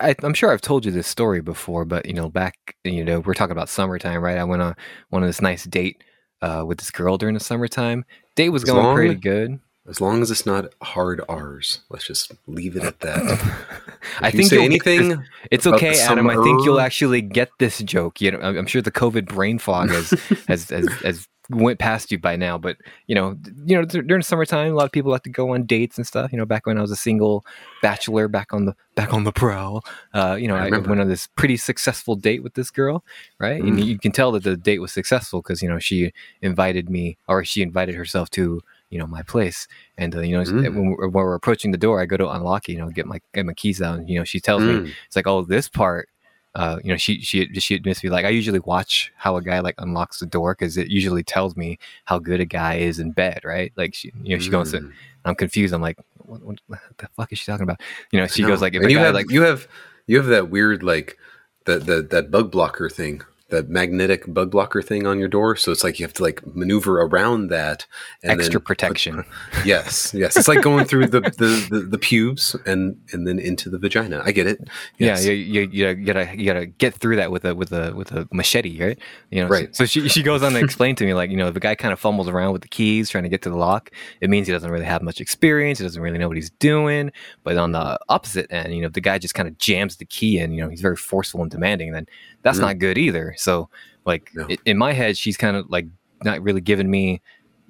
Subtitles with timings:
[0.00, 3.20] I, am sure I've told you this story before, but you know, back you know,
[3.20, 4.38] we're talking about summertime, right?
[4.38, 4.76] I went on
[5.10, 6.02] one of this nice date
[6.42, 8.04] uh, with this girl during the summertime.
[8.36, 9.60] Date was As going long- pretty good.
[9.88, 13.56] As long as it's not hard R's, let's just leave it at that.
[14.20, 15.24] I think say you'll get this- anything.
[15.50, 16.28] It's okay, Adam.
[16.28, 18.20] I think you'll actually get this joke.
[18.20, 20.10] You know, I'm I'm sure the COVID brain fog has
[20.48, 22.58] has, has has went past you by now.
[22.58, 22.76] But
[23.06, 25.64] you know, you know, during the summertime, a lot of people like to go on
[25.64, 26.32] dates and stuff.
[26.32, 27.44] You know, back when I was a single
[27.82, 29.84] bachelor, back on the back on the prowl.
[30.12, 33.04] Uh, you know, I I, went on this pretty successful date with this girl,
[33.38, 33.62] right?
[33.62, 33.84] And Mm.
[33.86, 37.44] you can tell that the date was successful because you know she invited me, or
[37.44, 39.66] she invited herself to you know my place.
[39.96, 40.74] And uh, you know, Mm.
[40.74, 42.72] when, we're, when we're approaching the door, I go to unlock it.
[42.72, 43.98] You know, get my get my keys out.
[44.00, 44.92] And, you know, she tells me Mm.
[45.06, 46.08] it's like, oh, this part.
[46.58, 49.42] Uh, you know, she she she admits to me like I usually watch how a
[49.42, 52.98] guy like unlocks the door because it usually tells me how good a guy is
[52.98, 53.72] in bed, right?
[53.76, 54.92] Like she, you know, she goes, to, Mm.
[55.24, 55.72] I'm confused.
[55.72, 56.58] I'm like, what, what,
[56.96, 57.80] the fuck is she talking about?
[58.10, 58.48] You know, she No.
[58.48, 59.68] goes like, if you guy have like, you have
[60.08, 61.16] you have that weird like
[61.66, 65.56] that that that bug blocker thing, that magnetic bug blocker thing on your door.
[65.56, 67.86] So it's like you have to like maneuver around that.
[68.22, 69.24] And extra then- protection.
[69.64, 70.36] Yes, yes.
[70.36, 74.22] It's like going through the, the, the, the pubes and and then into the vagina.
[74.24, 74.68] I get it.
[74.98, 75.24] Yes.
[75.24, 78.12] Yeah, you, you, you gotta you gotta get through that with a with a with
[78.12, 78.98] a machete, right?
[79.30, 79.74] You know, Right.
[79.74, 81.74] So, so she she goes on to explain to me like, you know, the guy
[81.74, 83.90] kind of fumbles around with the keys trying to get to the lock.
[84.20, 85.78] It means he doesn't really have much experience.
[85.78, 87.10] He doesn't really know what he's doing.
[87.42, 90.38] But on the opposite end, you know, the guy just kind of jams the key
[90.38, 90.52] in.
[90.52, 91.92] You know, he's very forceful and demanding.
[91.92, 92.06] Then
[92.42, 92.62] that's Mm.
[92.62, 93.34] not good either.
[93.36, 93.68] So,
[94.04, 94.48] like No.
[94.64, 95.86] in my head, she's kind of like
[96.24, 97.20] not really giving me,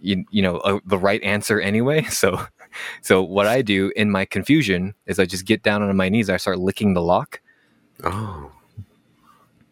[0.00, 2.02] you, you know, a, the right answer anyway.
[2.10, 2.40] So.
[3.00, 6.28] So what I do in my confusion is I just get down on my knees.
[6.28, 7.40] I start licking the lock,
[8.04, 8.52] Oh.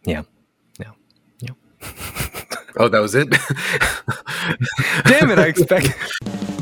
[0.05, 0.23] Yeah.
[0.81, 0.93] Yeah.
[1.41, 1.51] Yeah.
[2.79, 3.29] oh, that was it.
[5.05, 5.39] Damn it!
[5.39, 5.89] I expect.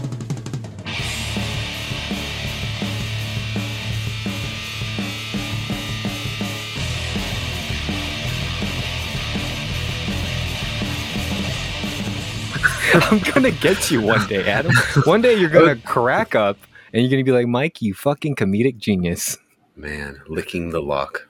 [13.10, 14.72] I'm gonna get you one day, Adam.
[15.04, 16.56] One day you're gonna crack up
[16.92, 19.36] and you're gonna be like, Mike, you fucking comedic genius.
[19.76, 21.28] Man, licking the lock.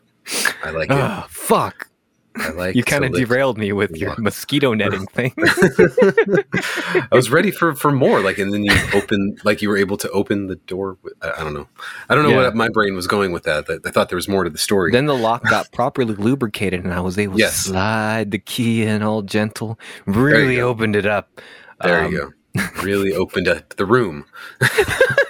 [0.63, 0.97] I like it.
[0.97, 1.89] Oh, fuck.
[2.37, 5.33] I like You kind of derailed me with your mosquito netting thing.
[5.39, 8.21] I was ready for for more.
[8.21, 10.97] Like, and then you open, like you were able to open the door.
[11.03, 11.69] With, I, I don't know.
[12.09, 12.45] I don't know Yeah.
[12.45, 13.67] what my brain was going with that.
[13.69, 14.91] I, I thought there was more to the story.
[14.93, 17.63] Then the lock got properly lubricated, and I was able Yes.
[17.65, 19.79] to slide the key in all gentle.
[20.07, 21.41] Really opened it up.
[21.83, 22.19] there Um, you
[22.57, 22.63] go.
[22.83, 24.25] Really opened up the room.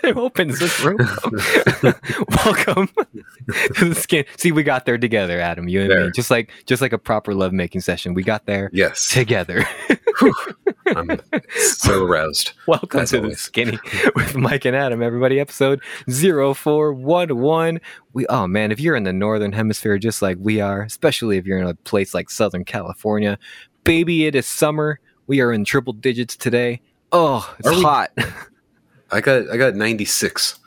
[0.08, 0.98] it opens this room.
[2.44, 2.88] Welcome
[3.76, 4.24] to the skin.
[4.36, 5.68] See, we got there together, Adam.
[5.68, 6.10] You and me, There.
[6.10, 8.14] just like just like a proper lovemaking session.
[8.14, 9.64] We got there Yes, together.
[10.94, 11.18] I'm
[11.56, 12.52] so aroused.
[12.66, 13.78] Welcome to the skinny
[14.14, 15.02] with Mike and Adam.
[15.02, 17.80] Everybody, episode 0411.
[18.12, 21.46] We oh man, if you're in the northern hemisphere just like we are, especially if
[21.46, 23.38] you're in a place like Southern California,
[23.84, 25.00] baby, it is summer.
[25.26, 26.82] We are in triple digits today.
[27.12, 28.10] Oh, it's Are we- hot.
[29.14, 30.58] I got I got 96.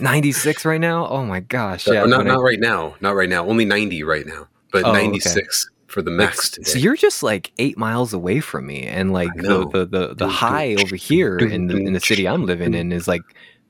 [0.00, 1.06] 96 right now.
[1.08, 1.86] Oh my gosh.
[1.88, 2.94] Uh, Yeah, not when I- not right now.
[3.00, 3.46] Not right now.
[3.46, 4.48] Only 90 right now.
[4.72, 5.02] But Oh, okay.
[5.06, 6.70] 96 for the max today.
[6.70, 10.28] So you're just like eight miles away from me, and like the, the the the
[10.28, 13.22] high over here in the in the city I'm living in is like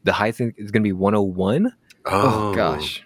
[0.04, 1.72] the high thing is gonna be 101.
[2.06, 3.02] Oh, gosh,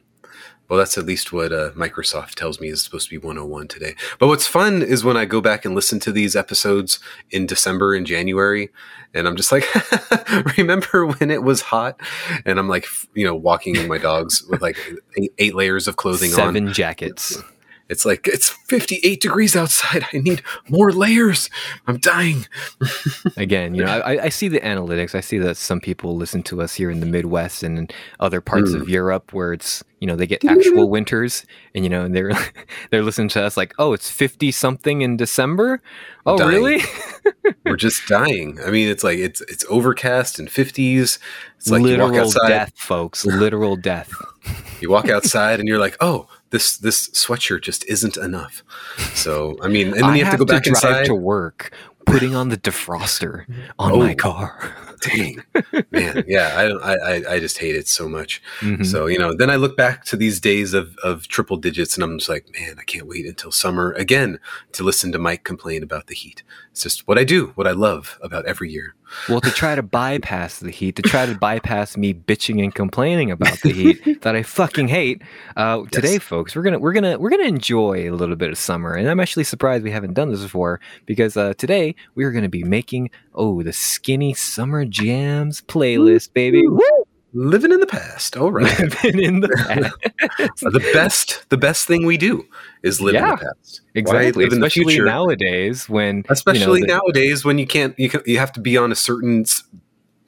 [0.69, 3.95] Well, that's at least what uh, Microsoft tells me is supposed to be 101 today.
[4.19, 6.99] But what's fun is when I go back and listen to these episodes
[7.31, 8.71] in December and January,
[9.15, 9.65] and I'm just like,
[10.59, 12.01] remember when it was hot?
[12.45, 14.77] And I'm like, you know, walking my dogs with like
[15.17, 16.37] eight, eight layers of clothing on.
[16.37, 17.43] seven jackets.
[17.89, 20.05] It's like it's 58 degrees outside.
[20.13, 21.49] I need more layers.
[21.87, 22.47] I'm dying.
[23.37, 25.15] Again, you know, I, I see the analytics.
[25.15, 27.89] I see that some people listen to us here in the Midwest and in
[28.21, 28.83] other parts Mm.
[28.83, 31.45] of Europe where it's you know they get actual winters,
[31.75, 32.33] and you know and they're
[32.91, 35.81] they're listening to us like, oh, it's fifty something in December.
[36.27, 36.51] Oh, Dying.
[36.63, 36.83] really?
[37.65, 38.59] We're just dying.
[38.67, 41.19] I mean, it's like it's it's overcast and 50s.
[41.57, 42.49] It's like Literal outside.
[42.49, 43.25] death, folks.
[43.25, 44.11] Literal death.
[44.81, 48.63] You walk outside and you're like, oh, this this sweatshirt just isn't enough.
[49.15, 51.05] So I mean, and then you have, to go back drive inside.
[51.07, 51.73] to work,
[52.07, 53.45] putting on the defroster
[53.79, 53.99] on Oh.
[53.99, 54.75] my car.
[55.01, 55.41] Dang,
[55.93, 58.43] man, yeah, I, I I just hate it so much.
[58.59, 58.85] Mhm.
[58.85, 62.03] So you know, then I look back to these days of of triple digits, and
[62.03, 64.41] I'm just like, man, I can't wait until summer again
[64.73, 66.43] to listen to Mike complain about the heat.
[66.73, 68.97] It's just what I do, what I love about every year.
[69.29, 73.31] Well, to try to bypass the heat, to try to bypass me bitching and complaining
[73.31, 75.23] about the heat that I fucking hate,
[75.57, 78.95] uh, today, folks, we're gonna we're gonna we're gonna enjoy a little bit of summer,
[78.95, 82.49] and I'm actually surprised we haven't done this before because uh, today we are gonna
[82.49, 86.67] be making oh the skinny summer jams playlist, baby.
[86.67, 87.08] Woo!
[87.35, 88.37] Living in the past.
[88.37, 88.79] All right.
[89.05, 89.49] Living in the
[90.39, 90.61] past.
[90.61, 92.45] the best the best thing we do
[92.83, 93.81] is live Yeah, in the past.
[93.95, 94.45] Exactly.
[94.45, 98.09] live in the Especially nowadays when Especially you know, the- nowadays when you can't you
[98.09, 99.45] can, you have to be on a certain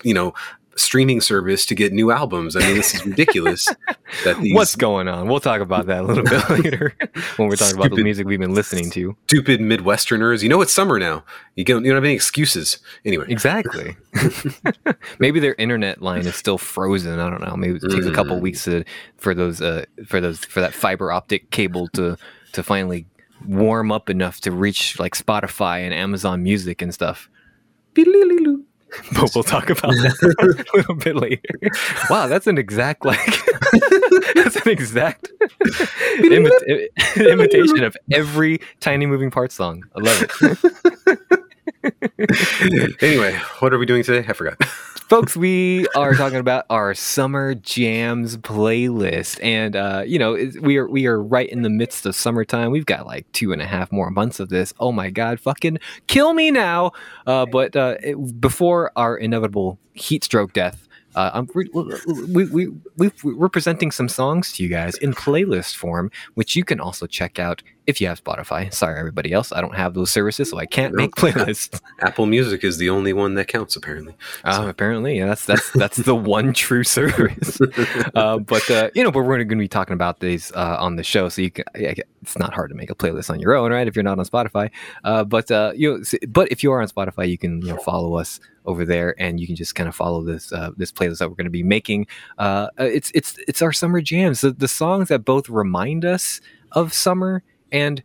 [0.02, 0.34] you know
[0.80, 2.56] streaming service to get new albums.
[2.56, 3.68] I mean, this is ridiculous.
[4.40, 5.28] these What's going on?
[5.28, 6.94] We'll talk about that a little bit later
[7.36, 9.16] when we're talking about the music we've been listening to.
[9.28, 11.24] stupid Midwesterners, you know it's summer now.
[11.56, 12.78] You don't you don't have any excuses.
[13.04, 13.96] Anyway, Exactly.
[15.18, 17.18] Maybe their internet line is still frozen.
[17.18, 17.56] I don't know.
[17.56, 18.40] Maybe it takes a couple Mm.
[18.42, 18.84] weeks to,
[19.18, 22.16] for those uh, for those for that fiber optic cable to
[22.52, 23.06] to finally
[23.46, 27.28] warm up enough to reach like Spotify and Amazon Music and stuff.
[29.14, 31.42] But we'll talk about that a little bit later.
[32.08, 33.18] Wow, that's an exact like
[34.34, 35.30] that's an exact
[36.18, 39.84] imi- imitation of every tiny moving parts song.
[39.96, 41.39] I love it.
[43.00, 44.26] anyway, what are we doing today?
[44.28, 44.62] I forgot.
[45.10, 49.42] folks we are talking about our summer jams playlist.
[49.42, 52.70] And uh you know we are we are right in the midst of summertime.
[52.70, 54.72] We've got like two and a half more months of this.
[54.78, 56.92] Oh my god fucking kill me now.
[57.26, 60.86] Uh but uh it, before our inevitable heat stroke death
[61.16, 65.74] uh, I'm, we, we, we, we, we're presenting some songs to you guys in playlist
[65.74, 68.72] form, which you can also check out if you have Spotify.
[68.72, 69.52] Sorry, everybody else.
[69.52, 71.80] I don't have those services, so I can't make playlists.
[72.00, 74.14] Apple Music is the only one that counts, apparently.
[74.44, 77.60] Uh, apparently, yeah, that's that's that's the one true service.
[78.14, 80.96] uh, but uh, you know, but we're going to be talking about these uh, on
[80.96, 81.64] the show, so you can.
[81.76, 81.92] yeah,
[82.22, 83.86] It's not hard to make a playlist on your own, right?
[83.86, 84.70] If you're not on Spotify,
[85.04, 87.78] uh, but uh, you know, but if you are on Spotify, you can you know
[87.78, 91.18] follow us over there, and you can just kind of follow this uh, this playlist
[91.18, 92.06] that we're going to be making.
[92.38, 96.40] Uh, uh, it's it's it's our summer jams, the, the songs that both remind us
[96.72, 98.02] of summer and.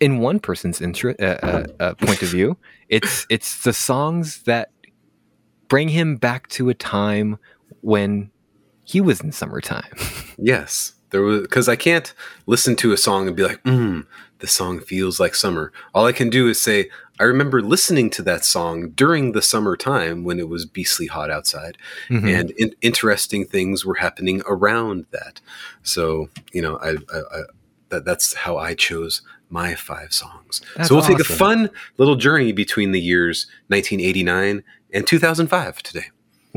[0.00, 2.56] In one person's inter- uh, uh, uh, point of view,
[2.88, 4.70] it's it's the songs that
[5.66, 7.36] bring him back to a time
[7.80, 8.30] when
[8.84, 9.90] he was in summertime.
[10.38, 12.14] Yes, there was because I can't
[12.46, 14.06] listen to a song and be like, mm,
[14.38, 18.22] "The song feels like summer." All I can do is say, "I remember listening to
[18.22, 21.76] that song during the summertime when it was beastly hot outside,
[22.08, 22.28] Mm-hmm.
[22.28, 25.40] and in- interesting things were happening around that."
[25.82, 27.42] So you know, I, I
[27.90, 30.60] that, that's how I chose my five songs.
[30.76, 34.62] That's so we'll take a fun little journey between the years 1989
[34.92, 36.06] and 2005 today.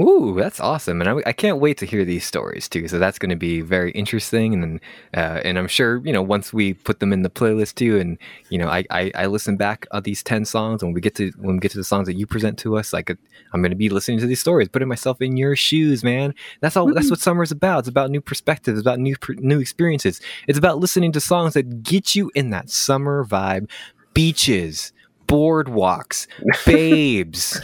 [0.02, 2.88] Ooh, that's awesome, and I, I can't wait to hear these stories too.
[2.88, 4.80] So that's going to be very interesting, and
[5.16, 8.18] uh, and I'm sure you know once we put them in the playlist too, and
[8.50, 11.16] you know I I, I listen back on these ten songs, and when we get
[11.16, 13.72] to when we get to the songs that you present to us, like I'm going
[13.72, 16.34] to be listening to these stories, putting myself in your shoes, man.
[16.62, 16.92] That's all.
[16.94, 17.80] That's what summer's about.
[17.80, 20.20] It's about new perspectives, it's about new new experiences.
[20.48, 23.70] It's about listening to songs that get you in that summer vibe,
[24.14, 24.94] beaches,
[25.32, 26.28] boardwalks,
[26.66, 27.60] babes.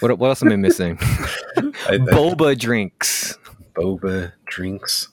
[0.00, 0.98] what what else am I missing?
[1.00, 3.38] I, boba drinks.
[3.74, 5.08] boba drinks.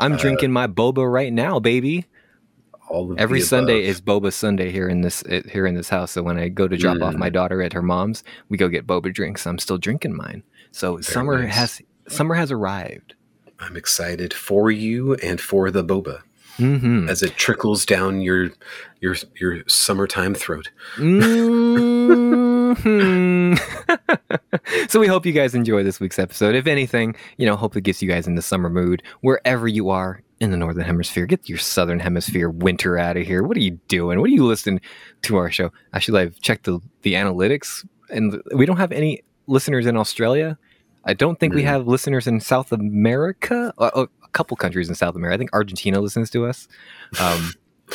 [0.00, 2.06] I'm Uh, drinking my boba right now, baby.
[2.88, 3.90] All of Every Sunday above.
[3.90, 6.12] is boba Sunday here in this here in this house.
[6.12, 7.18] So when I go to drop off Mm.
[7.18, 9.46] my daughter at her mom's, we go get boba drinks.
[9.46, 10.42] I'm still drinking mine.
[10.70, 11.54] So summer nice.
[11.54, 13.14] has summer has arrived.
[13.58, 16.20] I'm excited for you and for the boba
[16.58, 17.08] Mm-hmm.
[17.08, 18.50] as it trickles down your
[19.00, 20.70] your your summertime throat.
[20.96, 22.76] Mhm.
[24.90, 26.54] so we hope you guys enjoy this week's episode.
[26.54, 29.90] If anything, you know, hope it gets you guys in the summer mood wherever you
[29.90, 31.26] are in the northern hemisphere.
[31.26, 33.42] Get your southern hemisphere winter out of here.
[33.42, 34.20] What are you doing?
[34.20, 34.80] What are you listening
[35.22, 35.72] to our show?
[35.92, 40.58] Actually, I've checked the the analytics, and we don't have any listeners in Australia.
[41.08, 41.66] I don't think we Mhm.
[41.66, 43.72] have listeners in South America.
[43.78, 45.34] Uh, uh, couple countries in South America.
[45.34, 46.68] I think Argentina listens to us.
[47.20, 47.52] Um,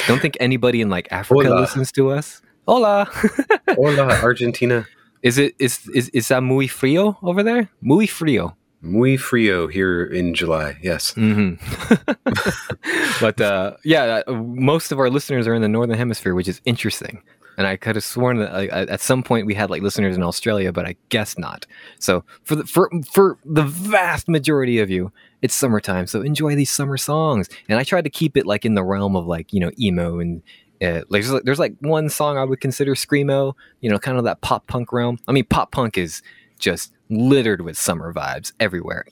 [0.07, 1.61] don't think anybody in like Africa Hola.
[1.61, 2.41] listens to us.
[2.67, 3.07] Hola.
[3.69, 4.87] Hola, Argentina.
[5.21, 7.69] Is it is is is that muy frío over there?
[7.81, 8.55] Muy frío.
[8.81, 10.77] Muy frio here in July.
[10.81, 11.13] Yes.
[11.13, 11.53] hmm
[13.21, 16.61] but uh, yeah, uh, most of our listeners are in the northern hemisphere, which is
[16.65, 17.21] interesting.
[17.57, 20.15] And I could have sworn that like, at at some point we had like listeners
[20.15, 21.67] in Australia, but I guess not.
[21.99, 26.07] So for the for for the vast majority of you, it's summertime.
[26.07, 27.49] So enjoy these summer songs.
[27.69, 30.19] And I tried to keep it like in the realm of like you know emo
[30.19, 30.41] and.
[30.83, 34.17] Uh, like, there's, like- there's like one song I would consider screamo, you know, kind
[34.17, 35.19] of that pop punk realm.
[35.27, 36.23] I mean, pop punk is
[36.57, 39.05] just littered with summer vibes everywhere,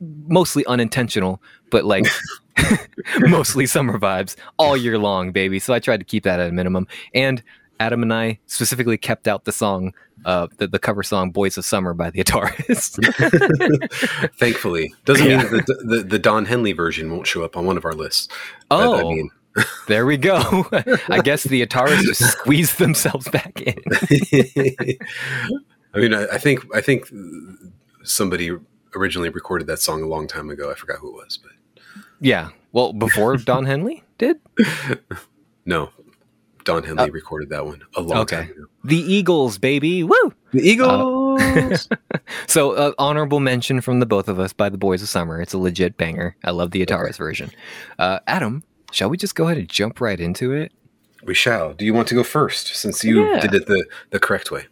[0.00, 1.42] mostly unintentional,
[1.72, 2.06] but like
[3.20, 5.58] mostly summer vibes all year long, baby.
[5.58, 6.86] So I tried to keep that at a minimum.
[7.14, 7.42] And
[7.80, 9.92] Adam and I specifically kept out the song,
[10.24, 12.94] uh, the, the cover song "Boys of Summer" by the Ataris.
[14.38, 15.38] Thankfully, doesn't Yeah.
[15.42, 17.92] mean that the, the the Don Henley version won't show up on one of our
[17.94, 18.28] lists.
[18.70, 19.30] Oh, I mean,
[19.88, 20.66] there we go.
[21.08, 23.76] I guess the Ataris just squeezed themselves back in.
[25.94, 27.10] I mean, I, I think I think
[28.02, 28.50] somebody
[28.96, 30.70] originally recorded that song a long time ago.
[30.70, 31.52] I forgot who it was, but
[32.20, 32.50] Yeah.
[32.72, 34.38] Well, before Don Henley did.
[35.64, 35.90] no,
[36.64, 38.36] Don Henley recorded that one a long okay.
[38.36, 38.66] time ago.
[38.84, 40.02] The Eagles, baby.
[40.02, 40.32] Woo!
[40.52, 41.88] The Eagles.
[42.46, 45.40] So, uh, honorable mention from the both of us by the Boys of Summer.
[45.42, 46.36] It's a legit banger.
[46.42, 47.50] I love the Ataris version.
[47.98, 50.72] Uh, Adam, shall we just go ahead and jump right into it?
[51.26, 51.72] we shall.
[51.74, 53.40] Do you want to go first, since you Yeah.
[53.40, 54.66] did it the the correct way?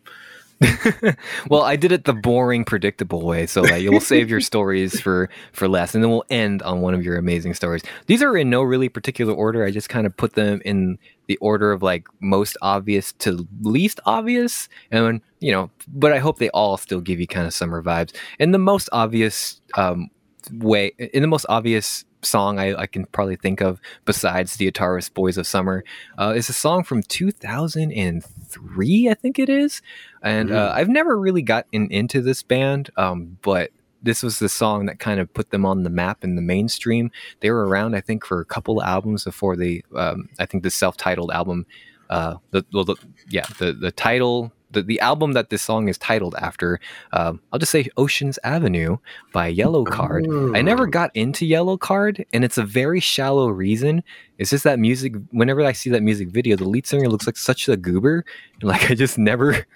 [1.48, 5.28] well, I did it the boring, predictable way, so that you'll save your stories for
[5.52, 7.82] for last, and then we'll end on one of your amazing stories.
[8.06, 9.64] These are in no really particular order.
[9.64, 14.00] I just kind of put them in the order of like most obvious to least
[14.06, 15.70] obvious, and you know.
[15.88, 18.14] But I hope they all still give you kind of summer vibes.
[18.38, 20.10] And the most obvious um,
[20.50, 25.12] way, in the most obvious song I, I can probably think of besides the Ataris
[25.12, 25.84] Boys of Summer
[26.18, 29.82] uh, is a song from 2003, I think it is.
[30.22, 33.70] And uh, I've never really gotten into this band, um, but
[34.02, 37.10] this was the song that kind of put them on the map in the mainstream.
[37.40, 40.70] They were around, I think, for a couple albums before they, um, I think, the
[40.70, 41.66] self-titled album,
[42.10, 42.96] uh, the, well, the
[43.28, 44.52] yeah, the the title.
[44.72, 46.80] The, the album that this song is titled after,
[47.12, 48.96] um, I'll just say Ocean's Avenue
[49.30, 50.56] by Yellowcard.
[50.56, 54.02] I never got into Yellowcard, and it's a very shallow reason.
[54.38, 55.12] It's just that music.
[55.30, 58.70] Whenever I see that music video, the lead singer looks like such a goober, and
[58.70, 59.66] like I just never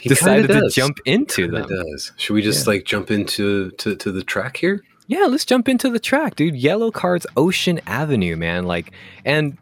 [0.00, 1.66] He decided to jump into them.
[1.68, 2.12] does.
[2.16, 2.72] Should we just Yeah.
[2.74, 4.82] like jump into to, to the track here?
[5.06, 6.54] Yeah, let's jump into the track, dude.
[6.54, 8.64] Yellowcard's Ocean Avenue, man.
[8.64, 8.92] Like,
[9.24, 9.56] and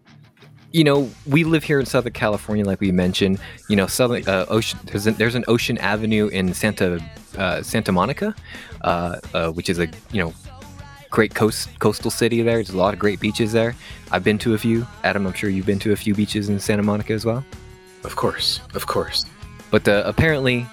[0.72, 3.40] you know, we live here in Southern California, like we mentioned.
[3.70, 4.78] You know, Southern uh, Ocean.
[4.84, 7.00] There's an, there's an Ocean Avenue in Santa
[7.38, 8.34] uh, Santa Monica,
[8.82, 10.34] uh, uh, which is a you know
[11.10, 12.42] great coast coastal city.
[12.42, 13.74] There, there's a lot of great beaches there.
[14.10, 14.86] I've been to a few.
[15.04, 17.42] Adam, I'm sure you've been to a few beaches in Santa Monica as well.
[18.04, 19.24] Of course, of course.
[19.70, 20.66] But uh, apparently,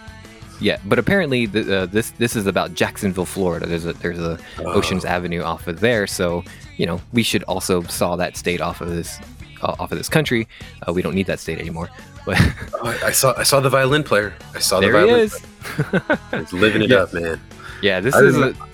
[0.62, 0.78] yeah.
[0.86, 3.66] But apparently, the, uh, this this is about Jacksonville, Florida.
[3.66, 4.74] There's a there's a Oh.
[4.74, 6.44] Ocean's Avenue off of there, so
[6.78, 9.20] you know we should also saw that state off of this
[9.62, 10.48] uh, off of this country.
[10.88, 11.90] Uh, we don't need that state anymore.
[12.26, 12.40] But
[12.74, 14.34] Oh, I, I saw I saw the violin player.
[14.56, 16.54] I saw the there he is.
[16.54, 16.98] living it Yeah.
[16.98, 17.40] up, man.
[17.84, 18.66] Yeah, this I is a, remember-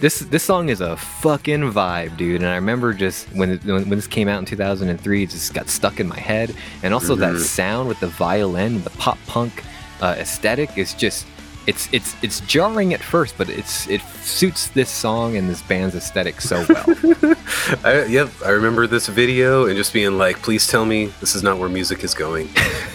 [0.00, 2.40] this this song is a fucking vibe, dude.
[2.42, 5.68] And I remember just when when, when this came out in 2003, it just got
[5.68, 6.54] stuck in my head.
[6.82, 7.40] And also that Mhm.
[7.40, 9.62] sound with the violin, the pop punk
[10.00, 11.26] uh, aesthetic is just
[11.70, 15.94] it's it's it's jarring at first, but it's it suits this song and this band's
[15.94, 16.84] aesthetic so well.
[17.84, 21.44] I, yep, I remember this video and just being like, "Please tell me this is
[21.44, 22.48] not where music is going."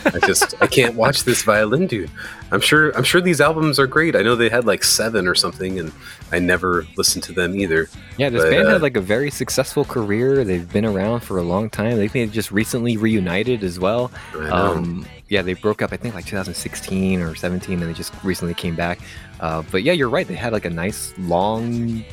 [0.05, 2.12] I just I can't watch this violin dude.
[2.51, 4.13] I'm sure I'm sure these albums are great.
[4.13, 5.94] I know they had like seven or something, and
[6.34, 7.88] I never listened to them either.
[8.17, 10.44] Yeah, this But, band uh, had like a very successful career.
[10.44, 11.94] They've been around for a long time.
[11.94, 14.12] I think they just recently reunited as well.
[14.51, 18.53] Um, yeah, they broke up I think like 2016 or 17, and they just recently
[18.53, 19.00] came back.
[19.39, 20.27] Uh, but yeah, you're right.
[20.27, 22.03] They had like a nice long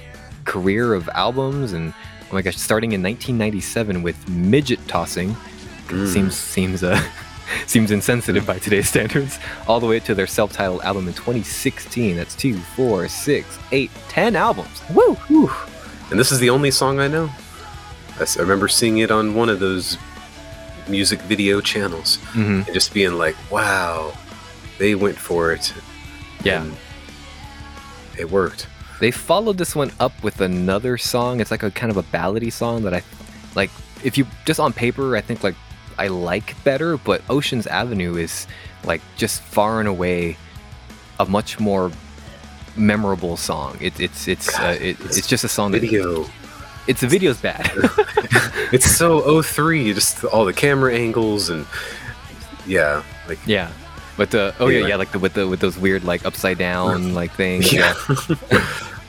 [0.44, 1.92] career of albums, and
[2.30, 5.36] oh my gosh, starting in 1997 with midget tossing.
[5.88, 6.08] Mm.
[6.08, 7.00] Seems seems uh
[7.66, 9.38] seems insensitive by today's standards.
[9.68, 12.16] All the way to their self-titled album in 2016.
[12.16, 14.82] That's two, four, six, eight, ten albums.
[14.94, 15.50] Woo!
[16.10, 17.30] And this is the only song I know.
[18.20, 19.96] I remember seeing it on one of those
[20.88, 24.12] music video channels hmm and just being like, "Wow,
[24.78, 25.72] they went for it."
[26.44, 26.62] Yeah.
[26.62, 26.76] and
[28.18, 28.66] it worked.
[29.00, 31.40] They followed this one up with another song.
[31.40, 33.02] It's like a kind of a ballady song that I
[33.54, 33.70] like.
[34.04, 35.54] If you just on paper, I think like
[35.98, 38.46] I like better, but Ocean's Avenue is
[38.84, 40.36] like just far and away
[41.20, 41.90] a much more
[42.76, 43.76] memorable song.
[43.80, 46.24] It, it's it's uh, it, it's just a song that Video.
[46.86, 47.70] It's the video's bad.
[48.72, 51.66] it's so 03, just all the camera angles and
[52.66, 53.70] yeah, like yeah,
[54.16, 54.88] but the oh yeah Anyway.
[54.90, 57.72] yeah like the with the with those weird like upside down like things.
[57.72, 57.92] yeah.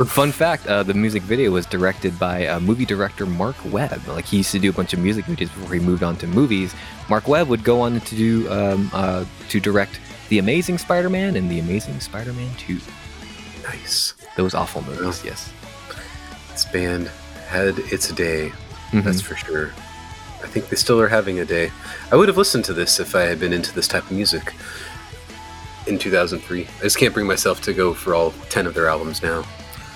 [0.06, 4.02] Fun fact: uh, the music video was directed by uh, movie director Marc Webb.
[4.08, 6.28] Like he used to do a bunch of music videos before he moved on to
[6.28, 6.74] movies.
[7.10, 10.00] Marc Webb would go on to do um, uh, to direct
[10.30, 12.80] The Amazing Spider-Man and The Amazing Spider-Man Two.
[13.64, 14.14] nice.
[14.36, 15.24] Those awful movies.
[15.24, 15.52] Yes.
[16.52, 17.10] This band
[17.54, 18.52] had its day,
[18.92, 19.04] Mhm.
[19.04, 19.72] that's for sure.
[20.44, 21.72] I think they still are having a day.
[22.12, 24.54] I would have listened to this if I had been into this type of music
[25.88, 26.68] in 2003.
[26.80, 29.44] I just can't bring myself to go for all 10 of their albums now.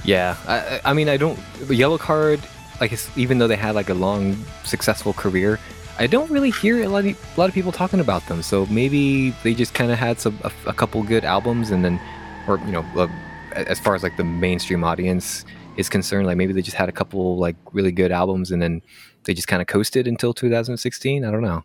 [0.03, 0.35] Yeah.
[0.47, 1.37] I, I mean, I don't.
[1.67, 2.39] Yellowcard,
[2.79, 5.59] like, even though they had like a long, successful career,
[5.99, 8.41] I don't really hear a lot of, a lot of people talking about them.
[8.41, 11.99] So maybe they just kind of had some a, a couple good albums, and then,
[12.47, 13.07] or you know, uh,
[13.53, 15.43] as far as like the mainstream audience
[15.77, 18.81] is concerned, like maybe they just had a couple like really good albums, and then
[19.23, 21.23] they just kind of coasted until 2016.
[21.25, 21.63] I don't know.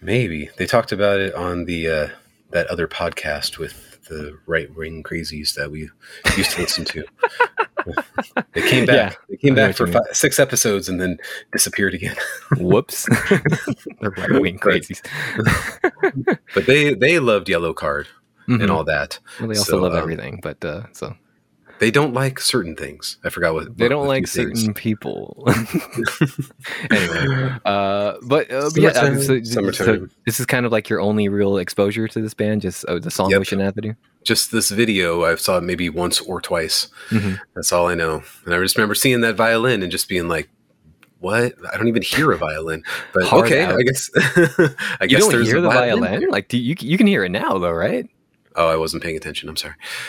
[0.00, 0.50] Maybe.
[0.56, 2.08] They talked about it on the uh,
[2.50, 5.90] that other podcast with the right wing crazies that we
[6.36, 7.04] used to listen to.
[8.54, 8.94] they came back.
[9.12, 11.18] Yeah, they came back for five, six episodes and then
[11.52, 12.16] disappeared again.
[12.58, 13.04] Whoops.
[13.06, 15.02] the right wing crazies.
[16.54, 18.06] but they they loved Yellowcard
[18.46, 18.70] and Mhm.
[18.70, 19.18] all that.
[19.40, 21.14] Well, they also So, love um, everything, but uh, so
[21.80, 23.18] They don't like certain things.
[23.24, 25.44] I forgot what they what- don't a like certain people.
[26.90, 31.28] anyway, uh, but uh, yeah, uh, so, so this is kind of like your only
[31.28, 33.40] real exposure to this band, just uh, the song Yep.
[33.40, 33.94] Ocean Avenue.
[34.24, 36.88] Just this video, I've saw it maybe once or twice.
[37.10, 37.38] Mhm.
[37.54, 38.22] That's all I know.
[38.44, 40.48] And I just remember seeing that violin and just being like,
[41.20, 41.54] "What?
[41.72, 42.82] I don't even hear a violin."
[43.14, 43.78] But Hard okay, out.
[43.78, 44.10] I guess.
[44.16, 46.28] I You guess don't there's hear a the violin?
[46.30, 48.08] Like, do you you can hear it now though, right?
[48.58, 49.48] Oh, I wasn't paying attention.
[49.48, 49.76] I'm sorry.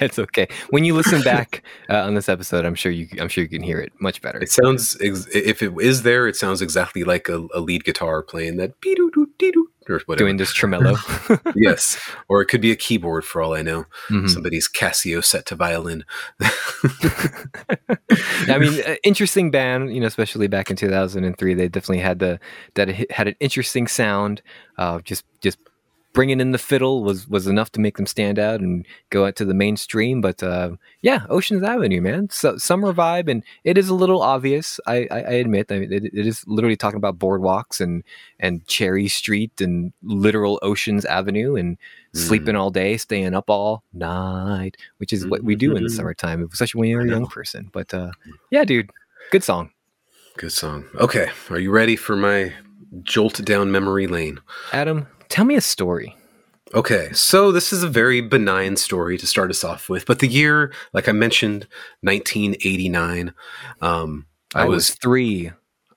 [0.00, 0.46] it's okay.
[0.70, 3.62] When you listen back uh, on this episode, I'm sure you I'm sure you can
[3.62, 4.38] hear it much better.
[4.38, 8.22] It sounds ex- if it is there, it sounds exactly like a, a lead guitar
[8.22, 10.26] playing that doo doo doo or whatever.
[10.26, 10.96] Doing this tremolo.
[11.56, 13.86] yes, or it could be a keyboard for all I know.
[14.08, 14.30] Mhm.
[14.30, 16.04] Somebody's Casio set to violin.
[18.48, 21.54] I mean, interesting band, you know, especially back in 2003.
[21.54, 22.38] They definitely had the
[22.74, 24.40] that had an interesting sound.
[24.78, 25.58] Uh, just just
[26.14, 29.36] bringing in the fiddle was was enough to make them stand out and go out
[29.36, 30.22] to the mainstream.
[30.22, 34.80] But uh, yeah, Ocean's Avenue, man, so, summer vibe, and it is a little obvious.
[34.86, 38.02] I, I, I admit, I mean, it, it is literally talking about boardwalks and
[38.40, 41.76] and Cherry Street and literal Ocean's Avenue and
[42.14, 45.96] sleeping all day, staying up all night, which is what we do in the Mhm.
[45.96, 47.68] summertime, especially when you're a young person.
[47.72, 48.12] But uh,
[48.50, 48.90] yeah, dude,
[49.32, 49.70] good song.
[50.36, 50.84] Good song.
[50.94, 52.52] Okay, are you ready for my
[53.02, 54.38] jolt down memory lane?
[54.72, 56.16] Adam, tell me a story.
[56.74, 60.28] Okay, so this is a very benign story to start us off with, but the
[60.28, 61.66] year, like I mentioned,
[62.02, 63.34] 1989.
[63.80, 65.50] Um, I, I was, was three.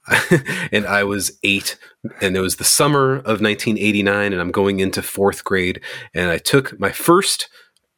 [0.71, 1.77] and I was eight,
[2.19, 5.81] and it was the summer of 1989, and I'm going into fourth grade,
[6.15, 7.47] and I took my first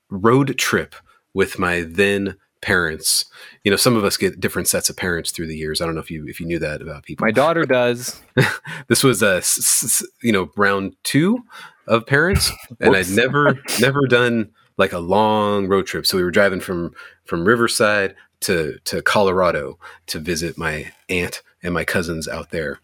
[0.10, 0.94] road trip
[1.34, 3.26] with my then parents.
[3.64, 5.82] You know, some of us get different sets of parents through the years.
[5.82, 7.26] I don't know if you if you knew that about people.
[7.26, 8.22] My daughter does.
[8.88, 11.44] this was uh, a you know round two
[11.88, 16.06] of parents, and I'd never never done like a long road trip.
[16.06, 16.94] So we were driving from
[17.26, 22.80] from Riverside to to Colorado to visit my aunt and my cousins out there.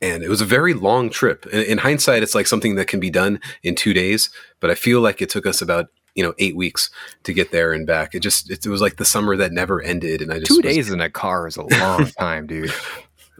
[0.00, 1.46] And it was a very long trip.
[1.46, 4.74] In, in hindsight, it's like something that can be done in two days, but I
[4.74, 6.90] feel like it took us about you know eight weeks
[7.24, 8.14] to get there and back.
[8.14, 10.56] It just it, it was like the summer that never ended, and I just Two
[10.56, 12.72] was- days in a car is a long time, dude.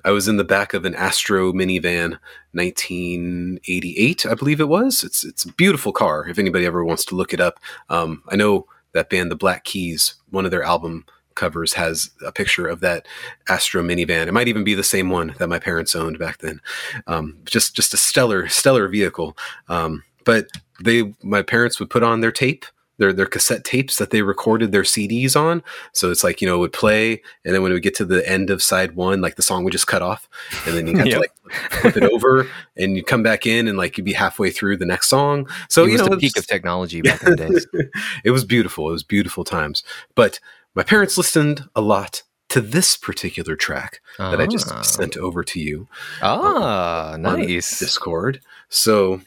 [0.04, 2.18] I was in the back of an Astro minivan,
[2.52, 5.04] 1988, I believe it was.
[5.04, 6.26] It's it's a beautiful car.
[6.28, 9.64] If anybody ever wants to look it up, um, I know that band, the Black
[9.64, 10.14] Keys.
[10.30, 11.04] One of their album
[11.34, 13.06] covers has a picture of that
[13.48, 14.26] Astro minivan.
[14.26, 16.60] It might even be the same one that my parents owned back then.
[17.06, 19.36] Um, just just a stellar stellar vehicle.
[19.68, 20.48] Um, but
[20.82, 22.64] they my parents would put on their tape.
[22.98, 25.64] Their, their cassette tapes that they recorded their CDs on.
[25.92, 27.20] So it's like, you know, it would play.
[27.44, 29.64] And then when it would get to the end of side one, like the song
[29.64, 30.28] would just cut off.
[30.66, 31.14] And then you had Yep.
[31.14, 34.50] to like flip it over and you come back in and like you'd be halfway
[34.50, 35.48] through the next song.
[35.68, 37.66] So, it you know, the peak of technology back in the days.
[38.24, 38.88] it was beautiful.
[38.88, 39.82] It was beautiful times.
[40.14, 40.38] But
[40.76, 44.82] my parents listened a lot to this particular track that I just Ah.
[44.82, 45.88] sent over to you
[46.20, 47.78] Ah, on nice.
[47.80, 48.40] Discord.
[48.68, 49.22] So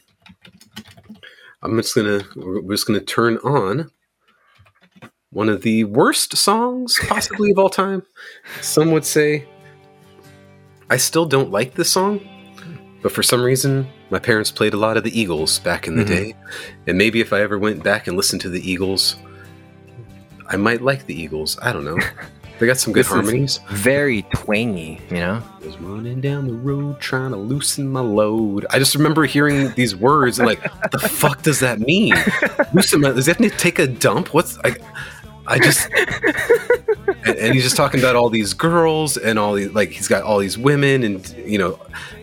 [1.66, 3.90] I'm just gonna we're just gonna turn on
[5.30, 8.02] one of the worst songs possibly of all time.
[8.60, 9.46] Some would say
[10.88, 12.20] I still don't like this song,
[13.02, 16.04] but for some reason my parents played a lot of the Eagles back in the
[16.04, 16.08] Mhm.
[16.08, 16.34] day,
[16.86, 19.16] and maybe if I ever went back and listened to the Eagles,
[20.48, 21.58] I might like the Eagles.
[21.60, 21.98] I don't know.
[22.58, 23.60] They got some good This harmonies.
[23.68, 25.42] Very twangy, you know?
[25.66, 28.64] was running down the road trying to loosen my load.
[28.70, 32.14] I just remember hearing these words and like, what the fuck does that mean?
[32.72, 34.32] Loosen my does that mean take a dump?
[34.32, 34.76] What's I
[35.46, 35.90] I just
[37.26, 40.22] and, and he's just talking about all these girls and all these like he's got
[40.22, 41.78] all these women and you know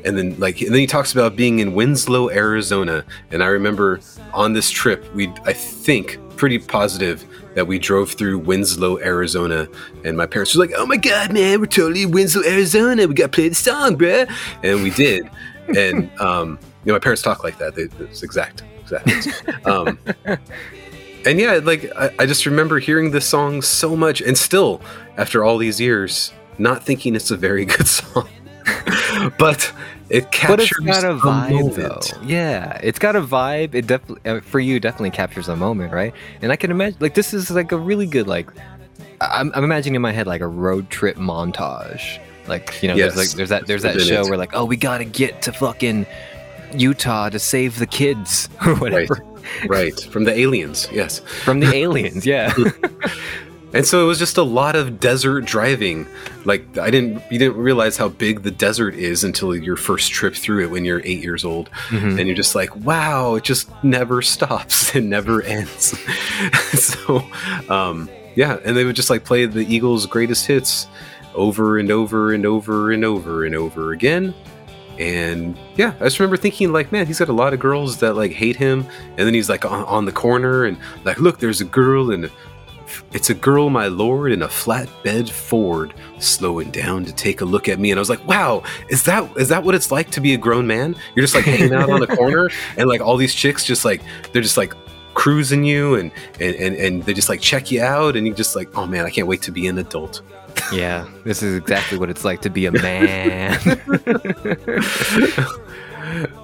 [0.05, 3.03] and then like and then he talks about being in Winslow, Arizona.
[3.31, 3.99] And I remember
[4.33, 9.67] on this trip we I think pretty positive that we drove through Winslow, Arizona,
[10.03, 13.07] and my parents were like, "Oh my god, man, we're totally in Winslow, Arizona.
[13.07, 14.29] We got to play the song, bruh."
[14.63, 15.29] And we did.
[15.75, 17.75] And um, you know, my parents talk like that.
[17.75, 19.65] They, it's exact, exact.
[19.65, 19.97] Um,
[21.25, 24.81] and yeah, like I, I just remember hearing this song so much, and still,
[25.17, 28.27] after all these years, not thinking it's a very good song.
[29.37, 29.71] but
[30.09, 31.75] it But captures it's got a vibe, moment.
[31.75, 32.21] though.
[32.25, 33.73] Yeah, it's got a vibe.
[33.75, 36.13] It definitely uh, for you definitely captures a moment, right?
[36.41, 38.49] And I can imagine like this is like a really good like.
[39.21, 42.19] I'm, I'm imagining in my head like a road trip montage.
[42.47, 43.15] Like you know, Yes.
[43.15, 46.05] there's like there's that there's that show where like oh we gotta get to fucking
[46.75, 49.23] Utah to save the kids or whatever.
[49.67, 50.89] right from the aliens.
[50.91, 52.25] Yes, from the aliens.
[52.25, 52.53] Yeah.
[53.73, 56.05] and so it was just a lot of desert driving.
[56.45, 60.35] Like I didn't, you didn't realize how big the desert is until your first trip
[60.35, 62.17] through it when you're eight years old, Mhm.
[62.19, 65.97] and you're just like, wow, it just never stops, it never ends.
[66.73, 67.23] so,
[67.69, 70.87] um, yeah, and they would just like play the Eagles' greatest hits
[71.35, 74.33] over and over and over and over and over again.
[74.99, 78.13] And yeah, I just remember thinking like, man, he's got a lot of girls that
[78.15, 78.85] like hate him,
[79.17, 82.29] and then he's like on, on the corner and like, look, there's a girl and
[83.13, 87.67] it's a girl, my lord, in a flatbed Ford, slowing down to take a look
[87.69, 87.91] at me.
[87.91, 90.37] And I was like, wow, is that is that what it's like to be a
[90.37, 90.95] grown man?
[91.15, 94.01] You're just like hanging out on the corner, and like all these chicks just like
[94.31, 94.73] they're just like
[95.13, 98.55] cruising you, and and and, and they just like check you out, and you just
[98.55, 100.21] like, oh man, I can't wait to be an adult.
[100.71, 101.07] yeah.
[101.23, 103.59] This is exactly what it's like to be a man.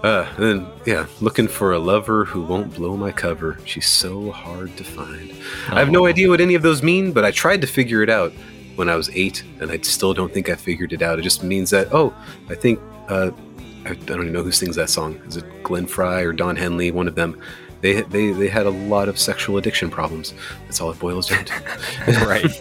[0.03, 3.58] Uh, and then yeah, looking for a lover who won't blow my cover.
[3.65, 5.34] She's so hard to find.
[5.69, 8.10] I have no idea what any of those mean, but I tried to figure it
[8.10, 8.32] out
[8.75, 11.19] when I was eight, and I still don't think I figured it out.
[11.19, 12.13] It just means that oh,
[12.49, 12.79] I think
[13.10, 13.32] uh,
[13.86, 15.21] I, I don't even know who sings that song.
[15.27, 16.91] Is it Glenn Frey or Don Henley?
[16.91, 17.39] One of them.
[17.82, 20.34] They they they had a lot of sexual addiction problems.
[20.65, 21.54] That's all it boils down to.
[22.28, 22.52] right.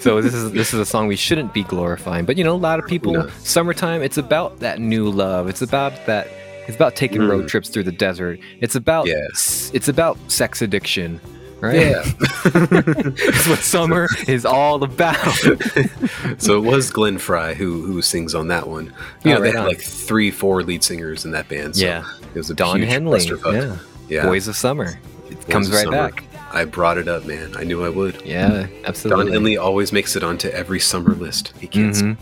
[0.00, 2.56] So this is this is a song we shouldn't be glorifying, but you know, a
[2.56, 3.28] lot of people No.
[3.42, 4.02] summertime.
[4.02, 5.48] It's about that new love.
[5.48, 6.28] It's about that.
[6.66, 7.48] It's about taking road Mm.
[7.48, 8.40] trips through the desert.
[8.60, 9.70] It's about Yes.
[9.74, 11.20] It's about sex addiction,
[11.60, 11.76] right?
[11.78, 12.02] Yeah.
[12.44, 15.16] That's what summer is all about.
[16.38, 18.86] so it was Glenn Frey who who sings on that one.
[19.22, 19.66] You Oh, know, they had on.
[19.68, 21.76] like three, four lead singers in that band.
[21.76, 22.04] So Yeah.
[22.34, 23.20] it was a Don huge Henley.
[23.52, 23.76] Yeah.
[24.08, 24.24] Yeah.
[24.24, 24.98] Boys of Summer.
[25.30, 26.10] It comes right Summer.
[26.10, 26.24] back.
[26.52, 27.54] I brought it up, man.
[27.56, 28.22] I knew I would.
[28.24, 29.24] Yeah, absolutely.
[29.26, 29.32] Don.
[29.32, 31.52] Henley always makes it onto every summer list.
[31.60, 31.94] He can't.
[31.94, 32.16] Mhm.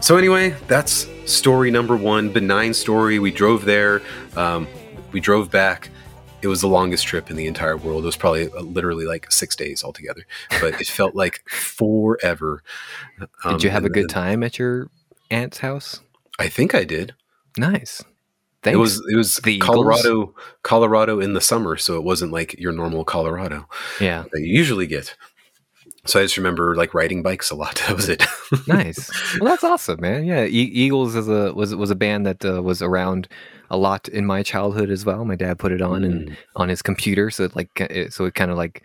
[0.00, 2.30] So anyway, that's story number one.
[2.30, 3.18] Benign story.
[3.18, 4.00] We drove there.
[4.34, 4.66] Um,
[5.12, 5.90] we drove back.
[6.42, 8.02] It was the longest trip in the entire world.
[8.02, 10.24] It was probably uh, literally like six days altogether,
[10.62, 12.62] but it felt like forever.
[13.44, 14.88] Um, Did you have a good then- time at your
[15.30, 16.00] aunt's house?
[16.38, 17.14] I think I did.
[17.58, 18.02] Nice.
[18.62, 18.74] Thanks.
[18.74, 19.68] It was it was The Eagles?
[19.70, 23.66] Colorado, Colorado in the summer, so it wasn't like your normal Colorado
[24.00, 24.24] yeah.
[24.32, 25.14] that you usually get.
[26.06, 27.82] So I just remember like riding bikes a lot.
[27.86, 28.22] That was it.
[28.66, 29.10] nice.
[29.38, 30.24] Well, that's awesome, man.
[30.24, 30.48] Yeah, e-
[30.84, 33.28] Eagles is a was was a band that uh, was around
[33.70, 35.24] a lot in my childhood as well.
[35.24, 36.36] My dad put it on and Mm.
[36.56, 38.82] on his computer, so it like it, so it kind of like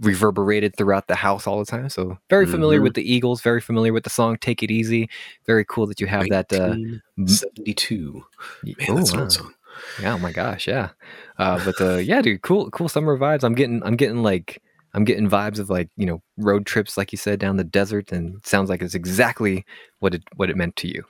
[0.00, 1.88] reverberated throughout the house all the time.
[1.88, 2.84] So very familiar Mhm.
[2.84, 3.40] with the Eagles.
[3.40, 5.08] Very familiar with the song "Take It Easy."
[5.46, 6.52] Very cool that you have that.
[6.52, 6.74] Uh,
[7.16, 8.24] 1972.
[8.64, 9.28] Man, oh, that's an wow.
[9.28, 9.54] song.
[10.00, 10.90] Yeah, oh my gosh, yeah.
[11.38, 13.44] Uh, but uh, yeah, dude, cool, cool summer vibes.
[13.44, 14.62] I'm getting, I'm getting like,
[14.94, 18.10] I'm getting vibes of like, you know, road trips, like you said, down the desert,
[18.10, 19.66] and sounds like it's exactly
[19.98, 21.04] what it what it meant to you.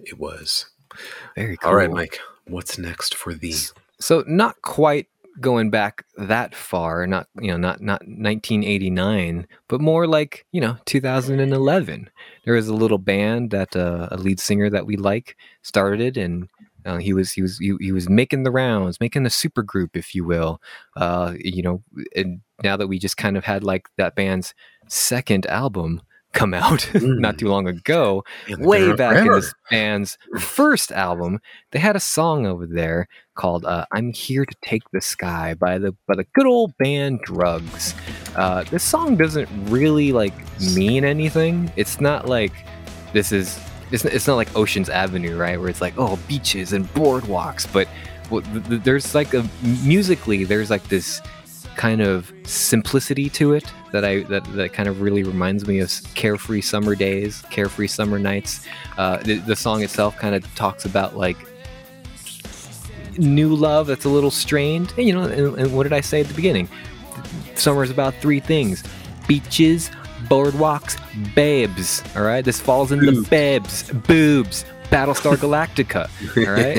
[0.00, 0.66] It was.
[1.34, 1.70] Very cool.
[1.70, 2.20] All right, Mike.
[2.46, 3.56] What's next for thee?
[3.98, 5.08] So not quite
[5.40, 10.76] going back that far, not you know, not not 1989, but more like you know
[10.86, 12.10] 2011.
[12.44, 16.48] There was a little band that uh, a lead singer that we like started, and
[16.84, 19.96] uh, he was he was he, he was making the rounds, making a super group,
[19.96, 20.60] if you will.
[20.96, 21.82] Uh, you know,
[22.14, 24.54] and now that we just kind of had like that band's
[24.88, 26.00] second album
[26.36, 27.38] come out not Mm.
[27.38, 29.40] too long ago, Man, way back in forever.
[29.40, 31.40] this band's first album,
[31.72, 35.78] they had a song over there called uh, "I'm Here to Take the Sky" by
[35.78, 37.94] the by the good old band Drugs.
[38.36, 40.34] Uh, this song doesn't really like
[40.74, 41.72] mean anything.
[41.76, 42.52] It's not like
[43.12, 43.58] this is
[43.90, 45.58] it's, it's not like Ocean's Avenue, right?
[45.58, 47.88] Where it's like oh beaches and boardwalks, but
[48.30, 49.48] well, th- th- there's like a
[49.84, 51.20] musically there's like this
[51.76, 53.70] kind of simplicity to it
[54.00, 58.18] that I that, that kind of really reminds me of carefree summer days, carefree summer
[58.18, 58.66] nights.
[58.98, 61.36] Uh, the, the song itself kind of talks about like
[63.18, 64.92] new love that's a little strained.
[64.98, 66.68] And, you know, and, and what did I say at the beginning?
[67.54, 68.82] Summer is about three things:
[69.26, 69.90] beaches,
[70.28, 70.98] boardwalks,
[71.34, 72.02] babes.
[72.14, 73.28] All right, this falls into Boobs.
[73.28, 74.64] babes, boobs.
[74.90, 76.08] Battlestar Galactica.
[76.46, 76.76] All right.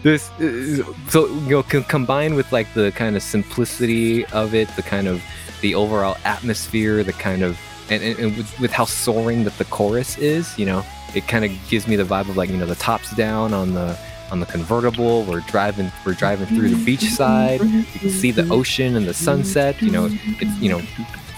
[0.04, 4.68] this is- so you know can combine with like the kind of simplicity of it,
[4.76, 5.20] the kind of
[5.60, 7.58] the overall atmosphere, the kind of
[7.90, 11.44] and, and, and with, with how soaring that the chorus is, you know, it kind
[11.44, 13.98] of gives me the vibe of like you know the tops down on the
[14.30, 15.24] on the convertible.
[15.24, 17.60] We're driving we're driving through the beachside.
[17.94, 19.80] You can see the ocean and the sunset.
[19.82, 20.82] You know, it's you know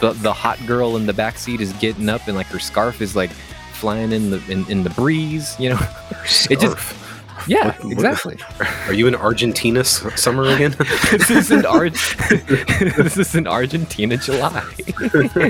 [0.01, 3.01] the the hot girl in the back seat is getting up and like her scarf
[3.01, 3.31] is like
[3.73, 5.57] flying in the in, in the breeze.
[5.59, 5.81] You know,
[6.51, 7.02] It just-.
[7.47, 8.39] Yeah, What- what- exactly.
[8.87, 10.75] Are you in Argentina s- summer again?
[11.11, 14.63] this is in Ar- This is in Argentina, July.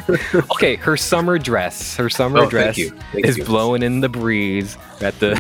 [0.53, 1.97] okay, her summer dress.
[1.97, 2.91] Her summer Oh, thank dress you.
[3.13, 3.45] Thank is you.
[3.45, 5.33] blowing in the breeze at the.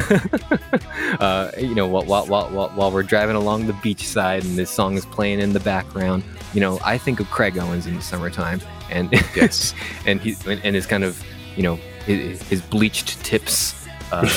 [1.20, 4.56] uh, you know, while, while while while while we're driving along the beach side and
[4.58, 6.22] this song is playing in the background.
[6.54, 8.60] You know, I think of Craig Owens in the summertime,
[8.90, 9.74] and yes.
[10.06, 11.22] and he and his kind of
[11.56, 13.74] you know his, his bleached tips.
[14.12, 14.28] Uh,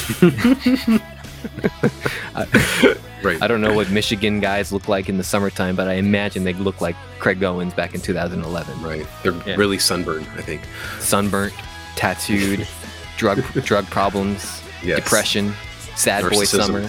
[3.24, 3.42] Right.
[3.42, 6.54] I don't know what Michigan guys look like in the summertime, but I imagine they
[6.54, 8.84] look like Craig Owens back in 2011.
[8.84, 9.08] Right.
[9.24, 9.56] They're Yeah.
[9.56, 10.62] really sunburned, I think.
[11.00, 11.54] Sunburnt,
[11.96, 12.68] tattooed,
[13.18, 14.98] drug drug problems, Yes.
[15.00, 15.56] depression,
[15.96, 16.82] sad boy summer,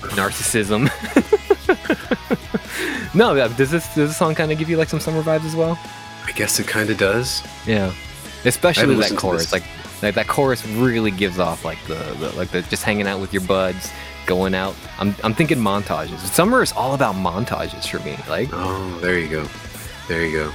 [0.00, 0.90] narcissism.
[3.14, 5.54] no, does this does this song kind of give you like some summer vibes as
[5.54, 5.78] well?
[6.26, 7.42] I guess it kind of does.
[7.64, 7.92] Yeah,
[8.44, 9.52] especially that chorus.
[9.52, 9.62] Like,
[10.02, 13.32] like that chorus really gives off like the, the like the just hanging out with
[13.32, 13.90] your buds,
[14.26, 14.74] going out.
[14.98, 16.18] I'm I'm thinking montages.
[16.18, 18.16] Summer is all about montages for me.
[18.28, 19.46] Like, Oh, there you go.
[20.08, 20.52] There you go.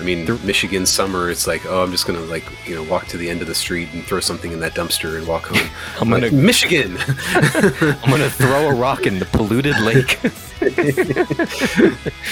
[0.00, 2.84] I mean, The- Michigan summer, it's like, oh, I'm just going to, like, you know,
[2.84, 5.46] walk to the end of the street and throw something in that dumpster and walk
[5.46, 5.68] home.
[6.00, 6.96] I'm Like, gonna Michigan!
[7.34, 10.20] I'm gonna throw a rock in the polluted lake.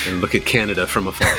[0.07, 1.35] and look at Canada from afar.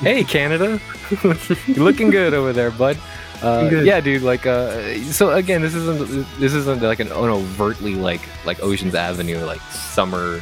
[0.00, 0.80] hey, Canada,
[1.22, 2.98] you're looking good over there, bud.
[3.46, 4.22] Uh, yeah, dude.
[4.22, 8.94] Like, uh, so again, this isn't this isn't like an, an overtly like like Ocean's
[8.94, 10.40] Avenue like summer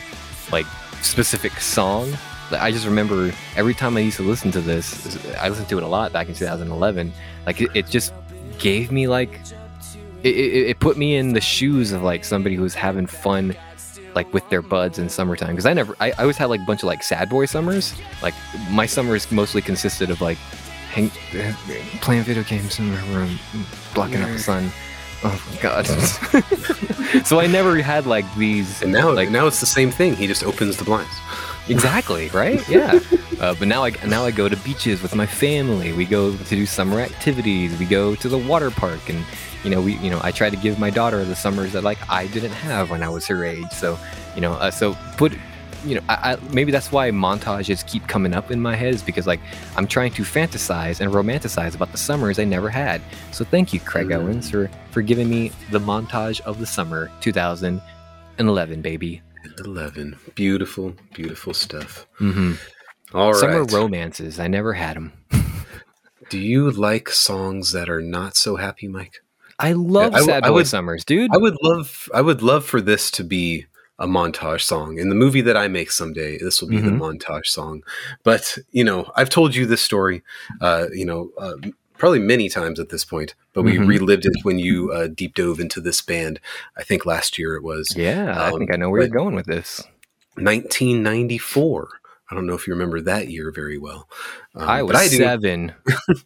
[0.51, 0.67] like
[1.03, 2.11] specific song.
[2.51, 5.79] Like, I just remember every time I used to listen to this, I listened to
[5.79, 7.13] it a lot back in 2011.
[7.47, 8.13] Like, it, it just
[8.59, 9.41] gave me like
[10.23, 13.55] it, it, it put me in the shoes of like somebody who's having fun
[14.15, 16.65] like with their buds in summertime because i never I, I always had like a
[16.65, 18.35] bunch of like sad boy summers like
[18.71, 20.39] my summers mostly consisted of like
[20.95, 21.11] hang,
[22.01, 23.39] playing video games in my room
[23.95, 24.71] blocking out the sun
[25.25, 25.87] oh my god
[27.27, 30.15] so i never had like these And now, like now it's the same thing.
[30.17, 31.11] He just opens the blinds.
[31.69, 32.61] Exactly, right?
[32.77, 33.01] Yeah.
[33.41, 35.93] uh, but now I now I go to beaches with my family.
[35.93, 37.79] We go to do summer activities.
[37.79, 39.25] We go to the water park, and
[39.65, 41.99] you know, we you know, I try to give my daughter the summers that like
[42.11, 43.71] I didn't have when I was her age.
[43.73, 43.99] So
[44.35, 45.33] you know, uh, so put.
[45.85, 49.03] You know, I, I, maybe that's why montages keep coming up in my head is
[49.03, 49.41] because like
[49.77, 53.03] I'm trying to fantasize and romanticize about the summers I never had.
[53.33, 54.17] So thank you, Craig Mm.
[54.23, 59.23] Owens, for for giving me the montage of the summer 2011, baby.
[59.45, 60.17] And 11.
[60.35, 62.07] Beautiful, beautiful stuff.
[62.17, 62.55] hmm
[63.13, 63.41] All right.
[63.41, 64.41] Summer romances.
[64.41, 65.13] I never had them.
[66.31, 69.19] Do you like songs that are not so happy, Mike?
[69.59, 71.31] I love I w- sad I boy would- summers, dude.
[71.35, 73.67] I would love I would love for this to be
[73.99, 74.99] a montage song.
[74.99, 76.99] In the movie that I make someday, this will be the Mhm.
[76.99, 77.83] montage song.
[78.25, 80.23] But, you know, I've told you this story
[80.61, 81.55] uh, you know, uh,
[81.97, 83.87] probably many times at this point, but we Mhm.
[83.87, 86.41] relived it when you uh, deep dove into this band.
[86.77, 89.35] I think last year it was yeah, I Um, think I know where you're going
[89.37, 89.81] with this.
[90.37, 91.89] 1994.
[92.31, 94.09] I don't know if you remember that year very well.
[94.55, 95.17] Um, I was do.
[95.19, 95.75] seven.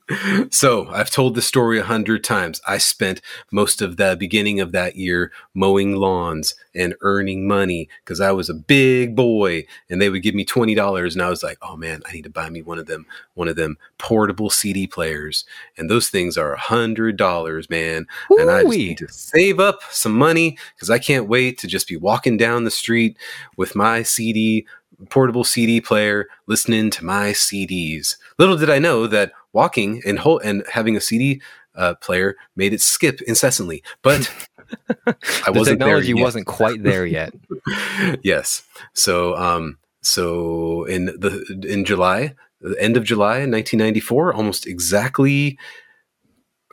[0.50, 2.60] so I've told the story a hundred times.
[2.68, 8.20] I spent most of the beginning of that year mowing lawns and earning money because
[8.20, 11.42] I was a big boy, and they would give me twenty dollars, and I was
[11.42, 14.50] like, "Oh man, I need to buy me one of them, one of them portable
[14.50, 15.44] CD players."
[15.76, 18.06] And those things are a hundred dollars, man.
[18.30, 18.88] And I just Ooh-wee.
[18.88, 22.62] need to save up some money because I can't wait to just be walking down
[22.62, 23.16] the street
[23.56, 24.66] with my CD
[25.10, 28.16] portable CD player, listening to my CDs.
[28.38, 31.40] Little did I know that walking and whole and having a CD
[31.74, 33.82] uh, player made it skip incessantly.
[34.02, 34.32] But
[35.06, 35.14] I
[35.46, 37.32] the wasn't technology wasn't quite there yet.
[38.22, 38.62] yes.
[38.94, 45.58] So um so in the in July, the end of July 1994, almost exactly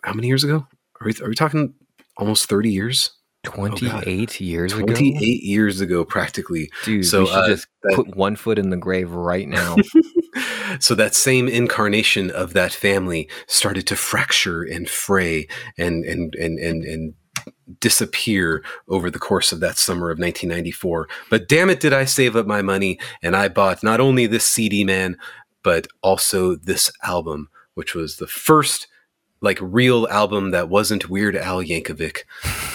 [0.03, 0.67] how many years ago?
[1.01, 1.73] Are we, are we talking
[2.17, 3.11] almost 30 years?
[3.45, 4.85] 28 years ago.
[4.85, 6.69] 28 years ago practically.
[6.83, 9.75] Dude, So, we should uh, just that- put one foot in the grave right now.
[10.79, 16.59] so that same incarnation of that family started to fracture and fray and and and
[16.59, 17.13] and, and
[17.79, 22.35] disappear over the course of that summer of 1994 but damn it did i save
[22.35, 25.17] up my money and i bought not only this cd man
[25.63, 28.87] but also this album which was the first
[29.41, 32.19] like real album that wasn't weird al yankovic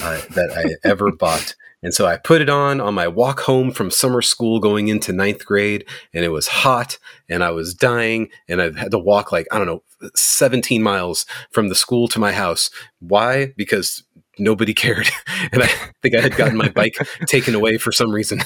[0.02, 3.70] uh, that i ever bought and so i put it on on my walk home
[3.70, 6.98] from summer school going into ninth grade and it was hot
[7.30, 9.82] and I was dying and I had to walk like, I don't know,
[10.14, 12.70] 17 miles from the school to my house.
[12.98, 13.52] Why?
[13.56, 14.02] Because
[14.38, 15.08] nobody cared.
[15.52, 15.68] And I
[16.02, 16.96] think I had gotten my bike
[17.26, 18.40] taken away for some reason.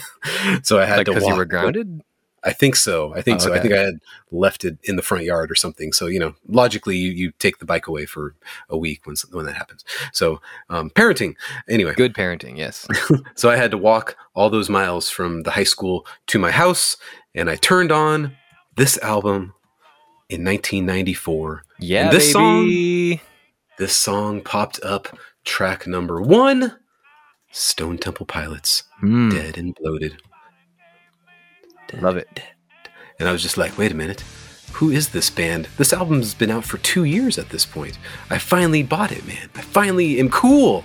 [0.62, 1.32] So I had like to because walk.
[1.32, 2.02] you were grounded?
[2.44, 3.14] I think so.
[3.14, 3.54] I think Oh, so.
[3.54, 5.92] I think I had left it in the front yard or something.
[5.92, 8.34] So you know, logically, you, you take the bike away for
[8.68, 9.84] a week when when that happens.
[10.12, 11.36] So um, parenting.
[11.68, 12.86] Anyway, Good parenting, yes.
[13.34, 16.96] so I had to walk all those miles from the high school to my house,
[17.34, 18.36] and I turned on
[18.76, 19.54] this album
[20.28, 21.62] in 1994.
[21.80, 23.22] Yeah, this baby.
[23.78, 25.08] This song popped up,
[25.44, 26.76] track number one,
[27.50, 30.20] Stone Temple Pilots, Mm, Dead and Bloated.
[32.00, 32.42] Love it.
[33.18, 34.22] And I was just like, wait a minute.
[34.74, 35.68] Who is this band?
[35.78, 37.96] This album's been out for two years at this point.
[38.28, 39.48] I finally bought it, man.
[39.54, 40.84] I finally am cool.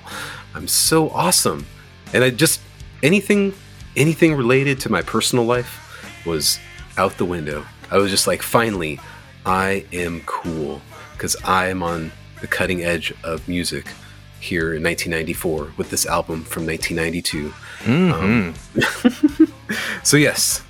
[0.54, 1.66] I'm so awesome.
[2.14, 2.62] And I just
[3.02, 3.54] anything
[3.96, 6.60] anything related to my personal life was
[6.98, 7.66] out the window.
[7.90, 9.00] I was just like, finally,
[9.46, 10.82] I am cool.
[11.14, 13.88] Because I am on the cutting edge of music
[14.40, 17.54] here in 1994 with this album from 1992.
[17.84, 19.52] Mhm.
[20.04, 20.64] So yes,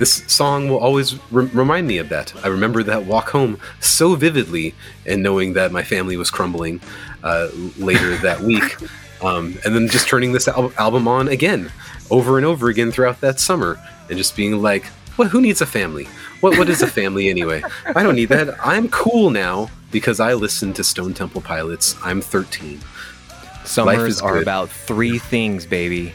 [0.00, 2.34] this song will always re- remind me of that.
[2.42, 4.74] I remember that walk home so vividly,
[5.06, 6.80] and knowing that my family was crumbling
[7.22, 8.76] uh, later that week,
[9.22, 11.70] um, and then just turning this al- album on again,
[12.10, 14.86] over and over again throughout that summer, and just being like,
[15.16, 15.28] "What?
[15.28, 16.08] Who needs a family?
[16.40, 16.58] What?
[16.58, 17.62] What is a family anyway?
[17.84, 18.56] I don't need that.
[18.66, 21.96] I'm cool now." Because I listen to Stone Temple Pilots.
[22.04, 22.80] I'm 13.
[23.64, 24.42] Summers is are good.
[24.42, 26.14] about three things, baby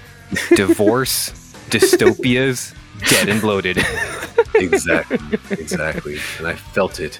[0.55, 1.29] divorce,
[1.69, 2.73] dystopias,
[3.09, 3.77] dead and bloated.
[4.55, 5.17] exactly
[5.51, 6.17] exactly.
[6.37, 7.19] And i felt it.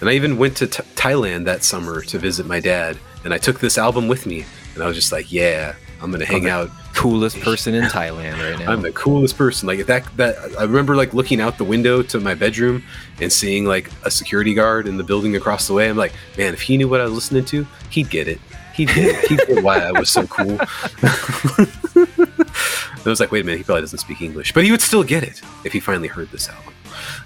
[0.00, 3.38] And i even went to Th- thailand that summer to visit my dad and i
[3.38, 6.50] took this album with me and i was just like yeah i'm gonna hang Okay.
[6.50, 6.70] out.
[6.94, 8.72] Coolest person in Thailand right now.
[8.72, 9.66] i'm the coolest person.
[9.66, 12.82] Like that that i remember like looking out the window to my bedroom
[13.20, 15.88] and seeing like a security guard in the building across the way.
[15.90, 18.40] I'm like man if he knew what i was listening to he'd get it.
[18.74, 19.28] He'd get it.
[19.28, 20.58] He'd get why i was so cool
[23.04, 25.04] I was like, wait a minute, he probably doesn't speak English, but he would still
[25.04, 26.72] get it if he finally heard this album.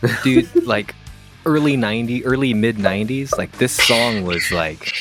[0.24, 0.94] dude like
[1.46, 4.94] early 90 early mid 90s like this song was like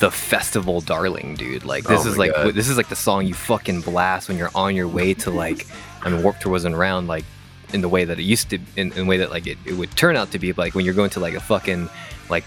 [0.00, 2.54] the festival darling dude like this Oh is like God.
[2.54, 5.66] this is like the song you fucking blast when you're on your way to like
[6.02, 7.24] i mean warp tour wasn't around like
[7.72, 9.74] in the way that it used to in, in the way that like it, it
[9.74, 11.88] would turn out to be like when you're going to like a fucking
[12.28, 12.44] like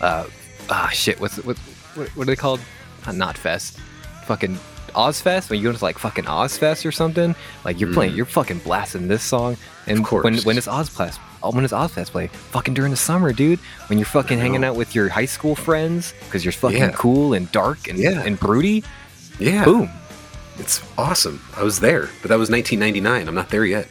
[0.00, 0.26] uh
[0.68, 1.58] ah shit what's what
[1.96, 2.60] what, what are they called
[3.12, 3.78] not fest
[4.24, 4.56] fucking
[4.92, 8.16] Ozzfest when you go to like fucking Ozzfest or something like you're playing Mhm.
[8.16, 10.24] you're fucking blasting this song and Of course.
[10.24, 14.06] when when it's Ozzfest when it's Ozzfest play fucking during the summer dude when you're
[14.06, 16.90] fucking hanging out with your high school friends because you're fucking Yeah.
[16.92, 18.22] cool and dark and Yeah.
[18.22, 18.84] and broody
[19.38, 19.90] Yeah, boom
[20.58, 21.40] it's awesome.
[21.56, 23.26] I was there, but that was 1999.
[23.28, 23.88] I'm not there yet.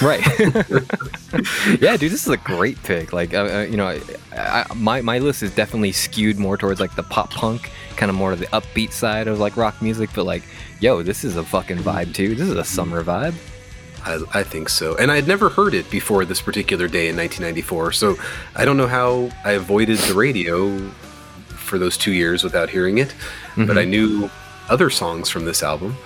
[0.00, 0.22] right
[1.80, 4.00] yeah dude this is a great pick like uh, uh, you know I,
[4.36, 8.16] I, my, my list is definitely skewed more towards like the pop punk kind of
[8.16, 10.42] more to the upbeat side of like rock music but like
[10.80, 13.34] yo this is a fucking vibe too this is a summer vibe
[14.04, 14.96] I, I think so.
[14.96, 17.92] And I had never heard it before this particular day in 1994.
[17.92, 18.16] So
[18.56, 20.76] I don't know how I avoided the radio
[21.48, 23.14] for those two years without hearing it.
[23.56, 24.28] But I knew
[24.68, 25.96] other songs from this album.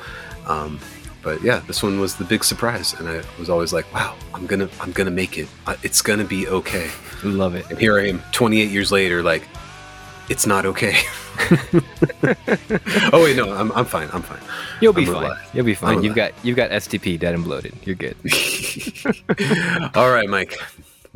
[0.47, 0.79] Um,
[1.23, 4.47] but yeah, this one was the big surprise, and I was always like, "Wow, I'm
[4.47, 5.49] gonna, I'm gonna make it.
[5.83, 6.89] It's gonna be okay."
[7.25, 9.43] love it And here I am, 28 years later, like,
[10.29, 10.97] it's not okay.
[13.13, 14.09] oh wait, no, I'm, I'm fine.
[14.13, 14.41] I'm fine.
[14.81, 15.51] you'll be I'm fine alive.
[15.53, 18.17] you'll be fine I'm you've got you've got stp dead and bloated you're good
[19.95, 20.57] All right, Mike.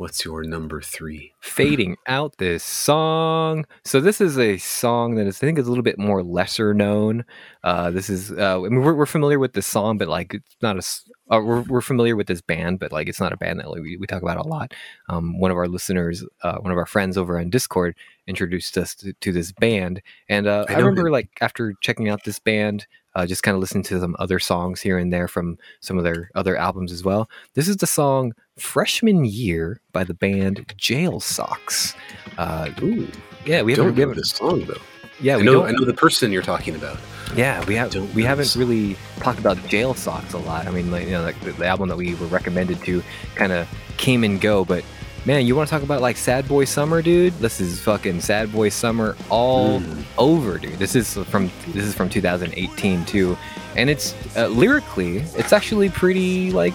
[0.01, 1.35] What's your number three?
[1.41, 3.65] fading out this song.
[3.85, 6.73] So this is a song that is, I think, is a little bit more lesser
[6.73, 7.23] known.
[7.63, 10.61] Uh, this is, uh, I mean, we're, we're familiar with this song, but like, it's
[10.61, 13.59] not a Uh, we're, we're familiar with this band, but like, it's not a band
[13.59, 14.73] that like, we, we talk about a lot.
[15.07, 18.95] Um, one of our listeners, uh, one of our friends over on Discord, introduced us
[18.95, 22.87] to, to this band, and uh, I I, remember like after checking out this band.
[23.13, 26.03] Uh, just kind of listening to some other songs here and there from some of
[26.03, 27.29] their other albums as well.
[27.55, 31.93] This is the song "Freshman Year" by the band Jail Socks.
[32.37, 33.07] Uh, Ooh,
[33.45, 34.77] yeah, we don't haven't, we haven't this song though.
[35.19, 36.97] yeah, I we know, don't, I know the person you're talking about.
[37.35, 40.67] yeah, we have we haven't really talked about Jail Socks a lot.
[40.67, 43.03] I mean, like you know, like the, the album that we were recommended to
[43.35, 44.85] kind of came and go, but
[45.25, 47.33] man, you want to talk about like Sad Boy Summer, dude?
[47.39, 50.03] This is fucking Sad Boy Summer all Mm.
[50.17, 50.79] over, dude.
[50.79, 53.37] This is from this is from 2018 too,
[53.75, 56.73] and it's uh, lyrically, it's actually pretty like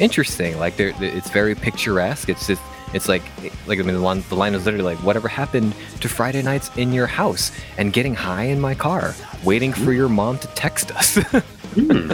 [0.00, 0.58] interesting.
[0.58, 2.28] Like there, it's very picturesque.
[2.28, 2.62] It's just.
[2.94, 3.20] It's like,
[3.66, 6.70] like I mean, the line, the line is literally like, "Whatever happened to Friday nights
[6.78, 10.90] in your house and getting high in my car, waiting for your mom to text
[10.92, 11.18] us."
[11.74, 12.10] Hmm.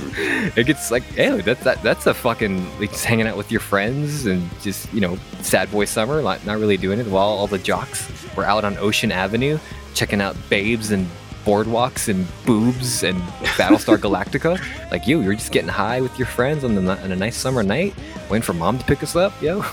[0.59, 3.61] it gets like, hey, that's that, that's a fucking like just hanging out with your
[3.61, 7.47] friends and just you know, sad boy summer, not not really doing it while all
[7.47, 9.59] the jocks were out on Ocean Avenue
[9.95, 11.07] checking out babes and
[11.45, 13.20] boardwalks and boobs and
[13.57, 14.59] Battlestar Galactica.
[14.91, 17.62] Like you, you're just getting high with your friends on, the, on a nice summer
[17.62, 17.95] night,
[18.31, 19.64] waiting for mom to pick us up, yo.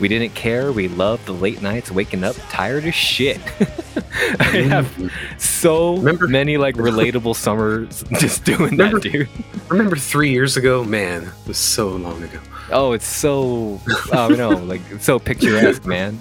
[0.00, 0.72] We didn't care.
[0.72, 3.40] We loved the late nights, waking up tired as shit.
[4.40, 9.28] I have so Remember- many like relatable summers just doing Remember- that, dude.
[9.68, 10.82] Remember three years ago?
[10.84, 12.38] Man, it was so long ago.
[12.70, 13.80] Oh, it's so
[14.12, 16.18] oh no, like it's so picturesque, man.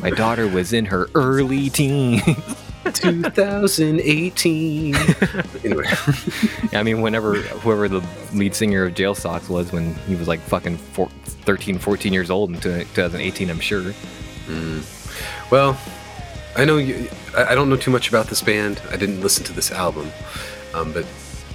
[0.00, 2.22] My daughter was in her early teens.
[2.94, 4.94] 2018.
[5.64, 5.84] anyway,
[6.72, 10.40] I mean, whenever whoever the lead singer of Jail Socks was when he was like
[10.40, 13.92] fucking four, 13, 14 years old in 2018, I'm sure.
[15.50, 15.78] well,
[16.56, 17.08] I know you.
[17.36, 18.80] I don't know too much about this band.
[18.90, 20.10] I didn't listen to this album,
[20.74, 21.06] um, but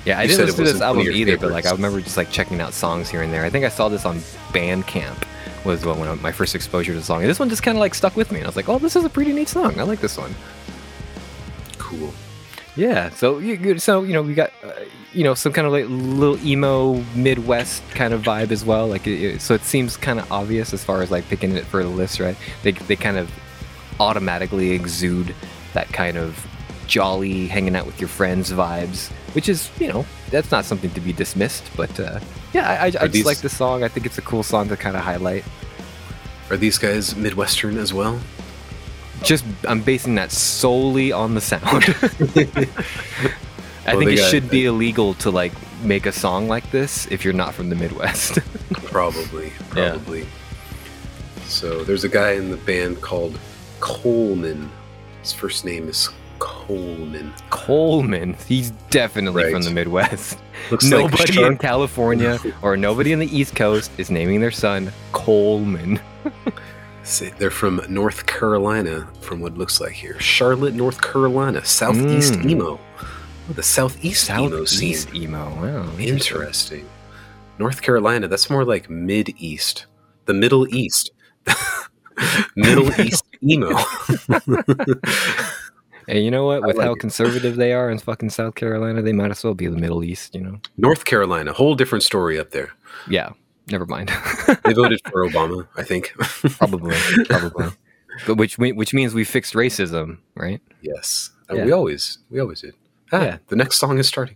[0.05, 2.61] Yeah, I didn't listen to this album either, but like I remember just like checking
[2.61, 3.43] out songs here and there.
[3.43, 4.19] I think I saw this on
[4.53, 5.25] Bandcamp
[5.65, 7.21] was one of my first exposure to the song.
[7.21, 8.37] And this one just kind of like stuck with me.
[8.37, 9.79] And I was like, oh, this is a pretty neat song.
[9.79, 10.33] I like this one.
[11.87, 12.11] Cool.
[12.75, 13.09] Yeah.
[13.11, 14.71] So you so you know we got uh,
[15.13, 18.85] you know some kind of like little emo Midwest kind of vibe as well.
[18.87, 21.65] Like it, it- so it seems kind of obvious as far as like picking it
[21.65, 22.35] for the list, right?
[22.63, 23.31] They they kind of
[23.99, 25.33] automatically exude
[25.73, 26.45] that kind of
[26.87, 31.01] jolly hanging out with your friends vibes, which is you know that's not something to
[31.01, 31.63] be dismissed.
[31.77, 32.19] But uh,
[32.53, 33.83] yeah, I, I, I just these- like the song.
[33.83, 35.45] I think it's a cool song to kind of highlight.
[36.49, 38.19] Are these guys Midwestern as well?
[39.23, 41.63] Just I'm basing that solely on the sound.
[43.87, 45.53] I Well, think it got- should be illegal to like
[45.83, 48.39] make a song like this if you're not from the Midwest.
[48.85, 49.91] Probably, Yeah.
[49.91, 50.25] probably.
[51.45, 53.37] So there's a guy in the band called
[53.79, 54.71] Coleman.
[55.21, 56.09] His first name is
[56.39, 57.31] Coleman.
[57.51, 60.39] Coleman, he's definitely from the Midwest.
[60.71, 64.91] Looks nobody Shark- in California or nobody in the East Coast is naming their son
[65.11, 65.99] Coleman.
[67.37, 70.19] They're from North Carolina, from what it looks like here.
[70.19, 72.49] Charlotte, North Carolina, Southeast Mm.
[72.51, 72.79] emo.
[73.47, 74.95] Oh, the Southeast, emo scene.
[74.95, 75.49] Southeast emo.
[75.61, 76.87] Wow, Interesting.
[77.59, 79.85] North Carolina, that's more like mid East.
[80.25, 81.11] The Middle East.
[82.55, 83.69] Middle East emo.
[86.07, 86.61] And you know what?
[86.61, 86.99] With like how it.
[86.99, 90.35] conservative they are in fucking South Carolina, they might as well be the Middle East.
[90.35, 90.59] You know?
[90.77, 92.69] North Carolina, whole different story up there.
[93.09, 93.31] Yeah.
[93.71, 94.11] Never mind.
[94.63, 96.13] They voted for Obama, I think.
[96.57, 96.95] probably,
[97.25, 97.67] probably.
[98.27, 100.61] But which which means we fixed racism, right?
[100.81, 101.31] yes.
[101.49, 101.65] Uh, Yeah.
[101.65, 102.73] We always we always did.
[103.11, 103.37] Ah, Yeah.
[103.47, 104.35] the next song is starting.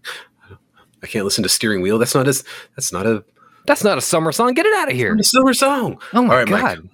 [1.01, 1.97] I can't listen to steering wheel.
[1.97, 2.43] That's not as
[2.75, 3.23] that's not a,
[3.67, 4.53] That's not a summer song.
[4.53, 5.15] Get it out of here.
[5.15, 6.01] a summer song.
[6.13, 6.61] Oh my All right, god.
[6.84, 6.91] Mike.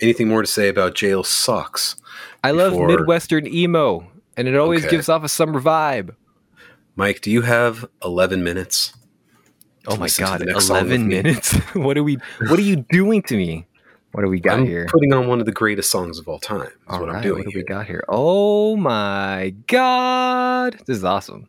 [0.00, 1.96] Anything more to say about jail socks?
[2.44, 4.06] I love before- Midwestern emo,
[4.36, 4.90] and it always Okay.
[4.96, 6.14] gives off a summer vibe.
[6.94, 8.94] Mike, do you have eleven minutes?
[9.86, 11.54] Oh my god, the next song with eleven minutes.
[11.74, 12.18] what are we?
[12.48, 13.66] What are you doing to me?
[14.12, 14.86] What do we got I'm here?
[14.90, 16.70] putting on one of the greatest songs of all time.
[16.88, 17.38] All what right, I'm doing.
[17.38, 17.60] what do here.
[17.60, 18.02] we got here?
[18.08, 21.48] Oh my god, this is awesome.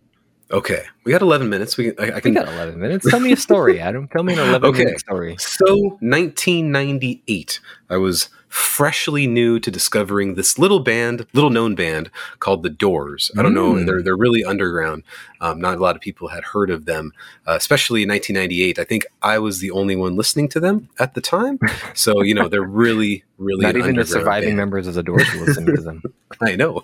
[0.51, 1.75] Okay, we got 11 minutes.
[1.77, 2.33] We I, I We can.
[2.33, 3.09] got eleven minutes.
[3.09, 4.07] Tell me a story, Adam.
[4.09, 4.85] Tell me an eleven Okay.
[4.85, 5.35] minute story.
[5.39, 5.65] So
[6.01, 7.59] 1998,
[7.89, 13.31] I was freshly new to discovering this little band, little known band called The Doors.
[13.37, 13.85] I don't know, Mm.
[13.85, 15.03] they're they're really underground.
[15.39, 17.11] Um, not a lot of people had heard of them,
[17.47, 18.79] uh, especially in 1998.
[18.79, 21.59] I think I was the only one listening to them at the time.
[21.93, 24.57] So you know, they're really, really Not even the surviving band.
[24.57, 26.01] members of the Doors will listen to them.
[26.41, 26.83] I know.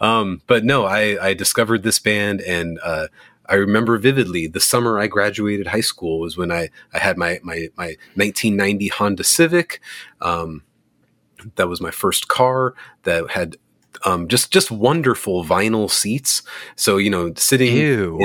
[0.00, 3.08] Um, but no, I, I discovered this band and uh,
[3.48, 7.38] I remember vividly the summer I graduated high school was when I, I had my,
[7.42, 9.80] my, my 1990 Honda Civic.
[10.20, 10.62] Um,
[11.54, 12.74] that was my first car
[13.04, 13.56] that had
[14.04, 16.42] um, just just wonderful vinyl seats.
[16.76, 18.18] So you know, sitting in,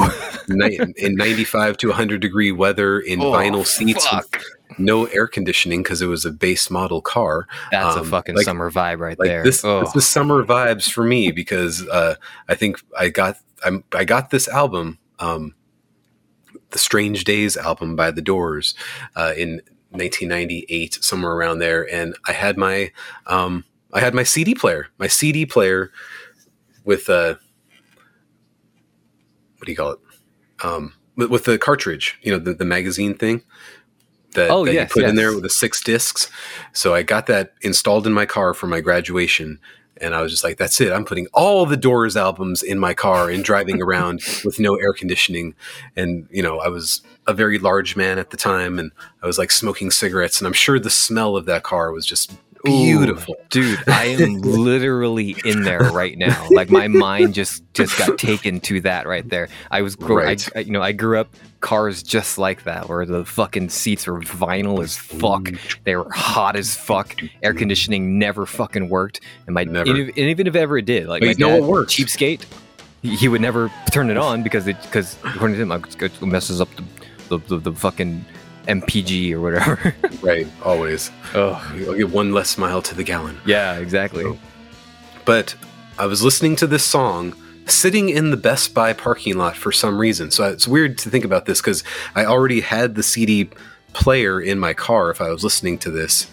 [0.50, 4.44] ni- in 95 to 100 degree weather in Oh, vinyl seats, with
[4.78, 7.48] no air conditioning because it was a base model car.
[7.72, 9.44] That's a um, fucking like- summer vibe right like there.
[9.44, 9.82] this, oh.
[9.82, 12.16] this is summer vibes for me because uh,
[12.48, 15.56] I think I got I'm, I got this album, um,
[16.72, 18.76] the Strange Days album by The Doors,
[19.16, 19.62] uh, in
[19.92, 22.92] 1998, somewhere around there, and I had my
[23.28, 25.92] um, I had my CD player, my CD player
[26.84, 27.36] with uh,
[29.58, 30.00] what do you call it?
[30.64, 33.44] Um, with, with the cartridge, you know, the, the magazine thing.
[34.34, 36.30] That, Oh, that yes, you put in there with the six discs.
[36.74, 39.60] So I got that installed in my car for my graduation.
[40.02, 40.92] And I was just like, that's it.
[40.92, 44.94] I'm putting all the Doors albums in my car and driving around with no air
[44.94, 45.56] conditioning.
[45.96, 48.92] And, you know, I was a very large man at the time and
[49.22, 50.40] I was like smoking cigarettes.
[50.40, 52.34] And I'm sure the smell of that car was just
[52.64, 53.36] beautiful.
[53.40, 58.18] Ooh, dude i am literally in there right now like my mind just just got
[58.18, 60.50] taken to that right there i was grow- Right.
[60.56, 64.08] I, I- you know i grew up cars just like that where the fucking seats
[64.08, 65.50] were vinyl as fuck
[65.84, 69.90] they were hot as fuck air conditioning never fucking worked and my Never.
[69.92, 71.94] And, even if ever it did like my dad, what works?
[71.94, 72.46] cheapskate
[73.02, 76.60] he he would never turn it on because it because according to him it messes
[76.62, 76.84] up the
[77.30, 78.26] the, the, the fucking
[78.68, 81.12] mpg or whatever right, always.
[81.34, 81.54] oh
[81.88, 83.38] I'll get one less mile to the gallon.
[83.46, 84.38] yeah exactly Oh.
[85.26, 85.56] But
[86.00, 87.36] I was listening to this song
[87.68, 90.32] sitting in the Best Buy parking lot for some reason.
[90.32, 91.84] So it's weird to think about this because
[92.16, 93.50] I already had the CD
[93.94, 96.26] player in my car if I was listening to this.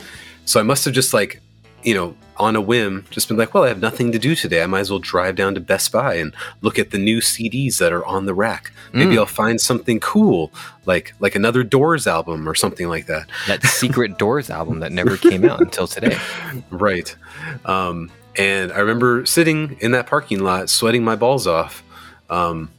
[0.47, 1.43] So I must have just like,
[1.89, 4.63] you know, on a whim, just been like, well, I have nothing to do today.
[4.63, 7.79] I might as well drive down to Best Buy and look at the new CDs
[7.79, 8.71] that are on the rack.
[8.93, 9.19] Maybe Mm.
[9.21, 10.53] I'll find something cool,
[10.85, 13.27] like like another Doors album or something like that.
[13.47, 16.19] that secret doors album that never came out until today
[16.71, 17.17] Right.
[17.65, 21.83] Um, and I remember sitting in that parking lot, sweating my balls off,
[22.29, 22.71] um,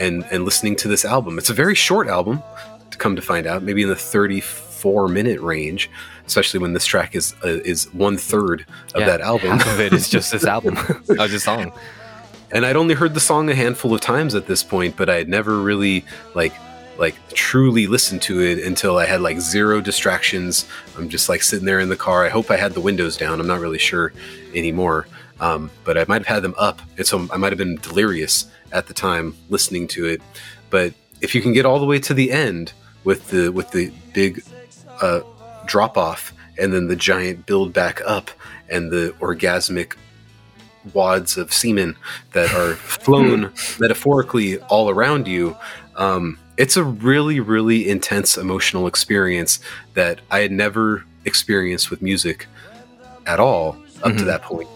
[0.00, 1.38] and and listening to this album.
[1.38, 2.42] It's a very short album,
[2.90, 5.88] to come to find out, maybe in the thirty-four minute range.
[6.28, 8.64] Especially when this track is uh, is one third
[8.94, 9.50] of Yeah, that album.
[9.58, 10.76] half of it is just this album
[11.18, 11.72] oh just song
[12.50, 15.16] and I'd only heard the song a handful of times at this point, but I
[15.16, 16.04] had never really
[16.34, 16.52] like
[16.98, 20.66] like truly listened to it until I had like zero distractions.
[20.96, 22.24] I'm just like sitting there in the car.
[22.24, 23.38] I hope I had the windows down.
[23.40, 24.12] I'm not really sure
[24.54, 25.06] anymore,
[25.40, 28.46] um, but I might have had them up, and so I might have been delirious
[28.72, 30.20] at the time listening to it.
[30.70, 32.72] But if you can get all the way to the end
[33.04, 34.42] with the with the big
[35.02, 35.20] uh,
[35.68, 38.30] drop off and then the giant build back up
[38.68, 39.94] and the orgasmic
[40.94, 41.96] wads of semen
[42.32, 45.56] that are flown metaphorically all around you.
[45.96, 49.60] Um, it's a really, really intense emotional experience
[49.94, 52.46] that I had never experienced with music
[53.26, 54.26] at all up to Mhm.
[54.26, 54.68] that point.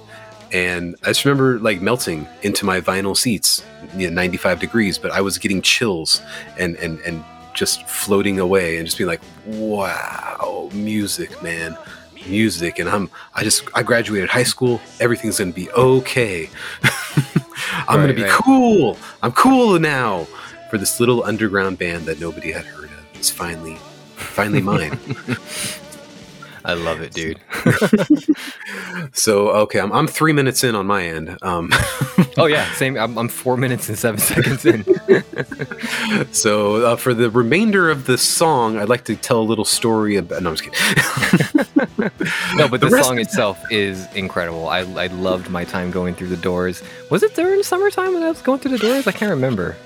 [0.53, 3.65] And I just remember like melting into my vinyl seats,
[3.97, 6.21] you know, 95 degrees, but I was getting chills
[6.59, 7.25] and, and, and
[7.55, 11.77] just floating away and just being like, wow, music, man
[12.27, 12.79] music.
[12.79, 16.51] And i'm i just i graduated high school everything's gonna be okay.
[17.89, 18.31] I'm gonna be right.
[18.31, 18.97] cool.
[19.23, 20.27] I'm cool now.
[20.71, 23.07] For this little underground band that nobody had heard of.
[23.15, 23.77] It's finally
[24.17, 24.99] finally mine
[26.65, 27.41] i love it dude.
[29.13, 31.37] So okay I'm, I'm three minutes in on my end.
[31.43, 31.71] Um
[32.39, 32.97] oh yeah same.
[32.97, 34.85] I'm, I'm four minutes and seven seconds in.
[36.33, 40.17] So uh, for the remainder of the song i'd like to tell a little story
[40.17, 41.83] about no i'm just kidding.
[42.57, 44.69] No but The song itself is incredible.
[44.69, 46.83] I, I loved my time going through the doors.
[47.11, 49.07] Was it during summertime when i was going through the doors?
[49.07, 49.77] I can't remember.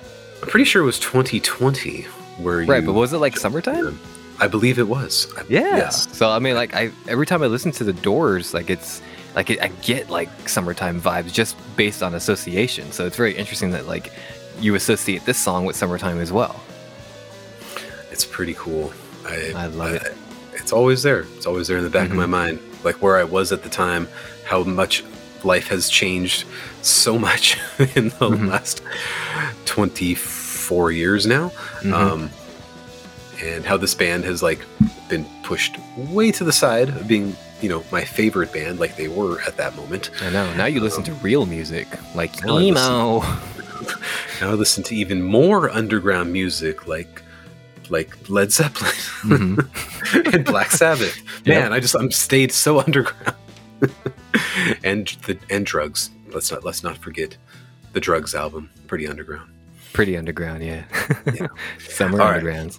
[0.42, 2.02] I'm pretty sure it was 2020
[2.38, 3.98] where you right but was it like summertime
[4.40, 5.76] i believe it was I- Yeah.
[5.76, 9.00] yes So I mean, like, I every time I listen to the Doors, like it's
[9.34, 12.90] like it, I get like summertime vibes just based on association.
[12.92, 14.12] So it's very interesting that like
[14.60, 16.56] you associate this song with summertime as well.
[18.10, 18.92] It's pretty cool.
[19.26, 20.14] I, I love it.
[20.54, 21.26] It's always there.
[21.36, 22.30] It's always there in the back of my Mhm.
[22.30, 24.08] mind, like where I was at the time,
[24.44, 25.04] how much
[25.44, 26.44] life has changed
[26.82, 27.58] so much
[27.94, 28.48] in the Mhm.
[28.48, 28.80] last
[29.66, 31.52] 24 years now.
[31.82, 31.92] Mhm.
[31.92, 32.30] Um,
[33.42, 34.64] and how this band has like
[35.08, 39.08] been pushed way to the side of being, you know, my favorite band, like they
[39.08, 40.10] were at that moment.
[40.22, 40.52] I know.
[40.54, 43.20] Now you listen to real music, like Now I emo.
[44.40, 47.22] Now I listen to even more underground music, like
[47.88, 48.90] like Led Zeppelin.
[49.22, 50.34] Mhm.
[50.34, 51.16] and Black Sabbath.
[51.46, 53.36] Man, I just I'm stayed so underground.
[54.84, 56.10] and the and drugs.
[56.32, 57.36] Let's not let's not forget
[57.92, 58.70] the drugs album.
[58.86, 59.50] Pretty underground.
[59.92, 60.84] Pretty underground, yeah.
[61.32, 61.46] Yeah.
[61.78, 62.78] Summer All right.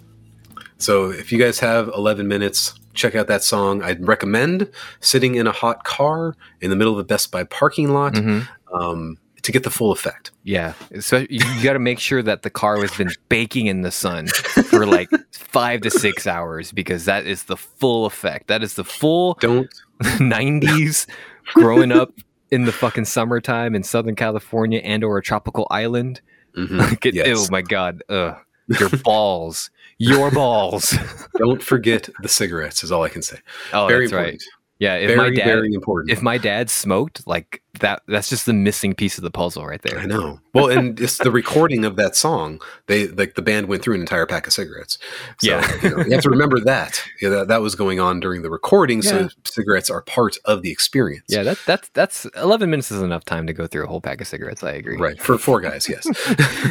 [0.78, 3.82] So if you guys have 11 minutes, check out that song.
[3.84, 4.70] I'd recommend
[5.00, 8.48] sitting in a hot car in the middle of a Best Buy parking lot Mhm.
[8.74, 10.32] um, to get the full effect.
[10.44, 10.74] Yeah.
[11.00, 14.28] So you got to make sure that the car has been baking in the sun
[14.28, 18.48] for like five to six hours because that is the full effect.
[18.48, 19.70] That is the full Don't
[20.02, 21.08] 90s
[21.54, 22.12] growing up
[22.52, 26.22] in the fucking summertime in Southern California and or a tropical island.
[26.58, 27.28] mhm, Like it, yes.
[27.48, 28.04] Oh my god.
[28.10, 28.36] Ugh.
[28.80, 29.70] Your balls.
[29.98, 30.96] Your balls.
[31.38, 32.84] don't forget the cigarettes.
[32.84, 33.40] Is all I can say.
[33.74, 34.42] Oh, very that's right.
[34.80, 36.12] Yeah, if Very my dad very important.
[36.12, 39.82] if my dad smoked, like that that's just the missing piece of the puzzle right
[39.82, 39.98] there.
[39.98, 40.40] I know.
[40.54, 42.62] Well, and it's the recording of that song.
[42.86, 45.00] They like the band went through an entire pack of cigarettes.
[45.42, 45.76] So, Yeah.
[45.82, 47.04] you, know, you have to remember that.
[47.20, 49.02] Yeah, that, that was going on during the recording.
[49.02, 49.10] Yeah.
[49.10, 51.26] So cigarettes are part of the experience.
[51.28, 54.22] Yeah, that that's that's 11 minutes is enough time to go through a whole pack
[54.22, 54.98] of cigarettes, I agree.
[54.98, 55.90] Right for four guys.
[55.90, 56.06] Yes.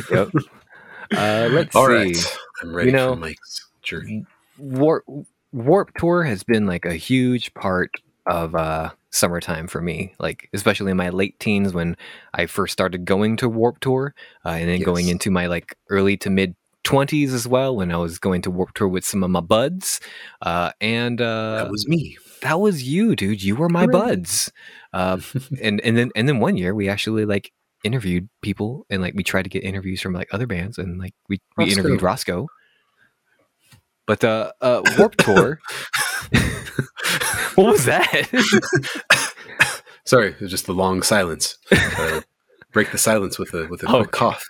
[0.12, 0.28] Yep.
[1.14, 1.92] Uh, let's All see.
[1.92, 2.36] right.
[2.62, 4.24] I'm ready You know- for Mike's journey.
[4.58, 5.04] Warp
[5.52, 7.90] Warp Tour has been like a huge part
[8.26, 11.96] of uh summertime for me like especially in my late teens when
[12.34, 16.16] i first started going to warp tour uh, and then going into my like early
[16.18, 16.54] to mid
[16.84, 20.00] 20s as well when i was going to warp tour with some of my buds
[20.42, 22.18] uh and uh That was me.
[22.42, 23.92] that was you dude you were my Hooray.
[23.92, 24.50] buds
[24.92, 25.18] uh
[25.62, 27.52] and and then and then one year we actually like
[27.86, 31.14] interviewed people and like we tried to get interviews from like other bands and like
[31.28, 31.80] we, we Roscoe.
[31.80, 32.46] interviewed Roscoe.
[34.06, 35.58] But uh, uh Warp Tour.
[37.54, 38.28] what was that?
[40.04, 41.58] Sorry, it was just the long silence.
[41.72, 42.20] Uh,
[42.72, 44.44] break the silence with a with a Oh, quick cough.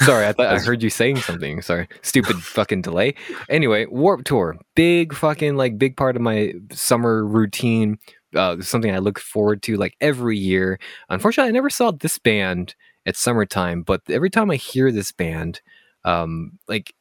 [0.00, 1.60] Sorry, I thought I heard you saying something.
[1.62, 3.14] Sorry, stupid fucking delay.
[3.50, 7.98] Anyway, Warp Tour, big fucking like big part of my summer routine.
[8.34, 10.78] Uh, something I look forward to like every year.
[11.08, 12.74] Unfortunately, I never saw this band
[13.06, 15.60] at summertime, but every time I hear this band,
[16.04, 16.94] um, like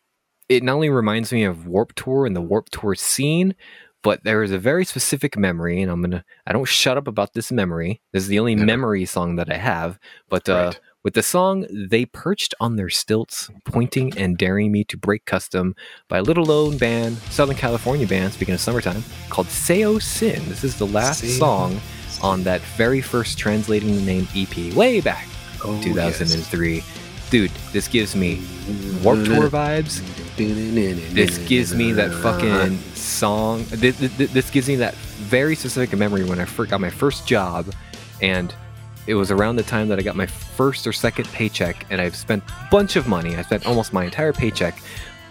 [0.50, 3.56] it not only reminds me of Warp Tour and the Warp Tour scene,
[4.04, 7.34] but there is a very specific memory, and I'm gonna I don't shut up about
[7.34, 8.02] this memory.
[8.12, 10.80] This is the only memory song that I have, but uh, Right.
[11.04, 15.76] With the song They Perched on Their Stilts, Pointing and Daring Me to Break Custom
[16.08, 20.46] by a little known band, Southern California band, speaking of summertime, called Saosin.
[20.46, 21.82] This is the last Seo song
[22.22, 25.28] on that very first Translating the Name EP way back,
[25.64, 26.84] Oh, 2003.
[27.32, 28.46] Dude, this gives me
[29.04, 30.02] Warp Tour vibes.
[31.16, 33.66] This gives me that fucking song.
[33.70, 37.74] This, this gives me that very specific memory when I got my first job,
[38.22, 38.54] and
[39.08, 42.16] it was around the time that I got my first or second paycheck, and I've
[42.16, 43.36] spent a bunch of money.
[43.36, 44.82] I spent almost my entire paycheck,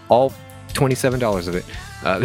[0.09, 0.33] all
[0.73, 1.65] twenty-seven dollars of it,
[2.03, 2.19] uh,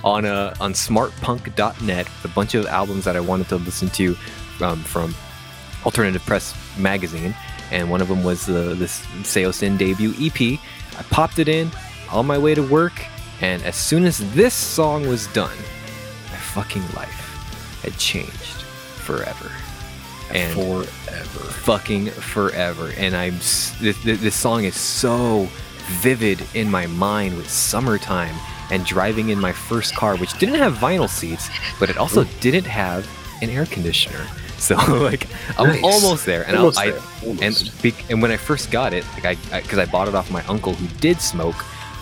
[0.04, 4.16] on uh, on SmartPunk.net, a bunch of albums that I wanted to listen to
[4.60, 5.14] um, from
[5.84, 7.34] Alternative Press magazine,
[7.72, 10.60] and one of them was uh, this Saosin debut EP.
[10.98, 11.70] I popped it in
[12.10, 13.04] on my way to work,
[13.40, 15.56] and as soon as this song was done,
[16.30, 18.62] my fucking life had changed
[19.02, 19.50] forever.
[20.32, 21.50] And forever.
[21.62, 22.92] fucking forever.
[22.96, 25.48] And I'm this, this song is so
[26.00, 28.34] vivid in my mind with summertime
[28.70, 31.48] and driving in my first car, which didn't have vinyl seats,
[31.78, 33.06] but it also didn't have
[33.42, 34.26] an air conditioner.
[34.58, 35.26] So like
[35.58, 35.84] I'm Nice.
[35.84, 37.00] almost there, and Almost I, there.
[37.42, 40.30] and be, and when I first got it, like I because I, bought it off
[40.30, 41.56] my uncle who did smoke,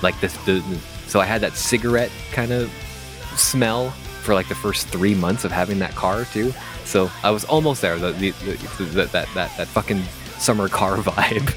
[0.04, 2.70] like this the, the so I had that cigarette kind of
[3.34, 3.90] smell
[4.22, 6.54] for like the first three months of having that car too.
[6.84, 7.98] So I was almost there.
[7.98, 8.30] The, the,
[8.78, 10.02] the, that, that that that fucking
[10.38, 11.54] summer car vibe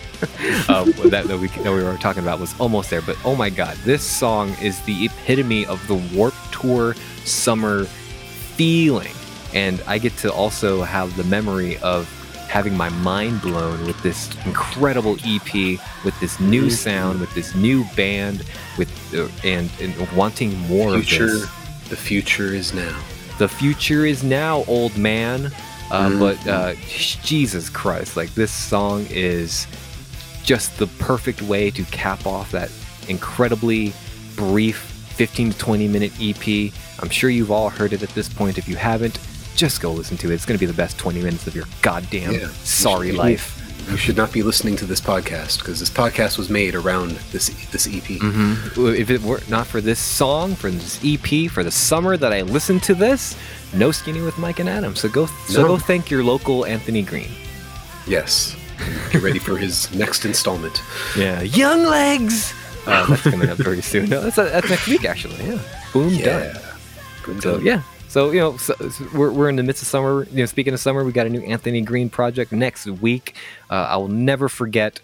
[0.70, 3.02] uh, that, that we that we were talking about was almost there.
[3.02, 7.86] But oh my god, this song is the epitome of the Warp Tour summer
[8.56, 9.14] feeling,
[9.54, 12.08] and I get to also have the memory of
[12.50, 16.72] having my mind blown with this incredible EP, with this new Mhm.
[16.72, 18.44] sound, with this new band,
[18.78, 21.46] with uh, and, and wanting more of this
[21.90, 22.98] The future is now.
[23.38, 25.52] The future is now, old man.
[25.90, 26.20] Uh, Mhm.
[26.20, 26.74] But uh,
[27.24, 29.68] Jesus Christ, like this song is
[30.44, 32.70] just the perfect way to cap off that
[33.08, 33.94] incredibly
[34.36, 34.78] brief
[35.16, 36.72] 15 to 20 minute EP.
[37.00, 38.58] I'm sure you've all heard it at this point.
[38.58, 39.18] If you haven't,
[39.56, 40.36] just go listen to it.
[40.36, 42.50] It's going to be the best 20 minutes of your goddamn Yeah.
[42.64, 43.57] sorry life.
[43.90, 47.48] You should not be listening to this podcast because this podcast was made around this
[47.72, 48.04] this EP.
[48.20, 48.54] hmm
[48.86, 52.42] If it were not for this song, for this EP, for the summer that I
[52.42, 53.36] listened to this,
[53.74, 54.94] no skinny with Mike and Adam.
[54.96, 55.68] So go, so No.
[55.70, 57.30] go thank your local Anthony Green.
[58.06, 58.56] Yes.
[59.12, 60.82] Get ready for his next installment.
[61.18, 62.54] Yeah, Young Legs.
[62.86, 64.10] Uh, that's coming up very soon.
[64.10, 65.36] No, that's, that's next week actually.
[65.46, 65.60] Yeah,
[65.94, 66.56] boom done.
[67.26, 67.66] Boom, So done.
[67.66, 70.26] yeah, so you know, so, so we're, we're in the midst of summer.
[70.32, 73.36] You know, speaking of summer, we got a new Anthony Green project next week.
[73.70, 75.00] Uh, I will never forget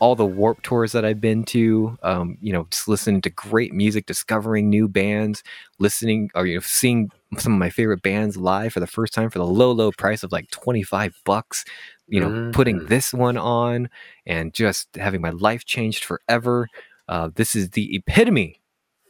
[0.00, 1.98] all the warp tours that I've been to.
[2.02, 5.42] Um, you know, just listening to great music, discovering new bands,
[5.78, 9.30] listening or you know, seeing some of my favorite bands live for the first time
[9.30, 11.64] for the low, low price of like twenty five bucks.
[12.10, 12.88] You know, putting Mhm.
[12.88, 13.90] this one on
[14.24, 16.68] and just having my life changed forever.
[17.06, 18.60] Uh, this is the epitome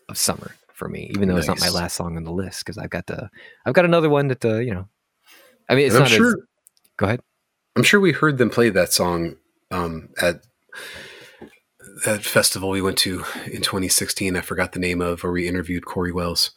[0.08, 2.78] of summer for me, even though it's not my last song on the list because
[2.78, 3.28] I've got the
[3.66, 4.88] I've got another one that uh, you know.
[5.68, 6.28] I mean, it's And not sure.
[6.28, 6.34] as.
[6.96, 7.20] Go ahead.
[7.76, 9.36] I'm sure we heard them play that song
[9.70, 10.42] um, at
[12.04, 14.36] that festival we went to in 2016.
[14.36, 16.52] I forgot the name of, where we interviewed Corey Wells.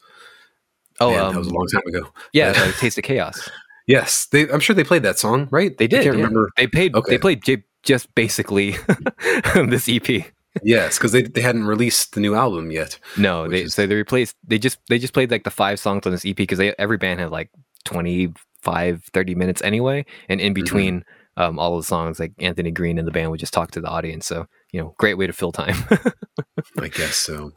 [1.00, 2.12] Oh, Man, um, that was a long time ago.
[2.32, 3.48] yeah, uh, Taste of Chaos.
[3.88, 5.76] Yes, they, I'm sure they played that song, right?
[5.76, 6.04] They I did.
[6.04, 6.22] can't yeah.
[6.22, 6.50] remember.
[6.56, 6.94] They played.
[6.94, 7.10] Okay.
[7.10, 8.76] They played j- just basically
[9.56, 10.24] this EP.
[10.62, 12.98] Yes, because they, they hadn't released the new album yet.
[13.16, 14.36] No, they is- so they replaced.
[14.46, 17.20] They just they just played like the five songs on this EP because every band
[17.20, 17.50] had like
[17.84, 20.62] 25, 30 minutes anyway, and in Mm-hmm.
[20.62, 21.04] between.
[21.38, 23.80] Um, all of the songs, like Anthony Green and the band would just talk to
[23.80, 24.26] the audience.
[24.26, 25.74] So, you know, great way to fill time.
[26.78, 27.52] I guess so.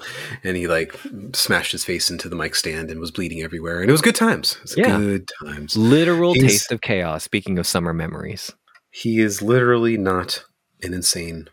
[0.46, 0.98] And he like
[1.34, 3.82] smashed his face into the mic stand and was bleeding everywhere.
[3.82, 4.54] And it was good times.
[4.56, 4.98] It was Yeah.
[4.98, 5.76] good times.
[5.76, 7.26] Literal He's- taste of chaos.
[7.26, 8.50] Speaking of summer memories,
[8.92, 10.46] He is literally not
[10.82, 11.50] an insane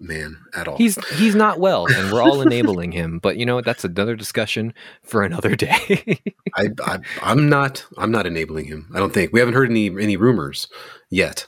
[0.00, 0.76] man at all.
[0.76, 3.18] he's he's not well, and we're all enabling him.
[3.18, 3.60] But you know?
[3.60, 6.20] That's another discussion for another day.
[6.54, 8.90] I, I I'm not I'm not enabling him.
[8.94, 10.68] I don't think we haven't heard any any rumors
[11.10, 11.46] yet.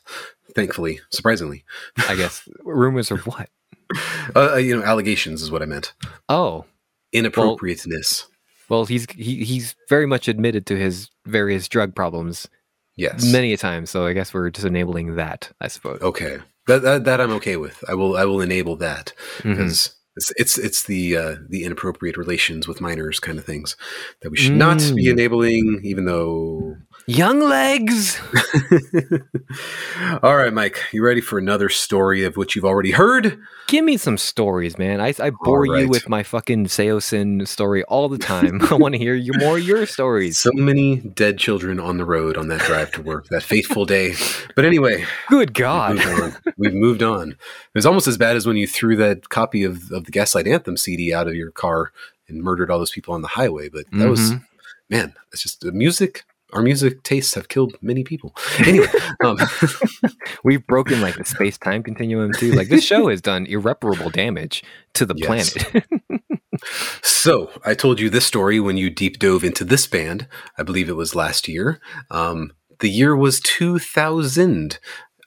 [0.54, 1.64] thankfully, surprisingly.
[2.08, 3.48] I guess rumors of what?
[4.34, 5.92] Uh, you know, allegations is what I meant.
[6.26, 6.64] Oh,
[7.12, 8.26] Inappropriateness.
[8.70, 12.48] well, he's he, he's very much admitted to his various drug problems
[12.96, 13.30] yes.
[13.30, 13.86] many a time.
[13.86, 16.00] So I guess we're just enabling that, I suppose.
[16.00, 16.38] Okay.
[16.66, 17.82] That, that that I'm okay with.
[17.88, 22.68] I will I will enable that because it's it's it's the uh, the inappropriate relations
[22.68, 23.76] with minors kind of things
[24.20, 25.10] that we should not be Mm.
[25.12, 26.76] enabling, even though.
[27.06, 28.20] Young legs.
[30.22, 33.38] All right, Mike, you ready for another story of what you've already heard?
[33.66, 35.00] Give me some stories, man.
[35.00, 35.82] I, I bore right.
[35.82, 38.60] you with my fucking Saosin story all the time.
[38.70, 40.38] I want to hear you more your stories.
[40.38, 44.14] So many dead children on the road on that drive to work, that fateful day.
[44.54, 45.96] But anyway, Good we've God.
[45.96, 46.40] moved.
[46.56, 47.30] We've moved on.
[47.32, 47.36] It
[47.74, 50.76] was almost as bad as when you threw that copy of, of the Gaslight Anthem
[50.76, 51.92] CD out of your car
[52.28, 53.68] and murdered all those people on the highway.
[53.68, 54.44] But that was, Mhm.
[54.88, 56.24] man, it's just the music.
[56.52, 58.34] Our music tastes have killed many people.
[58.60, 58.86] Anyway,
[59.24, 59.38] um,
[60.44, 62.52] We've broken like the space time continuum too.
[62.52, 64.62] Like this show has done irreparable damage
[64.94, 65.54] to the Yes.
[65.54, 65.84] planet.
[67.02, 70.26] so I told you this story when you deep dove into this band.
[70.58, 71.80] I believe it was last year.
[72.10, 74.78] Um, the year was 2000.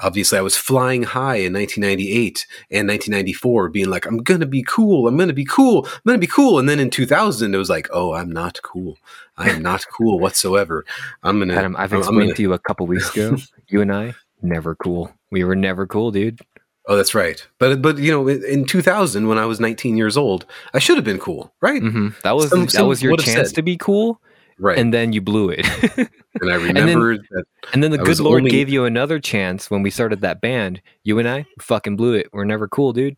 [0.01, 4.61] Obviously, I was flying high in 1998 and 1994, being like, I'm going to be
[4.61, 5.07] cool.
[5.07, 5.85] I'm going to be cool.
[5.85, 6.59] I'm going to be cool.
[6.59, 8.97] And then in 2000, it was like, oh, I'm not cool.
[9.37, 10.85] I am not cool whatsoever.
[11.23, 11.55] I'm going to.
[11.55, 13.37] Adam, I've explained gonna- to you a couple weeks ago.
[13.67, 14.13] You and I,
[14.43, 15.11] never cool.
[15.31, 16.39] We were never cool, dude.
[16.87, 17.45] Oh, that's right.
[17.57, 20.97] But, but you know, in- in 2000, when I was 19 years old, I should
[20.97, 21.81] have been cool, right?
[21.81, 23.55] hmm That was Some- that some was your chance said.
[23.55, 24.21] to be cool,
[24.59, 24.77] Right.
[24.77, 25.65] and then you blew it.
[26.41, 29.19] And I then- remember that and then the I good Lord only- gave you another
[29.19, 30.81] chance when we started that band.
[31.03, 32.27] You and I fucking blew it.
[32.33, 33.15] We're never cool, dude.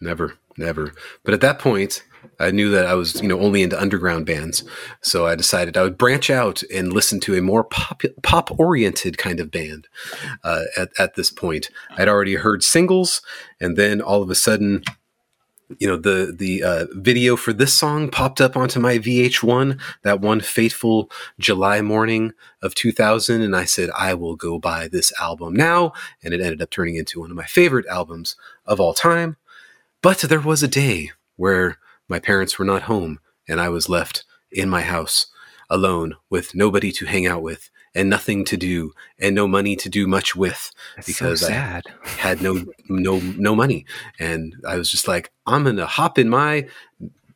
[0.00, 0.92] Never, never.
[1.24, 2.02] But at that point,
[2.38, 4.64] I knew that I was, you know, only into underground bands.
[5.00, 9.18] So I decided I would branch out and listen to a more pop pop oriented
[9.18, 9.88] kind of band.
[10.44, 13.22] Uh, at at this point, I'd already heard singles,
[13.60, 14.82] and then all of a sudden.
[15.80, 20.20] You know the the uh, video for this song popped up onto my VH1 that
[20.20, 21.10] one fateful
[21.40, 26.32] July morning of 2000, and I said I will go buy this album now, and
[26.32, 29.38] it ended up turning into one of my favorite albums of all time.
[30.02, 31.78] But there was a day where
[32.08, 35.26] my parents were not home and I was left in my house
[35.68, 39.88] alone with nobody to hang out with and nothing to do and no money to
[39.88, 41.50] do much with That's Because so I-
[42.04, 43.86] had no no no money.
[44.20, 46.68] And I was just like I'm going to hop in my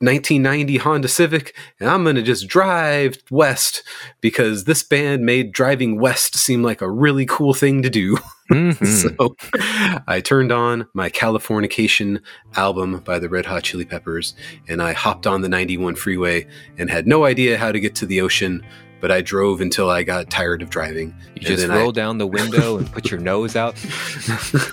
[0.00, 3.82] 1990 Honda Civic and I'm going to just drive west
[4.22, 8.16] because this band made driving west seem like a really cool thing to do.
[8.50, 8.84] Mhm.
[8.84, 9.36] So
[10.08, 12.20] I turned on my Californication
[12.56, 14.34] album by the Red Hot Chili Peppers
[14.66, 18.06] and I hopped on the 91 freeway and had no idea how to get to
[18.06, 18.66] the ocean,
[19.00, 21.10] but I drove until I got tired of driving.
[21.28, 23.76] You And just then I- roll down the window and put your nose out.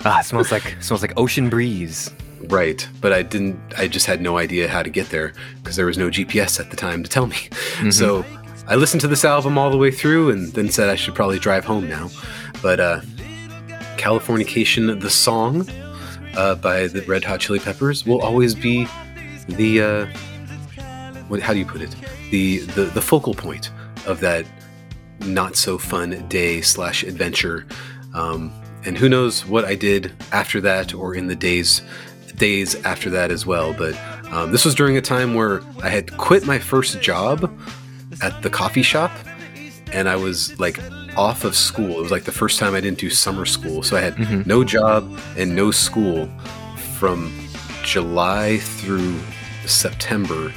[0.04, 2.10] Ah, it smells like smells like ocean breeze.
[2.44, 5.86] Right, but I didn't, I just had no idea how to get there because there
[5.86, 7.36] was no GPS at the time to tell me.
[7.78, 7.92] Mhm.
[7.92, 8.24] So
[8.66, 11.38] I listened to this album all the way through and then said I should probably
[11.38, 12.10] drive home now.
[12.62, 13.00] But uh,
[13.96, 15.68] Californication, the song
[16.36, 18.86] uh, by the Red Hot Chili Peppers, will always be
[19.48, 20.06] the, uh,
[21.28, 21.94] what, how do you put it?
[22.30, 23.70] The, the, the focal point
[24.06, 24.46] of that
[25.20, 27.66] not so fun day slash adventure.
[28.14, 28.52] Um,
[28.84, 31.82] and who knows what I did after that or in the days
[32.38, 33.72] days after that as well.
[33.74, 33.98] But
[34.32, 37.50] um, this was during a time where I had quit my first job
[38.22, 39.10] at the coffee shop
[39.92, 40.78] and I was like
[41.16, 41.90] off of school.
[41.98, 43.82] It was like the first time I didn't do summer school.
[43.82, 44.46] So I had Mhm.
[44.46, 46.28] no job and no school
[46.98, 47.32] from
[47.82, 49.14] July through
[49.66, 50.52] September.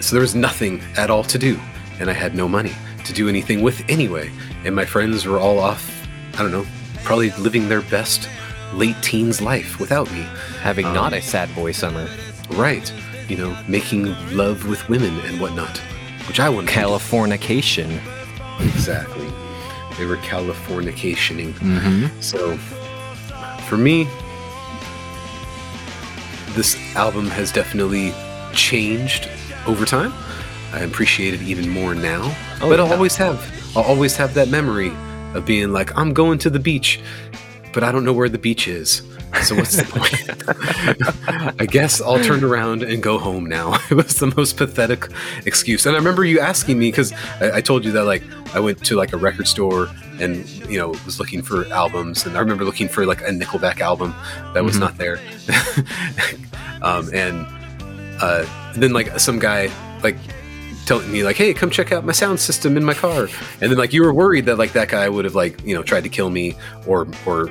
[0.00, 1.58] So there was nothing at all to do.
[2.00, 2.72] And I had no money
[3.04, 4.30] to do anything with anyway.
[4.64, 6.66] And my friends were all off, I don't know,
[7.04, 8.28] probably living their best
[8.74, 10.26] late teens life without me.
[10.60, 12.08] Having Um, not a sad boy summer.
[12.50, 12.92] Right.
[13.28, 15.78] You know, making love with women and whatnot,
[16.26, 16.68] which I wouldn't.
[16.68, 18.00] Californication.
[18.60, 19.26] Exactly.
[19.98, 21.52] They were Californicationing.
[21.54, 22.20] Mm-hmm.
[22.20, 22.56] So,
[23.68, 24.08] for me,
[26.54, 28.12] this album has definitely
[28.52, 29.28] changed
[29.66, 30.12] over time.
[30.72, 32.34] I appreciate it even more now.
[32.60, 33.40] Oh, but I'll always have,
[33.76, 34.92] I'll always have that memory
[35.34, 37.00] of being like, I'm going to the beach,
[37.72, 39.02] but I don't know where the beach is.
[39.42, 41.54] So what's the point?
[41.60, 43.78] I guess I'll turn around and go home now.
[43.90, 45.06] It was the most pathetic
[45.46, 45.84] excuse.
[45.86, 48.22] And I remember you asking me because I, I told you that like
[48.54, 49.88] I went to like a record store
[50.20, 53.80] and you know was looking for albums, and I remember looking for like a Nickelback
[53.80, 54.14] album
[54.54, 54.80] that was Mhm.
[54.80, 55.20] not there.
[56.82, 57.46] um, and
[58.20, 58.44] uh,
[58.74, 59.70] then like some guy
[60.02, 60.16] like
[60.88, 63.28] telling me like, "Hey, come check out my sound system in my car,"
[63.60, 65.82] and then like you were worried that like that guy would have like you know
[65.82, 67.50] tried to kill me or or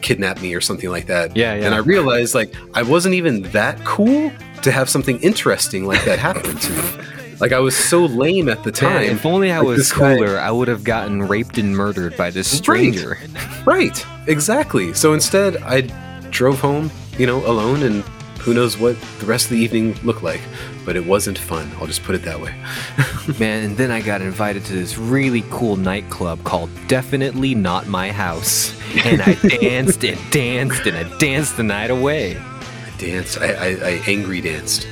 [0.00, 1.36] kidnap me or something like that.
[1.36, 1.66] Yeah, yeah.
[1.66, 4.32] And I realized like I wasn't even that cool
[4.62, 7.04] to have something interesting like that happen to me.
[7.40, 9.04] Like I was so lame at the time.
[9.04, 12.16] if only I Like, was this guy- cooler, I would have gotten raped and murdered
[12.16, 13.18] by this stranger.
[13.64, 14.94] Right, exactly.
[14.94, 15.82] So instead, I
[16.30, 18.02] drove home, you know, alone, and
[18.48, 20.40] who knows what the rest of the evening looked like.
[20.86, 21.70] But it wasn't fun.
[21.78, 22.54] I'll just put it that way.
[23.38, 28.10] Man, and then I got invited to this really cool nightclub called Definitely Not My
[28.10, 28.74] House.
[29.04, 32.38] And I danced and danced and I danced the night away.
[32.38, 33.38] I danced.
[33.38, 34.88] I, I, I angry danced.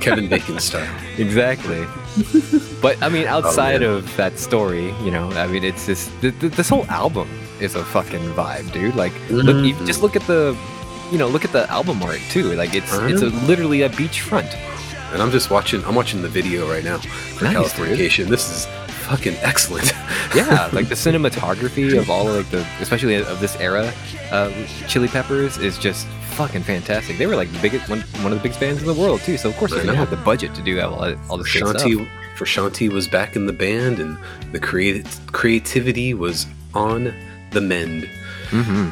[0.00, 0.88] Kevin Bacon style.
[1.18, 1.84] Exactly.
[2.80, 3.90] But I mean, outside man.
[3.90, 7.28] of that story, you know, I mean, it's just th- th- this whole album
[7.60, 8.94] is a fucking vibe, dude.
[8.94, 9.68] Like, look, Mhm.
[9.80, 10.56] you just look at the,
[11.14, 12.54] you know, look at the album art too.
[12.54, 14.52] Like, it's it's a, literally a beachfront.
[15.12, 15.84] And I'm just watching.
[15.84, 18.26] I'm watching the video right now for Nice, Californication.
[18.26, 18.66] This is
[19.06, 19.92] fucking excellent.
[20.34, 23.92] Yeah, like the cinematography of all like the, especially of this era,
[24.32, 24.50] uh,
[24.88, 27.16] Chili Peppers is just fucking fantastic.
[27.16, 29.36] They were like the biggest one, one of the biggest bands in the world too.
[29.36, 30.94] So of course they're gonna have the budget to do all,
[31.30, 31.82] all this good stuff.
[31.82, 34.18] Shanti Frusciante was back in the band, and
[34.50, 37.14] the creative creativity was on
[37.52, 38.08] the mend.
[38.50, 38.90] hmm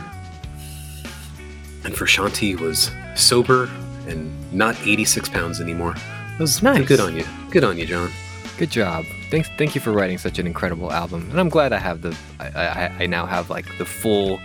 [1.85, 3.69] And Frusciante was sober
[4.07, 5.95] and not 86 pounds anymore.
[5.95, 6.87] That was Nice.
[6.87, 7.25] good on you.
[7.51, 8.11] Good on you, John.
[8.59, 9.05] Good job.
[9.31, 11.29] Thanks, thank you for writing such an incredible album.
[11.31, 14.39] And I'm glad I have the, I, I, I now have like the full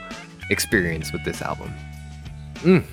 [0.50, 1.74] experience with this album.
[2.58, 2.84] Mm,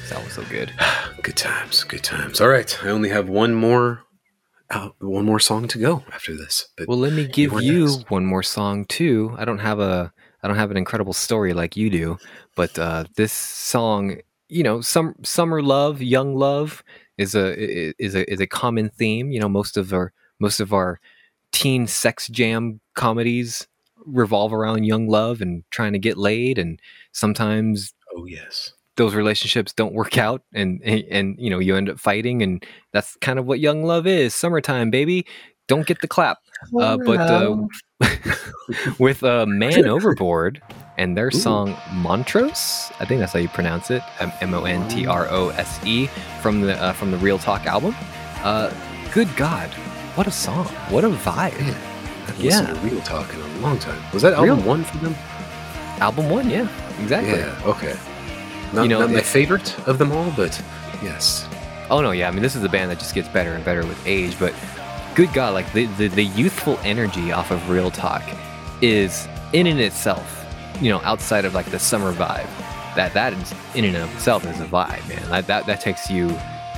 [0.00, 0.72] this album's so good.
[1.22, 1.84] Good times.
[1.84, 2.40] Good times.
[2.40, 4.02] All right, I only have one more,
[4.70, 6.66] uh, one more song to go after this.
[6.76, 9.34] But Well, let me give were you one more song too.
[9.38, 12.18] I don't have a I don't have an incredible story like you do,
[12.56, 14.16] but uh, this song,
[14.48, 16.82] you know, some summer love, young love
[17.18, 19.30] is a i- is a is a common theme.
[19.32, 21.00] You know, most of our most of our
[21.52, 23.66] teen sex jam comedies
[24.04, 26.80] revolve around young love and trying to get laid, and
[27.12, 31.88] sometimes oh yes, those relationships don't work out and, and and you know you end
[31.88, 35.24] up fighting and that's kind of what young love is summertime baby.
[35.68, 36.38] Don't get the clap.
[36.78, 37.56] Uh, but uh,
[38.98, 40.60] with uh, man overboard
[41.02, 41.76] and their song
[42.06, 46.06] montrose i think that's how you pronounce it M- m-o-n-t-r-o-s-e E,
[46.42, 47.94] from the uh, from the real talk album
[48.44, 48.70] uh,
[49.12, 49.68] good god
[50.16, 52.60] what a song what a vibe I haven't Yeah.
[52.60, 54.00] listened to Real Talk in a long time.
[54.12, 55.14] Was that album Real- one for them?
[56.00, 56.68] album one yeah
[57.02, 57.60] exactly Yeah.
[57.72, 57.94] Okay.
[58.72, 60.52] Not, You know, not my favorite of them all, but
[61.02, 61.46] yes.
[61.90, 62.28] Oh no, yeah.
[62.28, 64.38] I mean, this is a band that just gets better and better with age.
[64.38, 64.54] But
[65.16, 68.22] good God, like the the, the youthful energy off of Real Talk
[68.80, 70.41] is in and itself,
[70.80, 72.48] you know, outside of like the summer vibe.
[72.94, 75.28] That that is in and of itself is a vibe, man.
[75.30, 76.28] That that that takes you,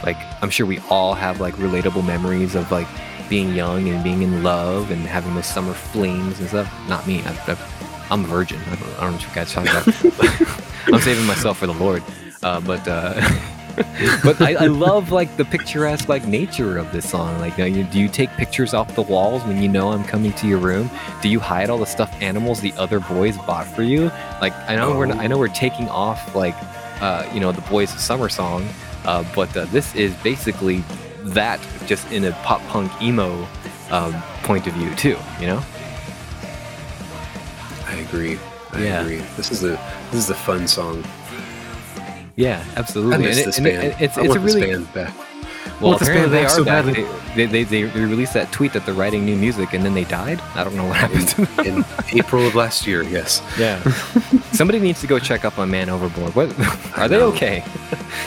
[0.05, 2.87] like, I'm sure we all have like relatable memories of like
[3.29, 6.73] being young and being in love and having those summer flings and stuff.
[6.89, 7.23] Not me.
[7.25, 8.61] I've, I'm a virgin.
[8.67, 10.65] I don't, I don't know what you guys talking about.
[10.93, 12.03] I'm saving myself for the Lord.
[12.43, 13.15] Uh, but uh,
[14.25, 17.39] but I, I love like the picturesque like nature of this song.
[17.41, 20.05] Like, you know, you, do you take pictures off the walls when you know I'm
[20.05, 20.91] coming to your room?
[21.23, 24.11] Do you hide all the stuffed animals the other boys bought for you?
[24.41, 26.55] Like, I know we're I know we're taking off like
[27.01, 28.69] uh, you know the boys' summer song,
[29.05, 30.85] uh, but uh, this is basically
[31.25, 33.47] that just in a pop punk emo
[33.91, 34.15] um,
[34.45, 35.17] point of view too.
[35.41, 35.63] You know?
[37.87, 38.39] I agree.
[38.73, 39.01] I Yeah.
[39.03, 39.23] agree.
[39.37, 39.79] This is a
[40.11, 41.05] this is a fun song.
[42.37, 43.15] Yeah, absolutely.
[43.15, 43.97] I miss And it- this it- band.
[44.01, 45.15] it's I it's a really band back.
[45.81, 46.85] Well, this apparently band they are so back.
[46.85, 47.05] badly.
[47.35, 50.05] They, they, they, they released that tweet that they're writing new music and then they
[50.05, 50.41] died.
[50.55, 51.67] I don't know what happened them.
[51.67, 51.85] in
[52.19, 53.03] April of last year.
[53.03, 53.43] Yes.
[53.59, 53.83] Yeah.
[54.53, 56.35] Somebody needs to go check up on Man Overboard.
[56.37, 56.53] What
[56.99, 57.65] are they okay?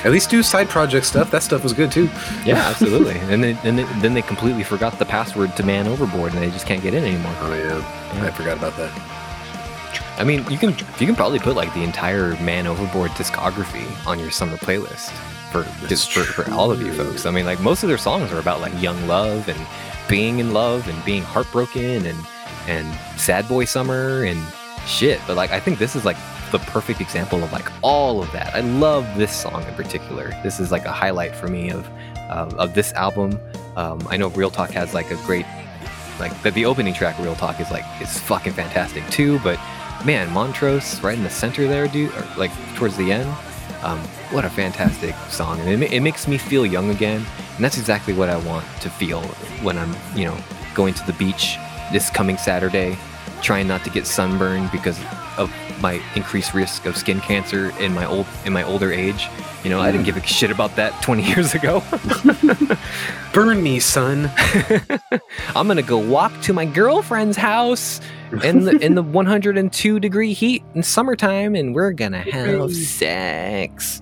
[0.04, 1.32] At least do side project stuff.
[1.32, 2.10] That stuff was good too.
[2.46, 3.18] Yeah, absolutely.
[3.34, 6.50] And then and then, then they completely forgot the password to Man Overboard and they
[6.50, 7.34] just can't get in anymore.
[7.40, 8.92] Oh yeah, I forgot about that.
[10.18, 14.20] I mean, you can you can probably put like the entire Man Overboard discography on
[14.20, 15.10] your summer playlist
[15.52, 17.26] for just for, for all of you folks.
[17.26, 19.60] I mean, like most of their songs are about like young love and
[20.10, 22.18] being in love and being heartbroken and
[22.68, 24.42] and sad boy summer and
[24.88, 25.20] shit.
[25.28, 26.18] But like I think this is like
[26.52, 28.56] the perfect example of like all of that.
[28.56, 30.30] I love this song in particular.
[30.44, 31.88] This is like a highlight for me of
[32.30, 33.40] uh, of this album.
[33.76, 35.46] Um, I know Real Talk has like a great
[36.20, 39.60] like the, the opening track Real Talk is like is fucking fantastic too, but
[40.06, 43.30] man, Montrose right in the center there, dude, or like towards the end.
[43.84, 44.00] Um,
[44.32, 47.24] what a fantastic song, and it, it makes me feel young again,
[47.56, 49.22] and that's exactly what I want to feel
[49.62, 50.38] when I'm, you know,
[50.74, 51.58] going to the beach
[51.92, 52.98] this coming Saturday,
[53.42, 55.00] trying not to get sunburned because
[55.38, 59.28] of my increased risk of skin cancer in my old in my older age,
[59.64, 60.06] You know, I didn't hmm.
[60.06, 61.84] give a shit about that 20 years ago.
[63.34, 64.32] Burn me, son.
[65.56, 68.02] I'm gonna go walk to my girlfriend's house
[68.44, 74.02] in the in the 102 degree heat in summertime, and we're gonna have sex.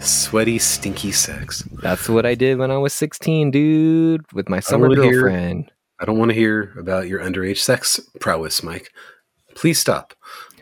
[0.00, 1.62] Sweaty, stinky sex.
[1.82, 5.72] That's what I did when I was 16, dude, with my summer hear- girlfriend.
[5.98, 8.90] I don't want to hear about your underage sex prowess, Mike.
[9.54, 10.12] Please stop.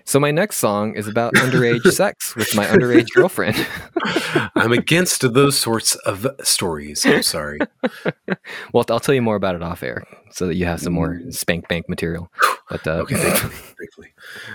[0.06, 3.66] So my next song is about underage sex with my underage girlfriend.
[4.54, 7.06] I'm against those sorts of stories.
[7.06, 7.58] I'm sorry.
[8.72, 11.20] well, I'll tell you more about it off air so that you have some more
[11.30, 12.30] spank bank material.
[12.68, 14.12] But uh, Okay, thankfully.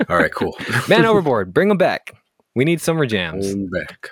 [0.07, 0.55] All right, cool.
[0.87, 2.13] man overboard, bring them back.
[2.55, 3.51] We need summer jams.
[3.51, 4.11] I'm back.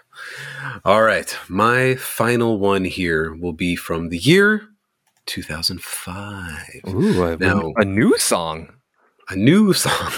[0.86, 1.36] All right.
[1.50, 4.70] My final one here will be from the year
[5.26, 6.82] 2005.
[6.88, 8.70] Ooh, Now- a new song.
[9.30, 10.10] A new song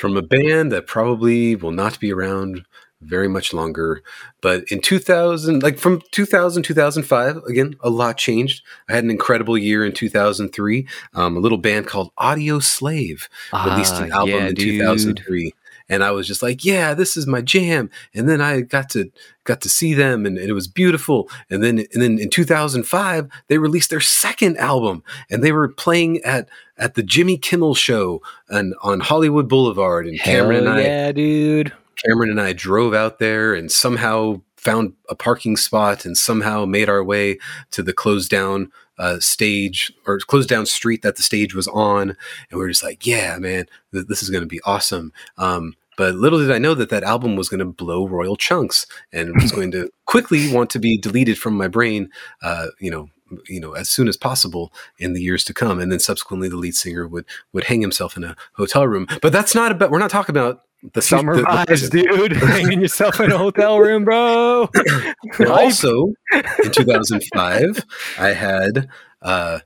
[0.00, 2.64] from a band that probably will not be around
[3.00, 4.02] very much longer.
[4.40, 8.64] But in 2000, like from 2000, 2005, again, a lot changed.
[8.88, 10.86] I had an incredible year in 2003.
[11.14, 14.78] Um, a little band called Audioslave released an Ah, album yeah, in dude.
[14.80, 15.54] 2003
[15.90, 19.10] and i was just like yeah this is my jam and then i got to
[19.48, 23.28] got to see them and, and it was beautiful and then and then in 2005
[23.48, 28.22] they released their second album and they were playing at at the jimmy kimmel show
[28.48, 31.72] and on hollywood boulevard and cameron Hell and i yeah, dude.
[32.04, 36.88] Cameron and I drove out there and somehow found a parking spot and somehow made
[36.88, 37.38] our way
[37.70, 42.10] to the closed down uh, stage or closed down street that the stage was on.
[42.10, 42.16] And
[42.52, 45.12] we were just like, yeah, man, th- this is going to be awesome.
[45.36, 48.86] Um, but little did I know that that album was going to blow royal chunks
[49.12, 52.08] and was going to quickly want to be deleted from my brain,
[52.42, 53.10] uh, you know,
[53.46, 55.78] you know, as soon as possible in the years to come.
[55.78, 59.06] And then subsequently, the lead singer would would hang himself in a hotel room.
[59.20, 59.90] But that's not about.
[59.90, 60.62] We're not talking about
[60.94, 61.92] the Summer the- the vibes, present.
[61.92, 62.32] dude.
[62.36, 64.70] Hanging yourself in a hotel room, bro.
[65.48, 67.84] Also, in 2005,
[68.18, 68.88] I had
[69.20, 69.58] uh,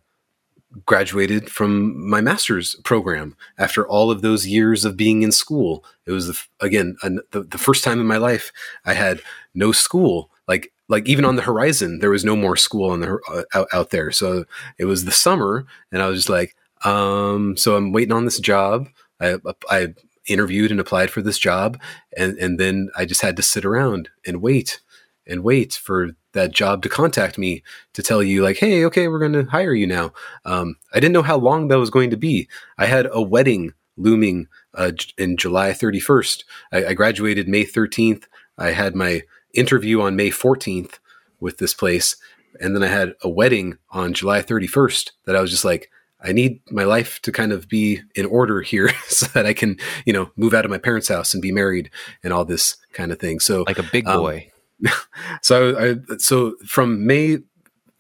[0.87, 5.85] graduated from my master's program after all of those years of being in school.
[6.07, 8.53] It was again an, the, the first time in my life
[8.85, 9.20] I had
[9.55, 10.31] no school.
[10.49, 13.68] Like like even on the horizon, there was no more school on the uh, out,
[13.73, 14.11] out there.
[14.11, 14.45] So
[14.79, 16.55] it was the summer, and I was just like,
[16.85, 18.89] um, so I'm waiting on this job.
[19.20, 19.37] I
[19.70, 19.95] I
[20.27, 21.81] interviewed and applied for this job,
[22.16, 24.81] and and then I just had to sit around and wait
[25.27, 27.62] and wait for that job to contact me
[27.93, 30.12] to tell you like hey okay we're going to hire you now.
[30.45, 32.49] Um, i didn't know how long that was going to be.
[32.79, 38.25] I had a wedding looming uh, in july 31st I, I graduated may 13th
[38.57, 40.95] i had my interview on may 14th
[41.41, 42.16] with this place
[42.59, 45.91] and then i had a wedding on july 31st that i was just like
[46.25, 49.77] i need my life to kind of be in order here so that i can
[50.07, 51.91] you know move out of my parents house and be married
[52.25, 53.41] and all this kind of thing.
[53.41, 54.52] So like a big Um, boy.
[55.43, 57.39] so I, so from May,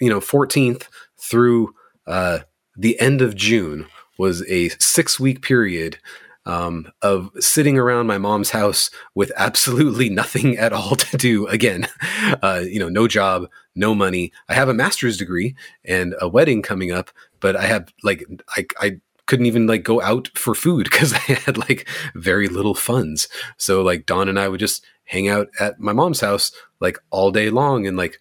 [0.00, 1.74] you know, 14th through
[2.06, 2.40] uh,
[2.76, 3.86] the end of June
[4.18, 5.98] was a six week period
[6.44, 11.46] um, of sitting around my mom's house with absolutely nothing at all to do.
[11.46, 11.86] Again,
[12.42, 14.32] uh, you know, no job, no money.
[14.48, 15.54] I have a master's degree
[15.84, 17.10] and a wedding coming up,
[17.40, 18.24] but I have like
[18.56, 18.66] I.
[18.80, 23.28] I couldn't even like go out for food because I had like very little funds.
[23.56, 27.30] So like Dawn and I would just hang out at my mom's house like all
[27.30, 28.18] day long and like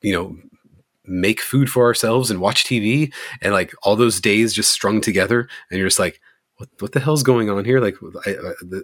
[0.00, 0.36] you know
[1.04, 5.48] make food for ourselves and watch TV and like all those days just strung together
[5.70, 6.20] and you're just like
[6.56, 7.80] what what the hell's going on here?
[7.80, 7.96] Like
[8.26, 8.36] I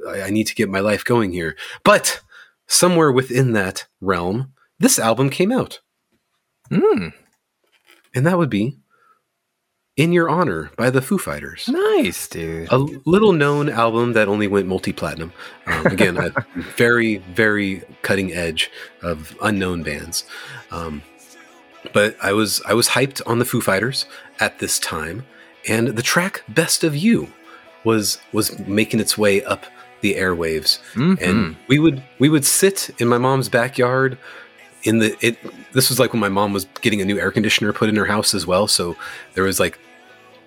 [0.09, 1.57] I, I need to get my life going here.
[1.85, 2.21] But
[2.69, 5.81] somewhere within that realm this album came out.
[6.71, 7.13] Mm,
[8.15, 8.79] and that would be
[9.99, 12.69] In Your Honor by the Foo Fighters nice, dude.
[12.71, 15.33] a little known album that only went multi platinum.
[15.67, 16.31] Um, again, a
[16.77, 18.71] very, very cutting edge
[19.03, 20.25] of unknown bands.
[20.71, 21.03] Um,
[21.93, 24.07] but I was I was hyped on the Foo Fighters
[24.39, 25.27] at this time,
[25.69, 27.29] and the track "Best of You"
[27.83, 29.67] was was making its way up
[30.01, 31.21] the airwaves, Mhm.
[31.21, 34.17] and we would we would sit in my mom's backyard.
[34.85, 35.39] In the it,
[35.73, 38.07] this was like when my mom was getting a new air conditioner put in her
[38.07, 38.69] house as well.
[38.69, 38.95] So
[39.35, 39.77] there was like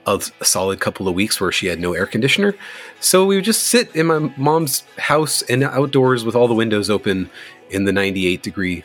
[0.05, 2.55] a, a solid couple of weeks where she had no air conditioner.
[2.99, 6.89] So we would just sit in my mom's house and outdoors with all the windows
[6.89, 7.29] open
[7.69, 8.83] in the 98 degree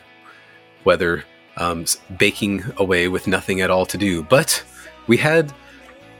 [0.83, 1.23] weather,
[1.57, 1.85] um,
[2.17, 4.23] baking away with nothing at all to do.
[4.23, 4.63] But
[5.07, 5.51] we had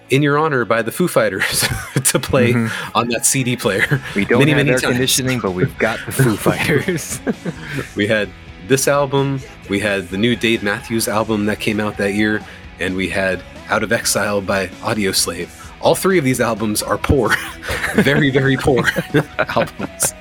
[0.09, 1.61] In Your Honor by the Foo Fighters
[2.05, 2.71] to play Mhm.
[2.95, 4.01] on that CD player.
[4.15, 4.93] We don't many, have many air times.
[4.93, 7.19] conditioning, but we've got the Foo Fighters.
[7.95, 8.29] We had
[8.67, 9.39] this album,
[9.69, 12.41] we had the new Dave Matthews album that came out that year,
[12.79, 15.49] and we had Out of Exile by Audioslave.
[15.81, 17.29] All three of these albums are poor,
[17.95, 18.83] very, very poor
[19.37, 20.13] albums.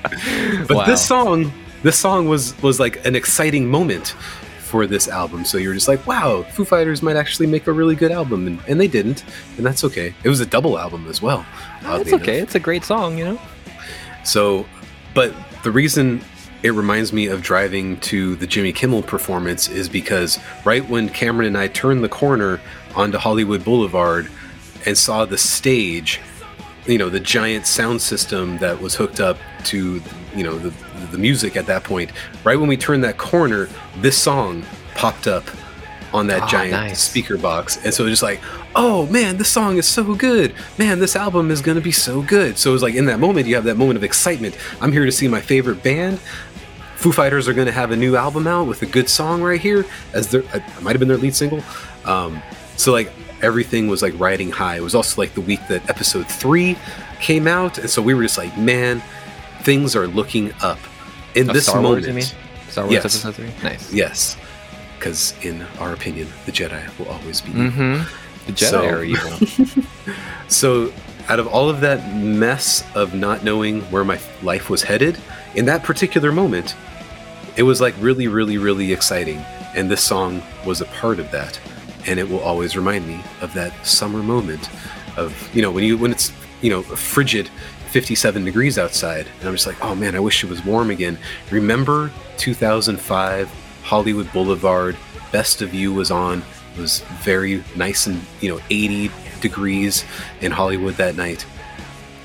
[0.67, 0.85] But Wow.
[0.85, 1.51] this song,
[1.83, 4.15] this song was was like an exciting moment
[4.59, 5.45] for this album.
[5.45, 8.59] So you're just like, wow, Foo Fighters might actually make a really good album, and,
[8.67, 9.23] and they didn't,
[9.57, 10.13] and that's okay.
[10.23, 11.45] It was a double album as well.
[11.83, 12.37] It's okay.
[12.39, 12.43] Enough.
[12.47, 13.39] It's a great song, you know.
[14.25, 14.65] So,
[15.13, 15.33] but
[15.63, 16.21] the reason
[16.63, 21.47] it reminds me of driving to the Jimmy Kimmel performance is because right when Cameron
[21.47, 22.59] and I turned the corner
[22.95, 24.29] onto Hollywood Boulevard
[24.85, 26.19] and saw the stage,
[26.85, 30.01] you know, the giant sound system that was hooked up to,
[30.35, 30.73] you know, the,
[31.11, 32.11] the music at that point,
[32.43, 34.63] right when we turned that corner, this song
[34.95, 35.43] popped up
[36.13, 37.01] on that oh, giant nice.
[37.01, 37.77] speaker box.
[37.83, 38.41] And so it was just like,
[38.75, 40.53] oh man, this song is so good.
[40.77, 42.57] Man, this album is going to be so good.
[42.57, 44.57] So it was like in that moment, you have that moment of excitement.
[44.79, 46.19] I'm here to see my favorite band.
[46.95, 49.61] Foo Fighters are going to have a new album out with a good song right
[49.61, 51.63] here, as their I might have been their lead single.
[52.05, 52.41] Um,
[52.77, 53.11] so like
[53.41, 54.77] everything was like riding high.
[54.77, 56.77] It was also like the week that episode three
[57.19, 59.01] came out, and so we were just like, man,
[59.61, 60.79] things are looking up.
[61.35, 62.33] In this Star moment, Wars,
[62.69, 63.05] Star Wars yes.
[63.05, 63.93] episode three, nice.
[63.93, 64.37] Yes,
[64.97, 68.03] because in our opinion, the Jedi will always be mm-hmm.
[68.47, 69.83] The Jedi so, are evil.
[70.47, 70.93] so,
[71.27, 75.19] out of all of that mess of not knowing where my life was headed,
[75.53, 76.75] in that particular moment,
[77.57, 79.39] it was like really, really, really exciting.
[79.75, 81.59] And this song was a part of that.
[82.05, 84.69] And it will always remind me of that summer moment
[85.17, 86.31] of, you know, when you when it's,
[86.61, 87.49] you know, frigid
[87.91, 89.27] 57 degrees outside.
[89.39, 91.17] And I'm just like, oh man, I wish it was warm again.
[91.51, 93.49] Remember 2005
[93.83, 94.95] Hollywood Boulevard,
[95.31, 96.43] Best of You was on.
[96.75, 100.05] It was very nice and, you know, 80 degrees
[100.41, 101.45] in Hollywood that night.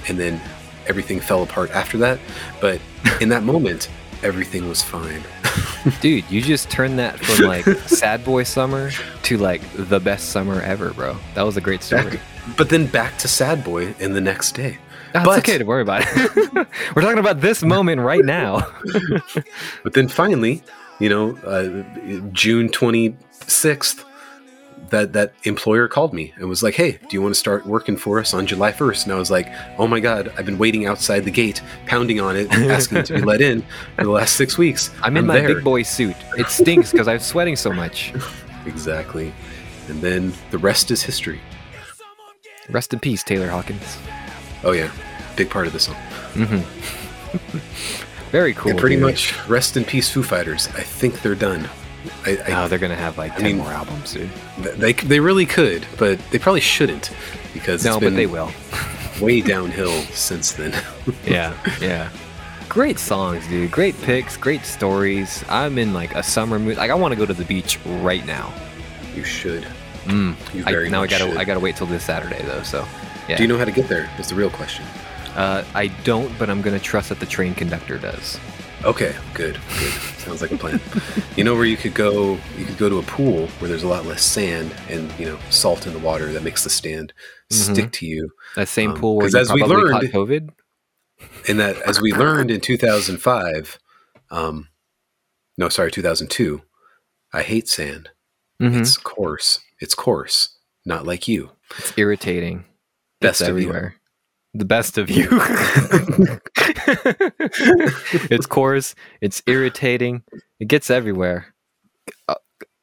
[0.08, 0.40] And then
[0.86, 2.18] everything fell apart after that.
[2.60, 2.80] But
[3.20, 3.88] in that moment,
[4.22, 5.22] everything was fine.
[6.00, 8.90] Dude, you just turned that from like sad boy summer
[9.24, 11.16] to like the best summer ever, bro.
[11.34, 12.04] That was a great story.
[12.04, 12.20] Back,
[12.56, 14.78] but then back to sad boy in the next day.
[15.12, 16.36] That's but, okay to worry about it.
[16.96, 18.66] We're talking about this moment right now.
[19.82, 20.62] but then finally,
[20.98, 21.82] you know, uh,
[22.32, 24.04] June 26th,
[24.92, 27.96] that that employer called me and was like, "Hey, do you want to start working
[27.96, 30.86] for us on July 1st?" And I was like, "Oh my god, I've been waiting
[30.86, 33.62] outside the gate, pounding on it, asking to be let in
[33.96, 34.90] for the last 6 weeks.
[35.02, 35.54] I'm in I'm my there.
[35.56, 36.16] big boy suit.
[36.38, 38.12] It stinks because I'm sweating so much."
[38.66, 39.32] exactly.
[39.88, 41.40] And then the rest is history.
[42.70, 43.98] Rest in peace, Taylor Hawkins.
[44.62, 44.92] Oh yeah,
[45.36, 45.96] big part of the song.
[46.34, 47.58] Mm-hmm.
[48.30, 48.70] Very cool.
[48.70, 49.04] And pretty dude.
[49.04, 50.68] much rest in peace, Foo Fighters.
[50.68, 51.68] I think they're done.
[52.24, 54.30] I, I, oh, they're gonna have like ten I mean, more albums, dude.
[54.58, 57.12] They they really could, but they probably shouldn't
[57.52, 58.50] because no, but they will.
[59.20, 60.72] way downhill since then.
[61.24, 62.10] yeah, yeah.
[62.68, 63.70] Great songs, dude.
[63.70, 64.36] Great picks.
[64.36, 65.44] Great stories.
[65.48, 66.76] I'm in like a summer mood.
[66.76, 68.52] Like I want to go to the beach right now.
[69.14, 69.66] You should.
[70.04, 70.34] Mm.
[70.54, 71.36] You I, now I gotta should.
[71.36, 72.62] I gotta wait till this Saturday though.
[72.62, 72.86] So
[73.28, 73.36] yeah.
[73.36, 74.10] Do you know how to get there?
[74.18, 74.84] Is the real question.
[75.36, 78.38] Uh, I don't, but I'm gonna trust that the train conductor does.
[78.84, 79.92] Okay, good, good.
[80.18, 80.80] Sounds like a plan.
[81.36, 82.38] you know where you could go?
[82.56, 85.38] You could go to a pool where there's a lot less sand and you know
[85.50, 87.12] salt in the water that makes the stand
[87.50, 87.72] mm-hmm.
[87.74, 88.30] stick to you.
[88.56, 90.50] That same um, pool where you as we learned COVID.
[91.48, 93.78] In that, as we learned in 2005,
[94.32, 94.68] um,
[95.56, 96.62] no, sorry, 2002.
[97.32, 98.10] I hate sand.
[98.60, 98.80] Mm-hmm.
[98.80, 99.60] It's coarse.
[99.80, 100.58] It's coarse.
[100.84, 101.50] Not like you.
[101.78, 102.64] It's irritating.
[103.20, 103.96] Best it's everywhere.
[104.54, 105.28] The best of you.
[108.30, 108.94] it's coarse.
[109.22, 110.22] It's irritating.
[110.60, 111.54] It gets everywhere.
[112.28, 112.34] Uh,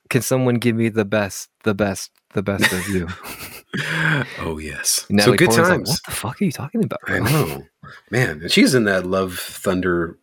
[0.09, 3.07] can someone give me the best, the best, the best of you?
[4.39, 5.05] oh yes.
[5.11, 5.89] Natalie so good Portman's times.
[5.89, 7.01] Like, what the fuck are you talking about?
[7.05, 7.15] Bro?
[7.15, 7.63] I know,
[8.09, 8.49] man.
[8.49, 10.17] She's in that Love Thunder.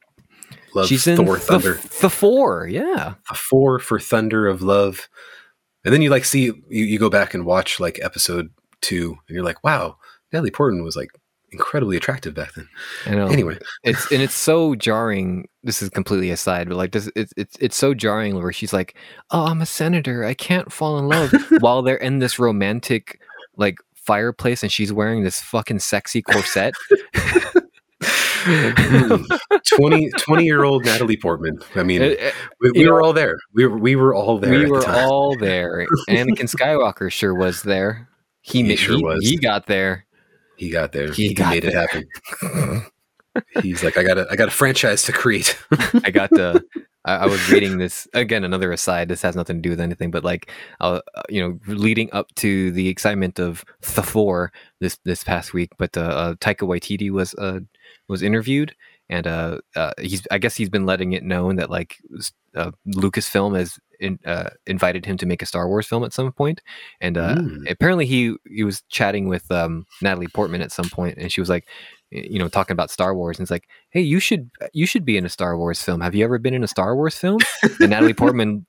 [0.75, 1.75] Love She's in Thor Thunder.
[2.01, 3.15] The four, yeah.
[3.29, 5.09] The four for Thunder of Love.
[5.85, 9.35] And then you like see you, you go back and watch like episode two, and
[9.37, 9.99] you're like, wow,
[10.33, 11.11] Natalie Portman was like
[11.53, 12.69] incredibly attractive back then.
[13.07, 13.27] I know.
[13.27, 15.49] Anyway, it's and it's so jarring.
[15.63, 18.97] This is completely aside, but like this, it's it's it's so jarring where she's like,
[19.31, 20.25] "Oh, I'm a senator.
[20.25, 23.21] I can't fall in love," while they're in this romantic
[23.57, 26.75] like fireplace, and she's wearing this fucking sexy corset.
[29.77, 31.59] 20, 20 year old Natalie Portman.
[31.75, 33.39] I mean, uh, uh, we, we were all there.
[33.55, 34.51] We were, we were all there.
[34.53, 35.87] We were all there.
[36.09, 38.09] Anakin Skywalker sure was there.
[38.43, 39.29] He, he sure he, was.
[39.29, 40.06] He got there.
[40.57, 41.13] He got there.
[41.13, 41.71] He, he got made there.
[41.71, 42.87] it happen.
[43.63, 45.59] He's like, I got a, I got a franchise to create.
[46.05, 46.65] I got the.
[47.05, 48.45] I, I, was reading this again.
[48.45, 49.09] Another aside.
[49.09, 50.51] This has nothing to do with anything, but like,
[50.81, 53.65] uh, you know, leading up to the excitement of
[53.95, 55.71] the four this this past week.
[55.79, 57.61] But uh, uh, Taika Waititi was uh,
[58.09, 58.75] was interviewed,
[59.09, 61.97] and uh, uh, he's I guess he's been letting it known that like
[62.55, 66.31] uh, Lucasfilm has in, uh, invited him to make a Star Wars film at some
[66.33, 66.61] point,
[67.01, 67.71] and uh, mm.
[67.71, 71.49] apparently he he was chatting with um, Natalie Portman at some point, and she was
[71.49, 71.67] like,
[72.11, 75.17] you know, talking about Star Wars, and it's like, hey, you should you should be
[75.17, 76.01] in a Star Wars film.
[76.01, 77.39] Have you ever been in a Star Wars film?
[77.81, 78.67] And Natalie Portman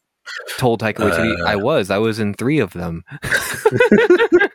[0.58, 1.46] told Taika Waititi, Uh.
[1.46, 1.90] I was.
[1.90, 3.04] I was in three of them.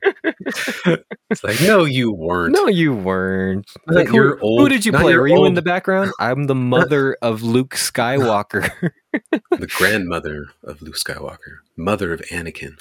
[1.31, 2.53] It's like, no, you weren't.
[2.55, 3.71] no, you weren't.
[3.87, 5.17] Like, who, your who old- did you play?
[5.17, 6.13] Were you in the background?
[6.19, 8.71] I'm the mother of Luke Skywalker.
[9.51, 12.79] the grandmother of Luke Skywalker, mother of Anakin.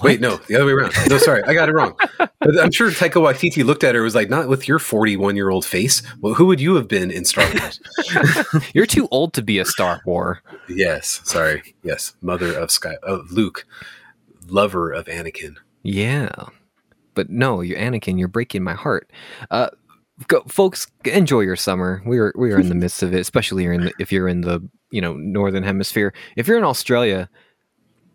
[0.00, 0.94] Wait, no, the other way around.
[1.10, 1.96] No, sorry, I got it wrong.
[2.44, 5.36] But I'm sure Taika Waititi looked at her and was like, "Not with your 41
[5.36, 6.02] year old face.
[6.20, 7.78] Well, who would you have been in Star Wars?"
[8.74, 10.42] You're too old to be a Star War.
[10.68, 13.64] yes, sorry, yes, mother of Sky of Luke,
[14.48, 15.54] lover of Anakin.
[15.84, 16.32] Yeah.
[17.14, 19.10] But no, you Anakin, you're breaking my heart.
[19.50, 19.70] Uh
[20.28, 22.02] go, folks, enjoy your summer.
[22.06, 24.42] We are we are in the midst of it, especially in the, if you're in
[24.42, 24.60] the,
[24.90, 26.12] you know, northern hemisphere.
[26.36, 27.28] If you're in Australia,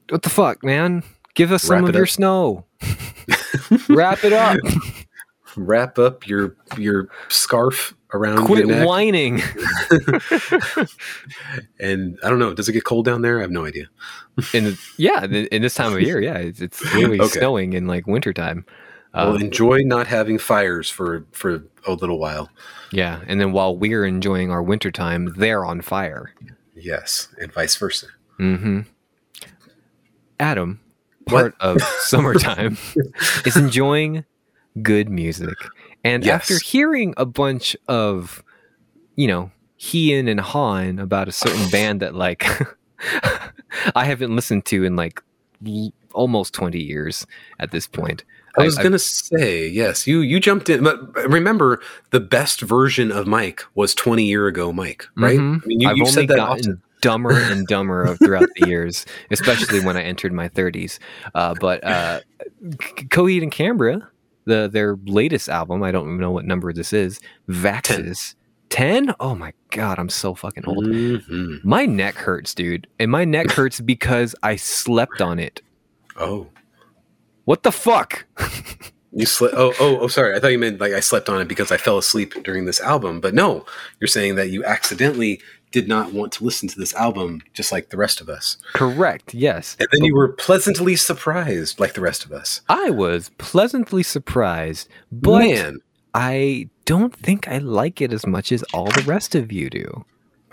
[0.10, 1.04] what the fuck, man?
[1.36, 2.66] Give us some of it your snow.
[3.90, 4.58] Wrap it up.
[5.56, 8.88] Wrap up your your scarf around Quit your neck.
[8.88, 9.42] whining.
[11.80, 12.54] And I don't know.
[12.54, 13.38] Does it get cold down there?
[13.40, 13.88] I have no idea.
[14.52, 17.40] The, yeah, in this time of year, yeah, it's, it's literally Okay.
[17.40, 18.66] snowing in like wintertime.
[19.14, 22.50] Well, Um, enjoy not having fires for for a little while.
[22.92, 26.32] yeah, and then while we're enjoying our wintertime, they're on fire.
[26.76, 28.08] Yes, and vice versa.
[28.40, 28.82] Mm-hmm.
[30.40, 30.80] Adam,
[31.26, 31.30] What?
[31.30, 32.78] part of summertime,
[33.46, 34.24] is enjoying
[34.82, 35.56] good music.
[36.04, 36.42] And Yes.
[36.52, 38.44] after hearing a bunch of,
[39.16, 42.46] you know, heeing and hawing about a certain band that like
[43.96, 45.22] I haven't listened to in like
[45.66, 47.26] l- almost 20 years
[47.60, 48.24] at this point.
[48.58, 50.08] I was I- gonna say yes.
[50.08, 51.80] You you jumped in, but remember
[52.12, 55.40] the best version of Mike was twenty year ago Mike, right?
[55.40, 55.64] Mhm.
[55.64, 56.82] I mean, you, I've you only said that gotten often.
[57.02, 60.98] dumber and dumber throughout the years, especially when I entered my 30s.
[61.36, 62.22] Uh, but uh,
[62.66, 64.08] Coheed and Cambria,
[64.46, 67.20] the their latest album, I don't even know what number this is,
[67.50, 68.34] Vaxis.
[68.70, 69.14] 10?
[69.22, 70.86] Oh my god, I'm so fucking old.
[70.86, 71.64] Mhm.
[71.64, 72.86] My neck hurts, dude.
[73.00, 75.62] And my neck hurts because I slept on it.
[76.20, 76.48] Oh,
[77.48, 78.26] What the fuck?
[79.14, 79.56] you slept.
[79.56, 80.08] Oh, oh, oh.
[80.10, 82.66] Sorry, I thought you meant like I slept on it because I fell asleep during
[82.66, 83.22] this album.
[83.22, 83.66] But no,
[84.02, 85.40] you're saying that you accidentally
[85.72, 89.34] did not want to listen to this album, just like the rest of us, Correct,
[89.34, 89.78] yes.
[89.80, 92.62] and then you were pleasantly surprised, like the rest of us.
[92.68, 95.78] I was pleasantly surprised, but Man,
[96.14, 100.06] I don't think I like it as much as all the rest of you do.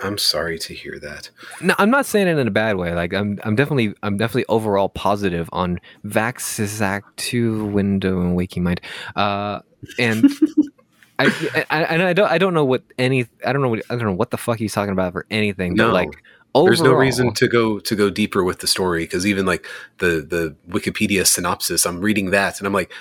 [0.02, 1.30] I'm sorry to hear that.
[1.60, 2.94] No, I'm not saying it in a bad way.
[2.94, 8.64] Like I'm, I'm definitely, I'm definitely overall positive on Vaxis Act Two, Window, and Waking
[8.64, 8.80] Mind.
[9.14, 9.60] Uh,
[9.98, 10.26] and
[11.18, 13.94] I, I, and I don't, I don't know what any, I don't know, what, I
[13.94, 15.74] don't know what the fuck he's talking about for anything.
[15.74, 15.88] No.
[15.88, 16.22] but like,
[16.54, 19.66] overall, There's no reason to go to go deeper with the story because even like
[19.98, 22.92] the the Wikipedia synopsis, I'm reading that and I'm like,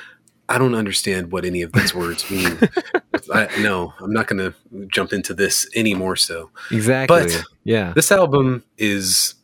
[0.49, 2.59] I don't understand what any of these words mean.
[3.33, 6.15] I, no, I'm not going to jump into this any more.
[6.15, 7.23] So exactly.
[7.23, 9.35] But- yeah, this album is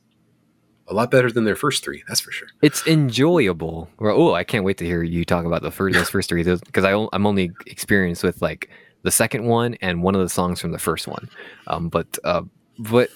[0.88, 2.04] a lot better than their first three.
[2.08, 2.48] That's for sure.
[2.62, 3.88] it's enjoyable.
[4.00, 6.84] Oh, I can't wait to hear you talk about the first, those first three because
[6.84, 8.70] I am only experienced with like
[9.04, 11.30] the second one and one of the songs from the first one.
[11.68, 12.42] Um, but uh,
[12.80, 13.10] but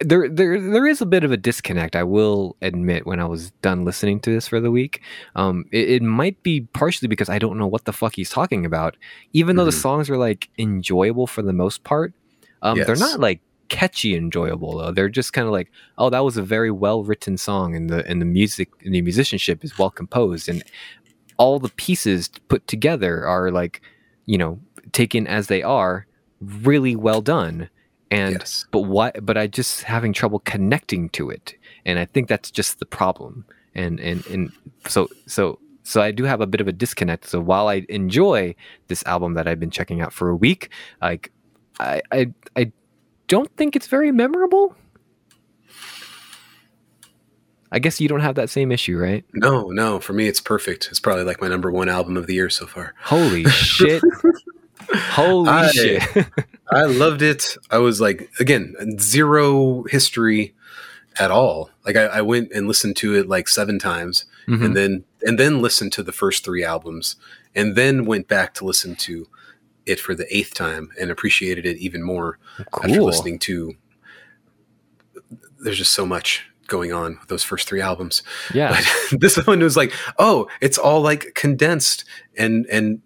[0.00, 1.94] there there there is a bit of a disconnect.
[1.96, 5.02] I will admit when I was done listening to this for the week.
[5.36, 8.64] Um, it, it might be partially because I don't know what the fuck he's talking
[8.64, 8.96] about.
[9.32, 9.80] Even though the Mhm.
[9.82, 12.14] songs are like enjoyable for the most part,
[12.62, 14.92] um, they're not like catchy enjoyable though.
[14.92, 18.06] They're just kind of like, oh, that was a very well written song, and the
[18.06, 20.62] and the music and the musicianship is well composed, and
[21.36, 23.82] all the pieces put together are like,
[24.26, 24.60] you know,
[24.92, 26.06] taken as they are,
[26.40, 27.68] really well done.
[28.14, 28.64] And yes.
[28.70, 31.54] but what but i just having trouble connecting to it
[31.84, 34.52] and i think that's just the problem and and and
[34.86, 38.54] so so so i do have a bit of a disconnect so while i enjoy
[38.88, 40.70] this album that i've been checking out for a week
[41.02, 41.32] like
[41.80, 42.26] i i,
[42.56, 42.72] I
[43.26, 44.76] don't think it's very memorable
[47.72, 49.98] i guess you don't have that same issue right No, no.
[49.98, 50.88] For me, it's perfect.
[50.90, 52.94] It's probably like my number one album of the year so far.
[53.02, 54.02] holy shit
[55.10, 56.02] holy I- shit
[56.72, 57.56] I loved it.
[57.70, 60.54] I was like, again, zero history
[61.20, 61.70] at all.
[61.86, 64.64] Like I, I went and listened to it like seven times, Mhm.
[64.64, 67.16] and then and then listened to the first three albums,
[67.54, 69.26] and then went back to listen to
[69.86, 72.38] it for the eighth time and appreciated it even more
[72.74, 73.74] after cool listening to.
[75.60, 78.22] There's just so much going on with those first three albums.
[78.54, 78.80] yeah
[79.10, 82.04] But this one was like, oh, it's all like condensed
[82.36, 83.00] and and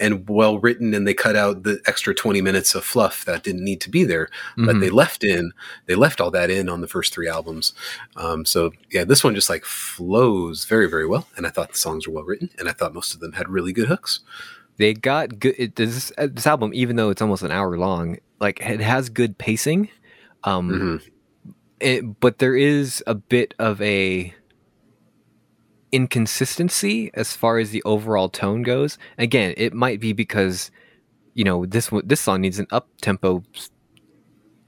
[0.00, 3.62] and well written, and they cut out the extra twenty minutes of fluff that didn't
[3.64, 4.80] need to be there, but Mhm.
[4.80, 5.52] they left in.
[5.86, 7.74] They left all that in on the first three albums.
[8.16, 11.78] Um, so yeah, this one just like flows very very well, and I thought the
[11.78, 14.20] songs were well written, and I thought most of them had really good hooks.
[14.78, 15.54] they got good.
[15.58, 19.10] It, this uh, this album, even though it's almost an hour long, like it has
[19.10, 19.90] good pacing.
[20.44, 21.10] Um, Mhm.
[21.80, 24.32] it, but there is a bit of a
[25.92, 28.98] inconsistency as far as the overall tone goes.
[29.18, 30.70] Again, it might be because
[31.34, 33.42] you know this this song needs an up tempo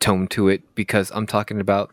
[0.01, 1.93] tone to it because I'm talking about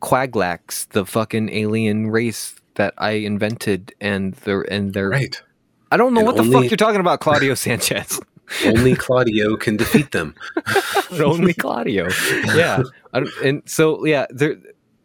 [0.00, 5.42] Quaglax, the fucking alien race that I invented, and the and they're Right.
[5.92, 8.20] I don't know And what the fuck you're talking about, Claudio Sanchez.
[8.64, 10.34] Only Claudio can defeat them.
[11.22, 12.08] only Claudio.
[12.54, 12.82] Yeah,
[13.12, 14.56] I don't, and so yeah, there.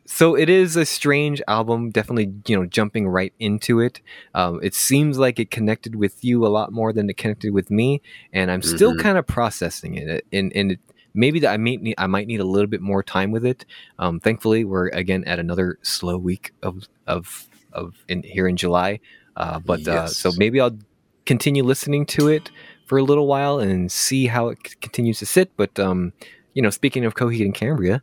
[0.07, 1.89] So it is a strange album.
[1.89, 4.01] Definitely, you know, jumping right into it.
[4.35, 7.71] Um, it seems like it connected with you a lot more than it connected with
[7.71, 8.01] me,
[8.31, 8.99] and I'm still Mhm.
[8.99, 10.25] kind of processing it.
[10.31, 10.79] And and it,
[11.15, 13.65] maybe that I may need, I might need a little bit more time with it.
[13.97, 18.99] Um, thankfully, we're again at another slow week of of of in here in July.
[19.35, 20.77] Uh, but uh, so maybe I'll
[21.25, 22.51] continue listening to it
[22.85, 25.49] for a little while and see how it c- continues to sit.
[25.57, 26.13] But um,
[26.53, 28.01] you know, speaking of Coheed and Cambria,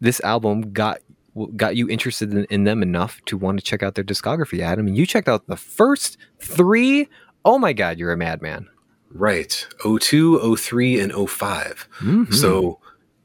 [0.00, 0.98] this album got
[1.56, 4.86] got you interested in, in them enough to want to check out their discography, Adam.
[4.86, 7.08] And you checked out the first three.
[7.44, 8.68] Oh my God, you're a madman.
[9.12, 9.66] Right.
[9.82, 12.34] 02, 03, and 5 Mhm.
[12.34, 12.80] So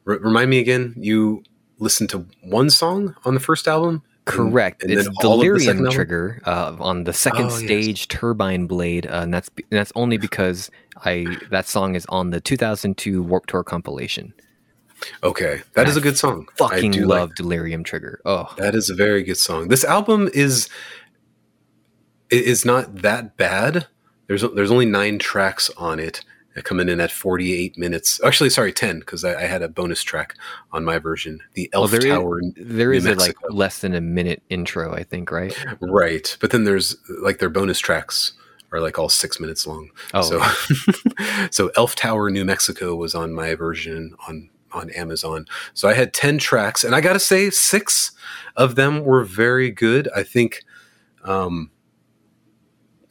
[0.08, 1.44] r- remind me again, you
[1.80, 4.04] listened to one song on the first album?
[4.26, 4.84] Correct.
[4.84, 5.90] and it's then the Delirium?
[5.90, 7.58] Trigger uh, on the second Oh, yes.
[7.58, 10.70] stage Turbine Blade, uh, and that's and that's only because
[11.04, 14.32] I that song is on the 2002 Warped Tour compilation.
[15.24, 15.62] Okay.
[15.74, 16.48] that is a good song.
[16.54, 18.22] I Fucking do love like Delirium Trigger.
[18.26, 19.68] Oh, that is a very good song.
[19.68, 20.70] This album is
[22.30, 23.88] is not that bad.
[24.28, 26.24] There's there's only nine tracks on it,
[26.56, 28.22] uh, coming in at 48 minutes.
[28.24, 30.36] Actually, sorry, 10 because I, I had a bonus track
[30.72, 31.40] on my version.
[31.54, 34.44] The well, Elf there is, Tower there New is a like less than a minute
[34.50, 35.56] intro, I think, right?
[35.82, 36.38] Right.
[36.40, 38.34] But then there's like their bonus tracks
[38.72, 39.90] are like all six minutes long.
[40.14, 45.46] Oh, So so Elf Tower, New Mexico was on my version on on Amazon.
[45.74, 48.12] So I had 10 tracks and I got to say six
[48.56, 50.10] of them were very good.
[50.16, 50.64] I think
[51.24, 51.72] um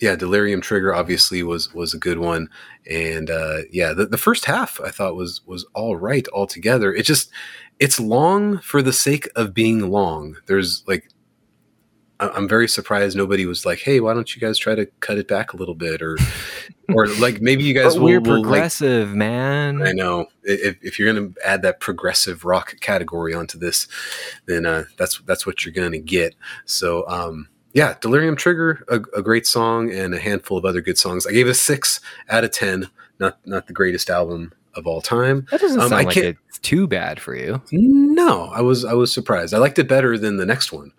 [0.00, 2.48] yeah, Delirium Trigger obviously was was a good one,
[2.90, 6.92] and uh, yeah, the, the first half I thought was was all right altogether.
[6.92, 7.30] It just
[7.78, 10.36] it's long for the sake of being long.
[10.46, 11.10] There's like
[12.18, 15.28] I'm very surprised nobody was like, "Hey, why don't you guys try to cut it
[15.28, 16.16] back a little bit?" or
[16.94, 19.82] or like maybe you guys will, we're will, like, progressive, man.
[19.82, 23.88] I know if, if you're going to add that progressive rock category onto this,
[24.46, 26.34] then uh, that's that's what you're going to get.
[26.64, 30.98] So um, yeah, Delirium Trigger, a, a great song, and a handful of other good
[30.98, 31.26] songs.
[31.26, 32.88] I gave it a six out of ten.
[33.18, 35.46] Not not the greatest album of all time.
[35.50, 37.60] That doesn't Um, sound I like it's too bad for you.
[37.72, 39.52] No, I was I was surprised.
[39.52, 40.92] I liked it better than the next one.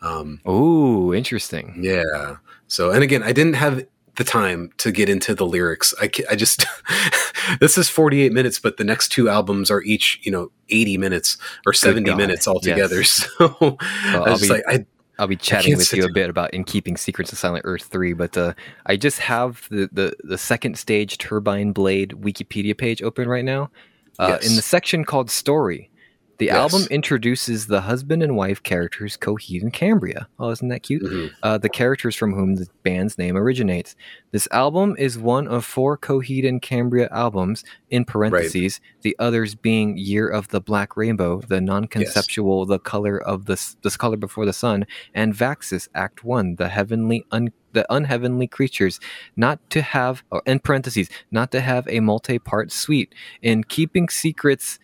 [0.00, 1.78] Um, Ooh, interesting.
[1.80, 2.36] Yeah.
[2.68, 3.86] So, and again, I didn't have
[4.18, 5.94] the time to get into the lyrics.
[6.00, 6.66] I, I just,
[7.60, 11.38] this is 48 minutes, but the next two albums are each, you know, 80 minutes
[11.64, 12.96] or 70 minutes altogether.
[12.98, 13.26] yes.
[13.38, 14.84] So I I'll just be- like, I,
[15.20, 18.12] I'll be chatting with you a bit about In Keeping Secrets of Silent Earth 3,
[18.12, 18.54] but uh,
[18.86, 23.70] I just have the, the, the second stage Turbine Blade Wikipedia page open right now.
[24.18, 25.90] Uh, In the section called Story,
[26.38, 26.56] the Yes.
[26.56, 30.28] album introduces the husband and wife characters Coheed and Cambria.
[30.38, 31.02] Oh, isn't that cute?
[31.02, 31.30] mhm.
[31.42, 33.96] uh, the characters from whom the band's name originates.
[34.30, 39.96] This album is one of four Coheed and Cambria albums, in parentheses, the others being
[39.96, 44.46] Year of the Black Rainbow, The Non-Conceptual, The Color of the S- The Color Before
[44.46, 48.98] the Sun, and Vaxis Act One, The Heavenly Un- the unheavenly creatures,
[49.36, 53.14] not to have, or in parentheses, not to have a multi-part suite.
[53.42, 54.78] In keeping secrets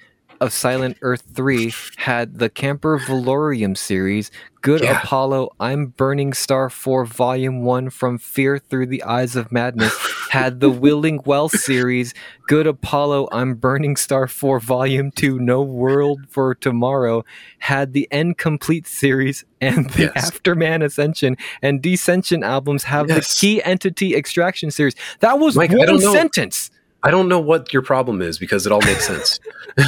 [0.44, 4.30] of Silent Earth 3 had the Camper Velourium series,
[4.60, 4.98] Good Yeah.
[5.02, 9.94] Apollo, I'm Burning Star 4 Volume 1 From Fear Through the Eyes of Madness,
[10.30, 12.12] had the Willing Well series,
[12.46, 17.24] Good Apollo, I'm Burning Star 4 Volume 2 No World for Tomorrow,
[17.60, 20.30] had the End Complete series and the Yes.
[20.30, 23.34] Afterman Ascension and Descension albums have Yes.
[23.34, 24.94] the Key Entity Extraction series.
[25.20, 26.70] That was Mike, one don't know- sentence.
[27.04, 29.38] I don't know what your problem is because it all makes sense.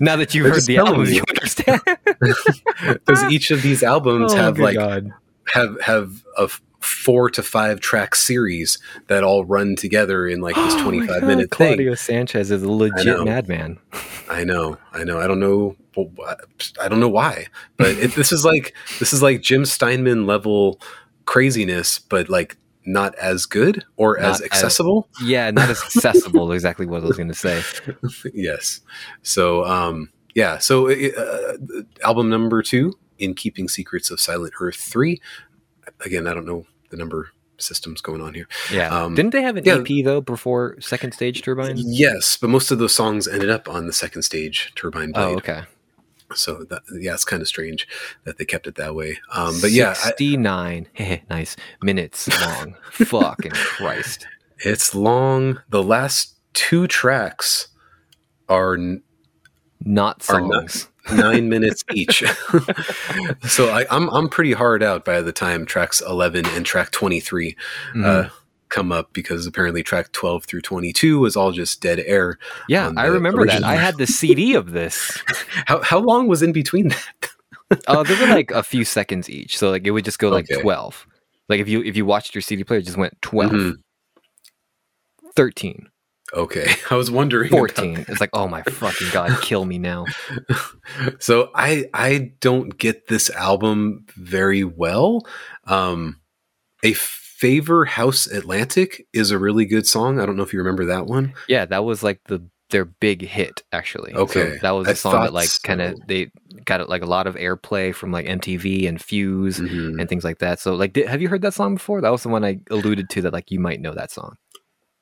[0.00, 1.16] Now that you've They're heard the telling albums, you.
[1.16, 1.80] you understand.
[3.06, 5.12] Because each of these albums Oh, have like God.
[5.52, 10.54] have have a f- four to five track series that all run together in like
[10.56, 11.68] this Oh my 25 God, minute thing.
[11.76, 13.24] Claudio Sanchez is a legit know.
[13.24, 13.78] madman.
[14.28, 15.20] I know, I know.
[15.20, 15.76] I don't know.
[16.80, 17.46] I don't know why,
[17.76, 20.80] but it, this is like this is like Jim Steinman level
[21.26, 25.08] craziness, but like not as good or Not as as- accessible.
[25.22, 26.52] Yeah, not as accessible.
[26.52, 27.62] exactly what I was going to say.
[28.34, 28.80] yes.
[29.22, 30.58] So, um, yeah.
[30.58, 31.56] So, uh,
[32.02, 35.20] album number two, "In Keeping Secrets of Silent Earth 3.
[36.04, 37.28] Again, I don't know the number
[37.58, 38.48] systems going on here.
[38.72, 38.88] Yeah.
[38.88, 39.76] Um, Didn't they have an yeah.
[39.78, 41.74] EP though before Second Stage Turbine?
[41.76, 45.22] Yes, but most of those songs ended up on the second stage Turbine Blade.
[45.24, 45.62] Oh, okay.
[46.34, 47.86] So that, yeah, it's kind of strange
[48.24, 49.18] that they kept it that way.
[49.32, 50.88] Um, but yeah, I, 69
[51.30, 52.76] nice minutes long.
[52.92, 54.26] Fucking Christ.
[54.58, 55.60] it's long.
[55.68, 57.68] The last two tracks
[58.48, 59.02] are n-
[59.80, 60.88] Not Are not- songs.
[61.12, 62.22] nine minutes each.
[63.48, 67.56] so I, I'm I'm pretty hard out by the time tracks 11 and track 23
[67.94, 68.04] Mhm.
[68.04, 68.28] uh,
[68.72, 72.38] come up because apparently track 12 through 22 was all just dead air.
[72.68, 73.62] yeah, I remember that.
[73.62, 75.22] I had the CD of this.
[75.66, 77.28] How how long was in between that?
[77.86, 79.56] Oh, they were like a few seconds each.
[79.56, 80.60] So like it would just go like Okay.
[80.62, 81.06] 12.
[81.48, 83.74] Like if you if you watched your CD player, it just went 12, Mhm.
[85.36, 85.88] 13,
[86.34, 87.48] Okay, I was wondering.
[87.48, 88.06] about 14.
[88.08, 90.06] It's like, oh my fucking god, kill me now.
[91.18, 95.26] so I I don't get this album very well.
[95.66, 96.20] Um,
[96.84, 96.94] a
[97.42, 100.20] favor House Atlantic is a really good song.
[100.20, 101.34] I don't know if you remember that one.
[101.48, 102.40] Yeah, that was like the
[102.70, 104.12] their big hit actually.
[104.14, 106.02] So Okay, that was I a song that like kind of so.
[106.06, 106.30] they
[106.64, 109.98] got like a lot of airplay from like MTV and Fuse Mhm.
[110.00, 110.60] and things like that.
[110.60, 112.00] So like, did, have you heard that song before?
[112.00, 114.36] That was the one I alluded to that like you might know that song.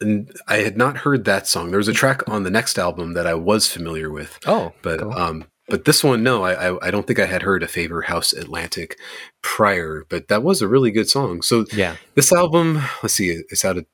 [0.00, 1.70] And I had not heard that song.
[1.70, 5.02] There was a track on the next album that I was familiar with, Oh, but
[5.02, 8.02] um, but this one, no, I, I I don't think I had heard a favor
[8.02, 8.98] House Atlantic
[9.42, 10.04] prior.
[10.08, 11.42] But that was a really good song.
[11.42, 13.86] So yeah, this album, let's see, it's out of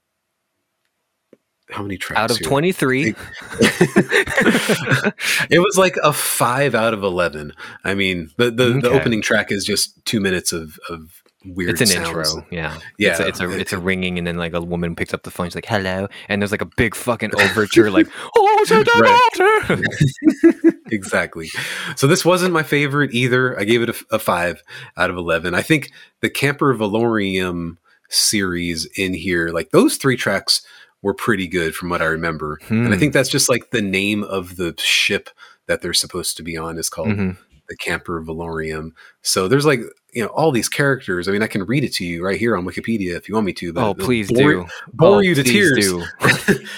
[1.70, 2.20] how many tracks?
[2.20, 3.14] out of twenty three.
[5.50, 7.52] it was like a five out of eleven.
[7.84, 11.22] I mean, the the, the opening track is just two minutes of of
[11.54, 11.70] weird.
[11.70, 12.08] It's an sounds.
[12.34, 14.94] intro, yeah, Yeah, It's a, it's a it's a ringing, and then like a woman
[14.96, 15.46] picks up the phone.
[15.46, 19.80] She's like, "Hello," and there's like a big fucking overture, like, "Oh, to the
[20.58, 20.74] Right.
[20.90, 21.48] exactly.
[21.96, 23.58] So this wasn't my favorite either.
[23.58, 24.62] I gave it a, a five
[24.96, 25.54] out of eleven.
[25.54, 25.90] I think
[26.20, 27.76] the Camper Velourium
[28.08, 30.62] series in here, like those three tracks,
[31.02, 32.58] were pretty good from what I remember.
[32.68, 32.98] And I Hmm.
[32.98, 35.28] think that's just like the name of the ship
[35.66, 37.36] that they're supposed to be on is called Mhm.
[37.68, 38.90] The Camper Velourium.
[39.22, 39.80] So there's like
[40.12, 41.28] you know all these characters.
[41.28, 43.46] I mean, I can read it to you right here on Wikipedia if you want
[43.46, 43.72] me to.
[43.72, 44.66] but Oh, please bore- do.
[44.94, 45.76] bore Oh, you to tears.
[45.78, 46.04] do.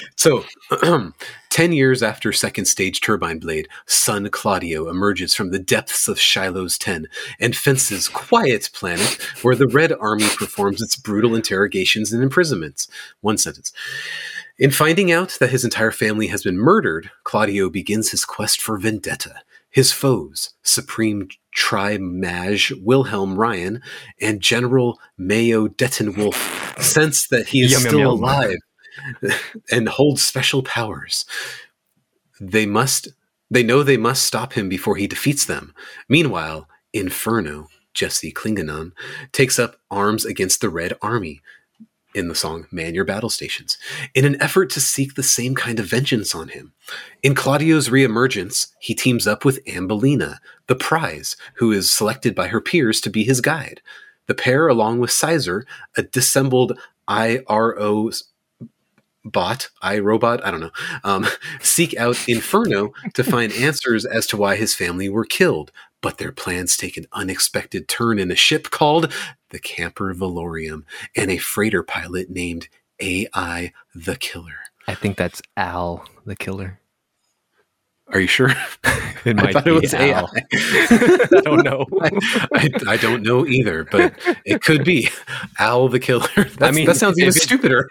[0.16, 0.44] so,
[1.50, 6.78] 10 years after Second Stage Turbine Blade, son Claudio emerges from the depths of Shiloh's
[6.78, 7.06] 10
[7.40, 12.88] and fences Quiet Planet, where the Red Army performs its brutal interrogations and imprisonments.
[13.20, 13.72] One sentence.
[14.58, 18.76] In finding out that his entire family has been murdered, Claudio begins his quest for
[18.76, 19.36] vendetta.
[19.78, 23.80] His foes, Supreme Tri-Mage Wilhelm Ryan
[24.20, 28.10] and General Mayo Deftinwolf, sense that he is Yum, yum, still yum.
[28.10, 28.56] alive
[29.70, 31.26] and holds special powers.
[32.40, 33.06] They must
[33.52, 35.72] they know they must stop him before he defeats them.
[36.08, 38.90] Meanwhile, Inferno, Jesse Kilgannon,
[39.30, 41.40] takes up arms against the Red Army
[42.18, 43.78] in the song Man Your Battle Stations
[44.14, 46.72] in an effort to seek the same kind of vengeance on him.
[47.22, 52.60] In Claudio's reemergence, he teams up with Ambelina, the prize, who is selected by her
[52.60, 53.80] peers to be his guide.
[54.26, 55.64] The pair, along with Sizer,
[55.96, 58.10] a dissembled IRO
[59.24, 60.70] bot, iRobot, I don't know,
[61.04, 61.26] um,
[61.60, 65.70] seek out Inferno to find answers as to why his family were killed.
[66.00, 69.12] But their plans take an unexpected turn in a ship called
[69.50, 70.84] the Camper Velourium
[71.16, 72.68] and a freighter pilot named
[73.00, 74.54] AI the Killer.
[74.86, 76.80] I think that's Al the killer.
[78.08, 78.52] Are you sure?
[79.24, 80.00] It might thought be it was Al.
[80.00, 80.42] AI.
[80.52, 81.84] I don't know.
[82.54, 84.14] I, I don't know either, but
[84.46, 85.08] it could be
[85.58, 86.28] Al the Killer.
[86.56, 87.90] That's, mean, that sounds even it- stupider.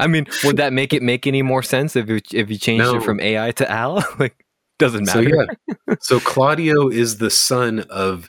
[0.00, 2.84] I mean, would that make it make any more sense if you, if you changed
[2.86, 2.96] No.
[2.96, 4.02] it from AI to Al?
[4.18, 4.44] like,
[4.78, 5.46] doesn't So matter.
[5.86, 8.28] yeah, so Claudio is the son of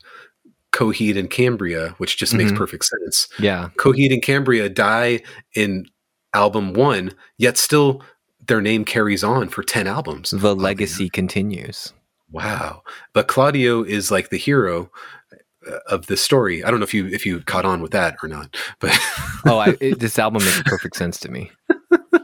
[0.71, 2.57] Coheed and Cambria, which just makes Mhm.
[2.57, 3.27] perfect sense.
[3.39, 3.69] Yeah.
[3.77, 5.21] Coheed and Cambria die
[5.55, 5.85] in
[6.33, 8.03] album one, yet still
[8.47, 10.31] their name carries on for ten albums.
[10.31, 11.93] The legacy continues.
[12.31, 12.83] Wow.
[13.13, 14.91] But Claudio is like the hero
[15.67, 16.63] uh, of this story.
[16.63, 18.95] I don't know if you if you caught on with that or not, but
[19.45, 21.51] Oh, I, it, this album makes perfect sense to me.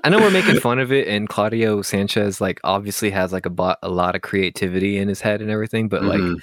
[0.06, 3.50] I know we're making fun of it, and Claudio Sanchez like obviously has like a,
[3.50, 6.36] bo- a lot of creativity in his head and everything, but like, Mhm.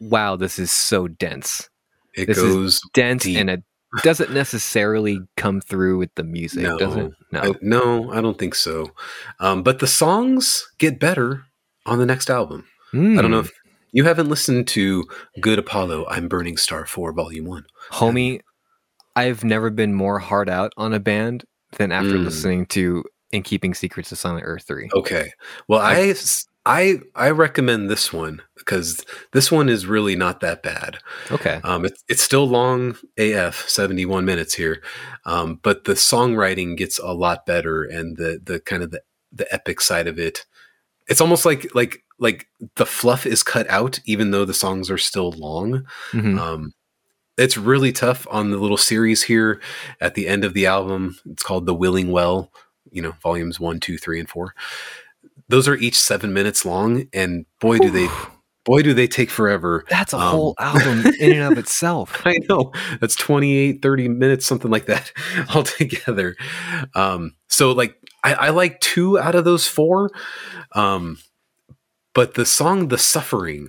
[0.00, 1.68] wow, this is so dense,
[2.14, 3.38] it this is goes dense, Deep.
[3.38, 3.62] and it
[4.02, 6.76] doesn't necessarily come through with the music, No.
[6.78, 7.10] does it?
[7.32, 7.40] No.
[7.40, 8.90] I, no, I don't think so.
[9.40, 11.44] Um, but the songs get better
[11.86, 12.64] on the next album.
[12.92, 13.44] I don't know Mm.
[13.46, 13.52] if
[13.92, 15.04] you haven't listened to
[15.40, 17.64] Good Apollo, I'm Burning Star 4, Volume 1.
[17.92, 18.40] homie.
[19.16, 21.44] I've never been more hard out on a band
[21.76, 22.24] than after Mm.
[22.24, 24.88] listening to "In Keeping Secrets of Silent Earth" three.
[24.94, 25.30] Okay.
[25.68, 26.14] Well, I,
[26.66, 30.98] I I recommend this one because this one is really not that bad.
[31.30, 31.60] Okay.
[31.64, 34.82] Um, it's it's still long AF, seventy one minutes here,
[35.26, 39.52] um, but the songwriting gets a lot better, and the the kind of the the
[39.52, 40.46] epic side of it.
[41.06, 42.46] It's almost like like like
[42.76, 45.84] the fluff is cut out, even though the songs are still long.
[46.12, 46.38] Mhm.
[46.38, 46.72] Um,
[47.38, 49.60] it's really tough on the little series here
[50.00, 51.18] at the end of the album.
[51.30, 52.52] It's called The Willing Well,
[52.90, 54.54] you know, volumes one, two, three, and four.
[55.48, 58.08] Those are each seven minutes long, and boy, do they,
[58.64, 59.84] boy, do they take forever.
[59.88, 62.20] That's a Um, whole album in and of itself.
[62.26, 65.12] I know that's 28, 30 minutes, something like that
[65.54, 66.36] altogether.
[66.94, 70.10] Um, so like I, I like two out of those four.
[70.72, 71.18] Um,
[72.14, 73.68] but the song, The Suffering,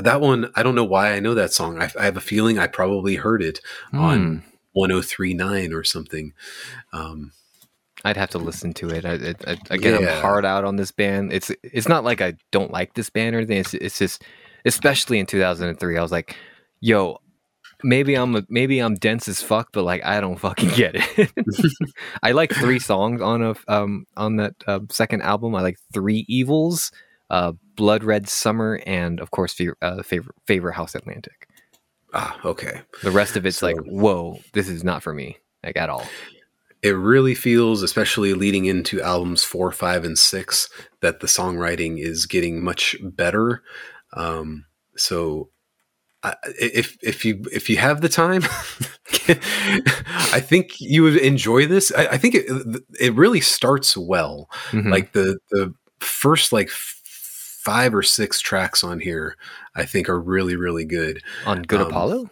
[0.00, 1.80] that one, I don't know why I know that song.
[1.80, 3.60] I, I have a feeling I probably heard it
[3.92, 4.48] on Hmm.
[4.72, 6.32] 1039 or something.
[6.92, 7.32] Um,
[8.04, 9.04] I'd have to listen to it.
[9.04, 10.14] I, I, I, again, Yeah.
[10.16, 11.32] I'm hard out on this band.
[11.32, 13.58] It's it's not like I don't like this band or anything.
[13.58, 14.22] It's, it's just,
[14.64, 16.36] especially in 2003, I was like,
[16.80, 17.18] "Yo,
[17.82, 21.32] maybe I'm a, maybe I'm dense as fuck, but like I don't fucking get it."
[22.22, 25.56] I like three songs on a um on that uh, second album.
[25.56, 26.92] I like three evils,
[27.30, 31.48] uh, Blood Red Summer, and of course, uh, favorite favorite House Atlantic.
[32.14, 32.80] ah, okay.
[33.02, 36.06] The rest of it's So- like, whoa, this is not for me, like at all.
[36.82, 40.68] it really feels, especially leading into albums four, five, and six,
[41.00, 43.62] that the songwriting is getting much better.
[44.14, 44.64] Um,
[44.96, 45.50] so,
[46.22, 48.42] I, if if you if you have the time,
[49.28, 51.92] I think you would enjoy this.
[51.96, 52.46] I, I think it
[53.00, 54.48] it really starts well.
[54.70, 54.90] Mhm.
[54.90, 56.70] Like the the first like
[57.64, 59.36] five or six tracks on here,
[59.74, 61.22] I think are really really good.
[61.46, 62.30] on Good um, Apollo.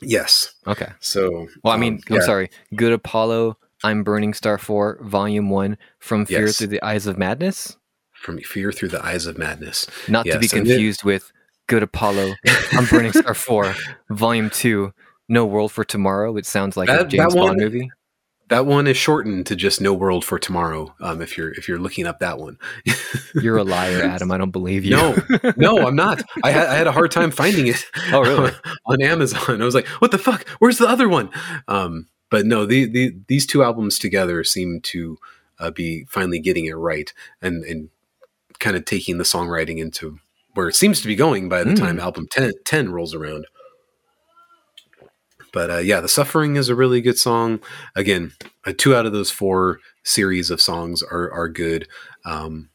[0.00, 0.54] Yes.
[0.66, 0.90] Okay.
[1.00, 2.16] So, Well, I um, mean, yeah.
[2.16, 2.50] I'm sorry.
[2.76, 6.58] Good Apollo, I'm Burning Star 4, Volume 1, From Fear Yes.
[6.58, 7.76] Through the Eyes of Madness.
[8.12, 9.86] From fear through the eyes of madness.
[10.08, 11.32] Not to be Yes, and it- confused with
[11.66, 12.34] Good Apollo,
[12.72, 13.74] I'm Burning Star 4,
[14.10, 14.92] Volume 2,
[15.28, 16.36] No World for Tomorrow.
[16.36, 17.90] It sounds like a James that Bond movie.
[18.48, 21.78] That one is shortened to just "No World for Tomorrow." Um, if you're if you're
[21.78, 22.58] looking up that one,
[23.34, 24.30] You're a liar, Adam.
[24.30, 24.92] I don't believe you.
[24.96, 25.16] no,
[25.56, 26.22] no, I'm not.
[26.42, 27.84] I had I had a hard time finding it.
[28.12, 28.52] Oh, really?
[28.86, 30.48] on Amazon, I was like, "What the fuck?
[30.60, 31.28] Where's the other one?"
[31.68, 35.18] Um, but no, the, the these two albums together seem to
[35.58, 37.12] uh, be finally getting it right
[37.42, 37.90] and and
[38.60, 40.18] kind of taking the songwriting into
[40.54, 41.78] where it seems to be going by the Mm.
[41.78, 43.46] time album 10, 10 rolls around.
[45.52, 47.60] But uh, yeah, the suffering is a really good song.
[47.96, 48.32] Again,
[48.66, 51.88] uh, two out of those four series of songs are are good.
[52.24, 52.70] Um,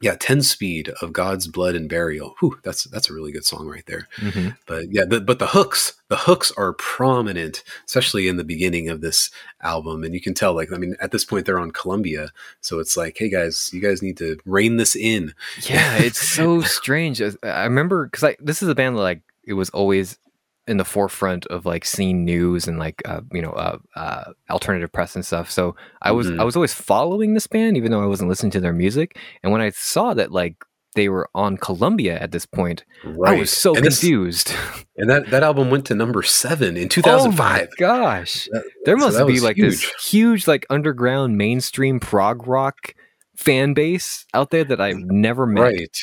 [0.00, 2.34] yeah, ten speed of God's blood and burial.
[2.40, 4.06] Whew, that's that's a really good song right there.
[4.18, 4.54] Mhm.
[4.66, 9.00] But yeah, the, but the hooks, the hooks are prominent, especially in the beginning of
[9.00, 9.30] this
[9.62, 10.54] album, and you can tell.
[10.54, 12.30] Like, I mean, at this point they're on Columbia,
[12.60, 15.32] so it's like, hey guys, you guys need to rein this in.
[15.62, 17.22] Yeah, it's so strange.
[17.42, 20.18] I remember because I this is a band that like it was always
[20.66, 24.90] in the forefront of like scene news and like uh, you know uh, uh, alternative
[24.92, 25.50] press and stuff.
[25.50, 26.40] So I was Mhm.
[26.40, 29.18] I was always following this band even though I wasn't listening to their music.
[29.42, 30.56] And when I saw that like
[30.96, 32.84] they were on Columbia at this point,
[33.26, 34.52] I was so and this- confused.
[34.96, 38.64] and that that album went to number seven in two oh thousand my gosh, That-
[38.84, 42.94] there must that be like this huge like underground mainstream prog rock
[43.36, 45.60] fan base out there that I've never met.
[45.60, 45.98] Right,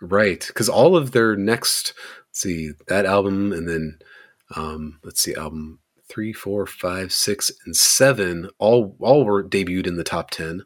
[0.00, 0.44] right.
[0.46, 1.92] Because all of their next,
[2.36, 3.98] see, that album, and then
[4.54, 9.96] um, let's see, album three, four, five, six, and seven, all all were debuted in
[9.96, 10.62] the top ten.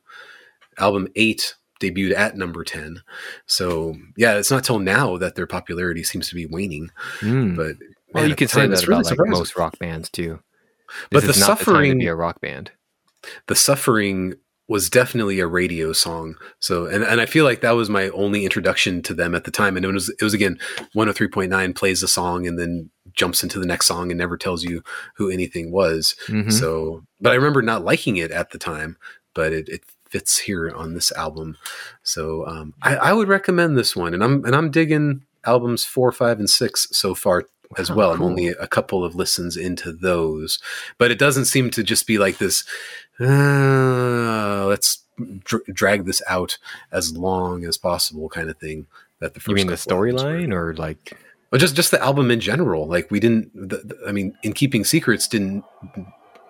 [0.78, 3.00] Album eight debuted at number ten.
[3.46, 6.90] So yeah, it's not till now that their popularity seems to be waning.
[7.20, 7.56] Mm.
[7.56, 7.76] But
[8.12, 10.40] Well, man, you could say that it's about really like most rock bands too.
[11.10, 12.72] But This the is not the suffering- be a rock band.
[13.46, 14.34] the suffering
[14.70, 16.36] was definitely a radio song.
[16.60, 19.50] So and, and i feel like that was my only introduction to them at the
[19.50, 19.76] time.
[19.76, 20.58] And it was it was again
[20.94, 24.82] 103.9 plays the song and then jumps into the next song and never tells you
[25.16, 26.14] who anything was.
[26.28, 26.52] Mhm.
[26.52, 28.96] so but i remember not liking it at the time
[29.34, 31.56] but it, it fits here on this album.
[32.02, 34.14] So um, I, I would recommend this one.
[34.14, 37.44] And i'm and i'm digging albums four five and six so far
[37.78, 38.10] as well.
[38.12, 40.58] I'm only a couple of listens into those
[40.98, 42.64] but it doesn't seem to just be like this
[43.20, 45.02] uh, let's
[45.44, 46.58] dr- drag this out
[46.92, 48.86] as long as possible kind of thing
[49.20, 50.30] that the first you mean the couple albums were.
[50.30, 51.16] storyline or like?
[51.52, 54.52] Well, just just the album in general like we didn't the, the- i mean in
[54.52, 55.64] keeping secrets didn't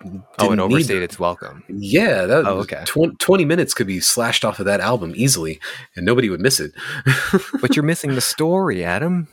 [0.03, 1.63] Oh, it didn't need- overstayed its welcome.
[1.69, 2.83] yeah that Oh, okay.
[2.85, 5.59] tw- 20 minutes could be slashed off of that album easily
[5.95, 6.71] and nobody would miss it
[7.61, 9.27] But you're missing the story, Adam.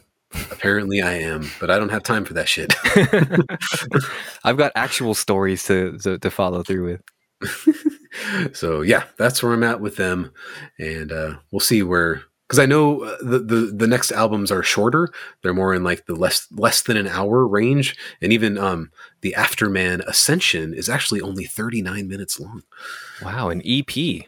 [0.51, 2.74] apparently i am but i don't have time for that shit
[4.44, 7.02] I've got actual stories to to, to follow through with.
[8.52, 10.32] so yeah, that's where I'm at with them,
[10.78, 14.62] and uh, we'll see where because I know uh, the, the the next albums are
[14.62, 15.09] shorter.
[15.43, 18.90] They're more in like the less less than an hour range, and even um,
[19.20, 22.62] the Afterman Ascension is actually only 39 minutes long.
[23.23, 24.24] Wow, an EP.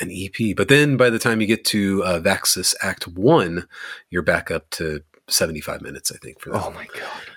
[0.00, 3.68] An EP, but then by the time you get to uh, Vaxis Act One,
[4.10, 6.40] you're back up to 75 minutes, I think.
[6.40, 6.64] For that.
[6.64, 7.33] Oh my god.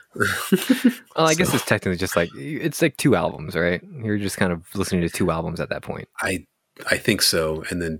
[1.15, 3.81] Well, I guess it's technically just like it's like two albums, right?
[4.03, 6.07] You're just kind of listening to two albums at that point.
[6.21, 6.45] I
[6.89, 7.99] I think so, and then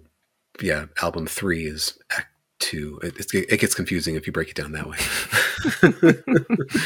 [0.61, 2.27] yeah, album three is Act
[2.60, 2.99] Two.
[3.03, 4.98] It, it gets confusing if you break it down that way.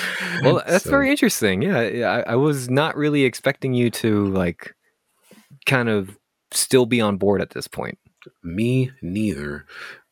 [0.43, 1.61] Well, that's So- very interesting.
[1.61, 4.73] Yeah, yeah I, I was not really expecting you to like
[5.65, 6.17] kind of
[6.51, 7.97] still be on board at this point.
[8.43, 9.65] Me neither.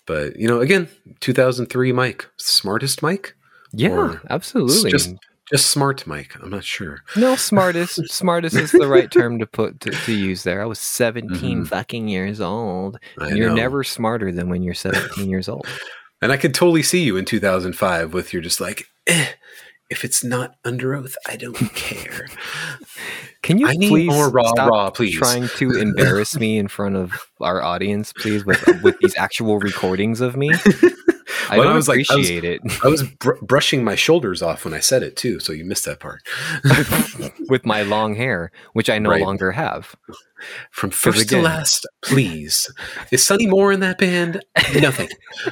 [0.05, 0.87] But you know, again,
[1.19, 3.35] 2003 Mike, smartest Mike,
[3.71, 4.91] Yeah, absolutely.
[4.91, 5.13] just
[5.51, 6.35] just smart Mike.
[6.41, 6.99] I'm not sure.
[7.15, 7.99] no, smartest.
[8.11, 10.61] smartest is the right term to put to, to use there.
[10.61, 11.67] I was 17 Mhm.
[11.67, 12.99] fucking years old.
[13.17, 13.55] And you're know.
[13.55, 15.65] never smarter than when you're 17 years old.
[16.21, 19.25] And I could totally see you in 2005 with you're just like, eh,
[19.89, 22.27] if it's not under oath, I don't care.
[23.41, 25.15] Can you I please more raw, stop raw, please.
[25.17, 30.21] trying to embarrass me in front of our audience, please, with with these actual recordings
[30.21, 30.51] of me?
[31.49, 32.61] I Well, I was like- I was- it.
[32.83, 35.85] I was br- brushing my shoulders off when I said it too, so you missed
[35.85, 36.21] that part.
[37.49, 39.21] with my long hair, which I no Right.
[39.21, 39.95] longer have.
[40.71, 42.71] From first again- to last, please.
[43.11, 44.43] Is Sonny Moore in that band?
[44.79, 45.09] Nothing.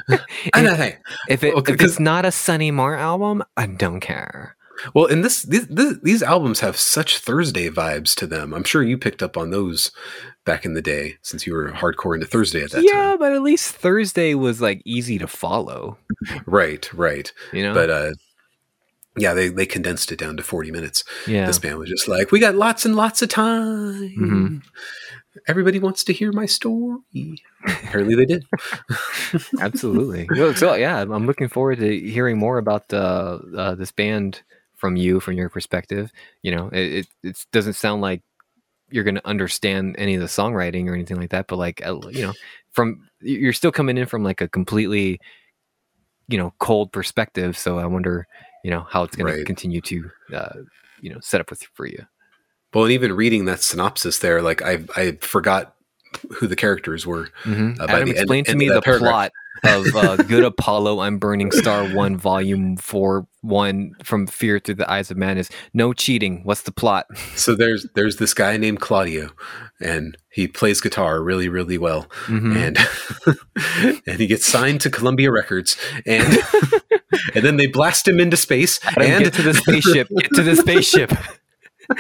[0.56, 0.94] Nothing.
[1.30, 4.56] If, it, Okay, if it's not a Sonny Moore album, I don't care.
[4.94, 8.54] Well, and this, this, this these albums have such Thursday vibes to them.
[8.54, 9.92] I'm sure you picked up on those
[10.48, 13.10] back in the day, since you were hardcore into Thursday at that yeah, time.
[13.10, 16.00] Yeah, but at least Thursday was like easy to follow.
[16.48, 17.32] Right, right.
[17.54, 17.74] You know?
[17.76, 18.14] But uh,
[19.18, 21.04] yeah, they they condensed it down to 40 minutes.
[21.28, 21.46] yeah.
[21.46, 24.16] This band was just like, we got lots and lots of time.
[24.18, 24.62] Mhm.
[25.48, 27.44] Everybody wants to hear my story.
[27.66, 28.46] Apparently, they did.
[29.60, 30.28] Absolutely.
[30.56, 34.42] So yeah, I'm looking forward to hearing more about uh, uh, this band
[34.76, 36.12] from you, from your perspective.
[36.42, 38.24] You know, it it, it doesn't sound like
[38.90, 42.00] you're going to understand any of the songwriting or anything like that, but like uh,
[42.10, 42.34] you know,
[42.72, 45.20] from you're still coming in from like a completely
[46.28, 47.58] you know cold perspective.
[47.58, 48.28] So I wonder,
[48.64, 50.56] you know, how it's going to continue to uh,
[51.02, 52.06] you know set up with for you.
[52.74, 55.76] Well, and even reading that synopsis there, like I I forgot
[56.32, 57.30] who the characters were.
[57.44, 57.82] Mm-hmm.
[57.82, 59.12] Uh, Adam, explain to me the paragraph.
[59.12, 59.32] plot
[59.64, 64.92] of uh, Good Apollo, I'm Burning Star 1, Volume 4, 1, From Fear Through the
[64.92, 65.50] Eyes of Madness.
[65.74, 66.42] No cheating.
[66.44, 67.08] What's the plot?
[67.36, 69.30] So there's there's this guy named Claudio,
[69.80, 72.56] and he plays guitar really really well, Mhm.
[72.56, 76.38] and and he gets signed to Columbia Records, and
[77.36, 80.10] and then they blast him into space, and get to the spaceship.
[80.10, 81.12] Get to the spaceship.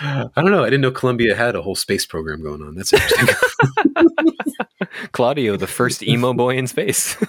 [0.00, 0.62] I don't know.
[0.62, 2.74] I didn't know Columbia had a whole space program going on.
[2.74, 3.28] That's interesting.
[5.12, 7.16] Claudio, the first emo boy in space.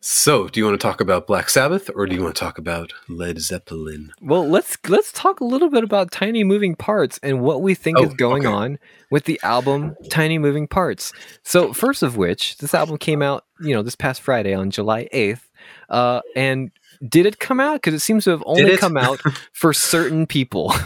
[0.00, 2.58] so, do you want to talk about Black Sabbath or do you want to talk
[2.58, 4.12] about Led Zeppelin?
[4.20, 7.98] well, let's let's talk a little bit about Tiny Moving Parts and what we think
[7.98, 8.54] Oh, is going okay.
[8.54, 8.78] on
[9.10, 11.12] with the album Tiny Moving Parts.
[11.42, 15.08] So, first of which, this album came out, you know, this past Friday on July
[15.12, 15.40] 8th.
[15.88, 16.70] Uh, and
[17.08, 17.74] did it come out?
[17.74, 19.20] Because it seems to have only come out
[19.52, 20.72] for certain people.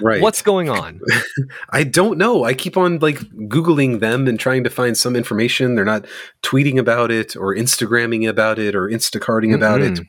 [0.00, 0.20] Right.
[0.20, 1.00] What's going on?
[1.70, 2.44] I don't know.
[2.44, 3.18] I keep on like
[3.48, 5.74] Googling them and trying to find some information.
[5.74, 6.06] They're not
[6.42, 10.00] tweeting about it or Instagramming about it or Instacarting about it.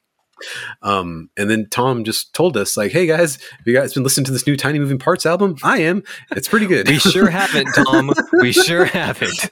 [0.82, 4.26] Um, and then Tom just told us, like, hey guys, have you guys been listening
[4.26, 5.56] to this new Tiny Moving Parts album?
[5.62, 6.04] I am.
[6.32, 6.88] It's pretty good.
[6.88, 8.12] We sure haven't, Tom.
[8.34, 9.50] We sure haven't.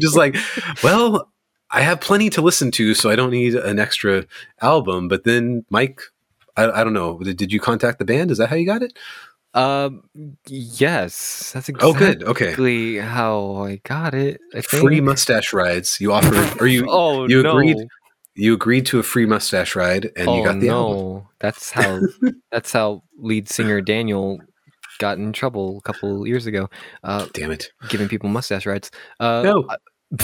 [0.00, 0.36] Just like,
[0.82, 1.30] well,
[1.72, 4.26] I have plenty to listen to, so I don't need an extra
[4.60, 5.08] album.
[5.08, 6.00] But then, Mike,
[6.56, 7.18] I, I don't know.
[7.18, 8.30] Did, did you contact the band?
[8.30, 8.92] Is that how you got it?
[9.52, 10.04] Um,
[10.46, 12.24] yes, that's Oh, exactly good.
[12.24, 12.96] Okay.
[12.98, 14.40] how I got it.
[14.54, 14.60] I.
[14.60, 15.98] Free mustache rides.
[16.00, 17.50] You offered, or you oh you no.
[17.50, 17.76] agreed?
[18.36, 21.28] you agreed to a free mustache ride, and oh you got the no, album.
[21.40, 22.00] that's how
[22.52, 24.38] that's how lead singer Daniel
[25.00, 26.70] got in trouble a couple years ago,
[27.02, 27.72] uh, Damn it!
[27.88, 28.90] giving people mustache rides.
[29.18, 29.68] Uh, No.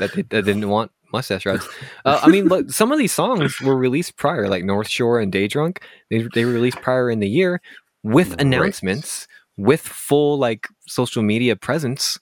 [0.00, 1.66] that they, that didn't want mustache rides.
[2.04, 5.30] Uh, I mean, look, some of these songs were released prior, like North Shore and
[5.32, 5.80] Day Drunk.
[6.10, 7.60] They they were released prior in the year
[8.02, 8.40] with Right.
[8.42, 12.18] announcements, with full like social media presence.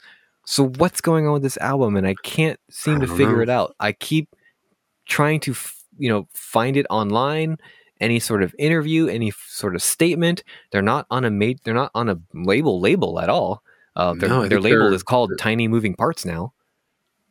[0.46, 1.96] So what's going on with this album?
[1.96, 3.42] And I can't seem I to figure know.
[3.42, 3.74] it out.
[3.80, 4.28] I keep
[5.06, 7.59] trying to f- you know find it online.
[8.00, 10.44] Any sort of interview, any f- sort of statement.
[10.70, 11.59] They're not on a made.
[11.64, 13.62] They're not on a label label at all.
[13.96, 16.52] Uh, their No, their label is called Tiny Moving Parts now.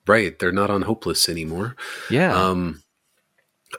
[0.07, 1.75] Right, they're not on Hopeless anymore.
[2.09, 2.33] Yeah.
[2.35, 2.81] Um,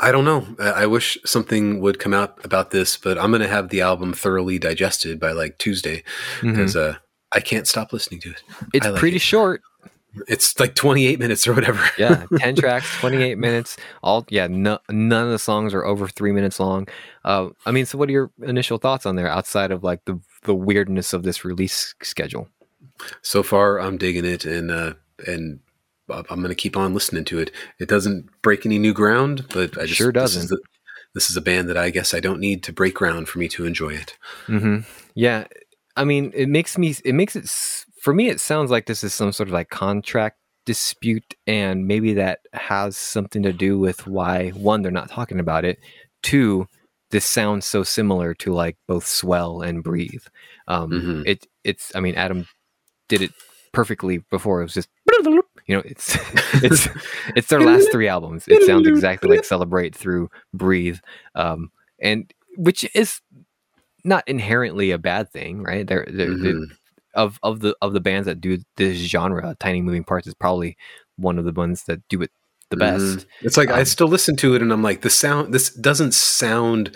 [0.00, 0.46] I don't know.
[0.58, 3.80] I, I wish something would come out about this, but I'm going to have the
[3.80, 6.04] album thoroughly digested by like Tuesday
[6.42, 6.96] because uh,
[7.32, 8.42] I can't stop listening to it.
[8.74, 9.22] It's like pretty it.
[9.22, 9.62] short.
[10.26, 11.84] It's like 28 minutes or whatever.
[11.98, 13.76] Yeah, 10 tracks, 28 minutes.
[14.02, 16.88] All yeah, no, none of the songs are over 3 minutes long.
[17.24, 20.18] Uh I mean, so what are your initial thoughts on there outside of like the
[20.42, 22.48] the weirdness of this release schedule?
[23.22, 24.94] so far I'm digging it and uh
[25.24, 25.60] and
[26.10, 27.50] I'm going to keep on listening to it.
[27.78, 30.48] It doesn't break any new ground, but I just Sure This is, doesn't.
[30.50, 30.60] the,
[31.14, 33.48] this is a band that I guess I don't need to break ground for me
[33.48, 34.16] to enjoy it.
[34.46, 34.84] Mhm.
[35.14, 35.46] Yeah,
[35.96, 37.48] I mean, it makes me it makes it
[38.02, 42.12] for me it sounds like this is some sort of like contract dispute and maybe
[42.14, 45.78] that has something to do with why one they're not talking about it.
[46.22, 46.68] Two,
[47.10, 50.22] this sounds so similar to like both Swell and Breathe.
[50.68, 51.22] Um Mhm.
[51.26, 52.46] it it's I mean Adam
[53.08, 53.32] did it
[53.72, 54.88] perfectly before it was just
[55.68, 56.16] you know it's
[56.64, 56.88] it's
[57.36, 60.98] it's their last three albums it sounds exactly like celebrate through breathe
[61.36, 61.70] um
[62.00, 63.20] and which is
[64.04, 66.64] not inherently a bad thing right they're, they're, they- Mhm.
[67.14, 70.76] of of the of the bands that do this genre tiny moving parts is probably
[71.16, 72.30] one of the ones that do it
[72.70, 73.26] the best Mhm.
[73.42, 76.12] It's like I Um, still listen to it and I'm like the sound this doesn't
[76.14, 76.94] sound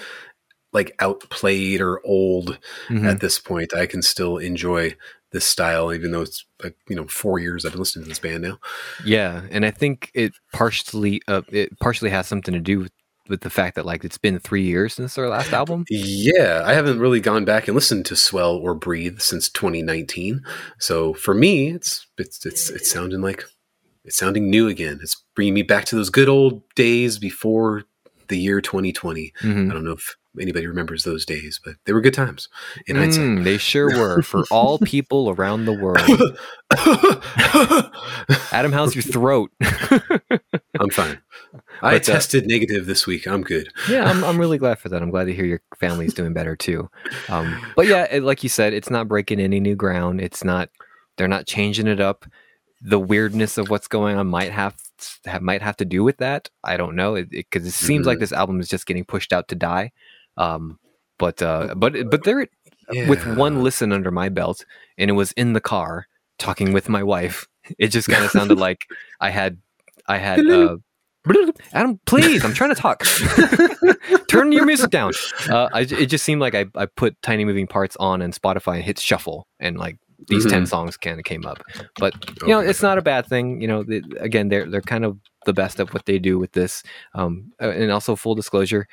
[0.72, 2.58] like outplayed or old
[2.88, 3.04] Mhm.
[3.04, 3.74] at this point.
[3.74, 4.96] I can still enjoy
[5.32, 8.18] this style even though it's like, you know 4 years I've been listening to this
[8.18, 8.58] band now.
[9.04, 12.92] Yeah, and I think it partially uh, it partially has something to do with,
[13.28, 15.84] with the fact that like it's been three years since their last album.
[15.88, 20.42] Yeah, I haven't really gone back and listened to Swell or Breathe since 2019.
[20.78, 23.44] So for me, it's it's it's it's sounding like
[24.04, 24.98] it's sounding new again.
[25.02, 27.84] It's bringing me back to those good old days before
[28.28, 29.32] the year 2020.
[29.42, 29.70] Mhm.
[29.70, 32.48] I don't know if anybody remembers those days, but they were good times
[32.86, 33.24] in hindsight.
[33.24, 36.00] Mm, they sure were for all people around the world.
[38.52, 39.50] Adam, how's your throat?
[40.80, 41.18] I'm fine.
[41.82, 43.26] I But, uh, tested negative this week.
[43.26, 43.68] I'm good.
[43.88, 45.02] yeah, I'm, I'm really glad for that.
[45.02, 46.88] I'm glad to hear your family's doing better too.
[47.28, 50.20] Um, but yeah, it, like you said, it's not breaking any new ground.
[50.20, 50.70] It's not.
[51.18, 52.24] They're not changing it up.
[52.80, 54.74] The weirdness of what's going on might have,
[55.26, 56.48] have might have to do with that.
[56.64, 58.20] I don't know because it, 'cause it seems like Mhm.
[58.20, 59.92] this album is just getting pushed out to die.
[60.36, 60.78] Um,
[61.18, 62.46] but uh, but but there
[63.08, 64.64] with one listen under my belt,
[64.98, 66.06] and it was in the car
[66.38, 67.46] talking with my wife.
[67.78, 68.86] It just kind of sounded like
[69.20, 69.58] I had
[70.08, 70.76] I had uh,
[71.72, 73.04] Adam, please, I'm trying to talk.
[74.28, 75.12] Turn your music down.
[75.48, 78.74] Uh, I, it just seemed like I, I put Tiny Moving Parts on and Spotify
[78.76, 79.96] and hit shuffle, and like
[80.28, 80.68] these ten Mhm.
[80.68, 81.62] songs kind of came up.
[81.98, 83.60] But you know, it's not a bad thing.
[83.60, 86.52] You know, the, again, they're they're kind of the best of what they do with
[86.52, 86.82] this.
[87.14, 88.86] Um, uh, and also full disclosure,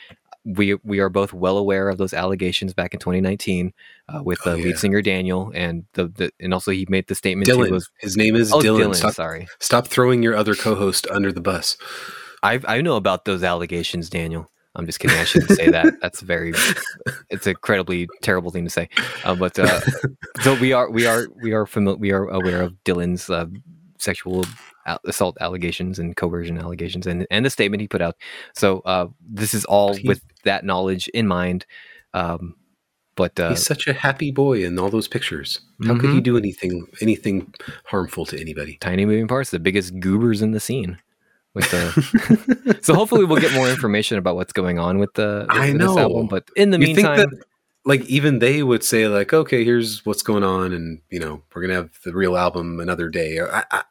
[0.56, 3.74] we we are both well aware of those allegations back in 2019
[4.10, 7.16] uh, with the Oh, lead singer Daniel, and the, the and also he made the
[7.16, 7.72] statement Dylan.
[7.72, 8.86] was His name is oh Dylan.
[8.92, 9.48] Dylan, Stop, sorry.
[9.60, 11.78] stop throwing your other co-host under the bus.
[12.44, 14.50] I I know about those allegations, Daniel.
[14.76, 15.18] I'm just kidding.
[15.18, 15.94] I shouldn't say that.
[16.02, 16.54] That's very.
[17.30, 18.88] It's an incredibly terrible thing to say.
[19.26, 19.82] Uh, but uh,
[20.42, 21.98] so we are we are we are familiar.
[21.98, 23.48] We are aware of Dylan's uh,
[23.98, 24.48] sexual a-
[25.06, 28.16] assault allegations and coercion allegations, and and the statement he put out.
[28.56, 31.66] So uh, this is all with that knowledge in mind.
[32.14, 32.56] Um,
[33.16, 35.60] but uh, He's such a happy boy in all those pictures.
[35.86, 36.14] How could Mhm.
[36.16, 37.54] he do anything anything
[37.86, 38.78] harmful to anybody?
[38.80, 40.98] tiny moving parts, the biggest goobers in the scene.
[41.54, 45.58] With the so hopefully we'll get more information about what's going on with the with
[45.58, 45.98] I this know.
[45.98, 46.28] album.
[46.28, 47.44] But in the you meantime, think that
[47.86, 51.62] like even they would say like, okay, here's what's going on, and you know we're
[51.64, 53.40] gonna have the real album another day.
[53.42, 53.84] I, I,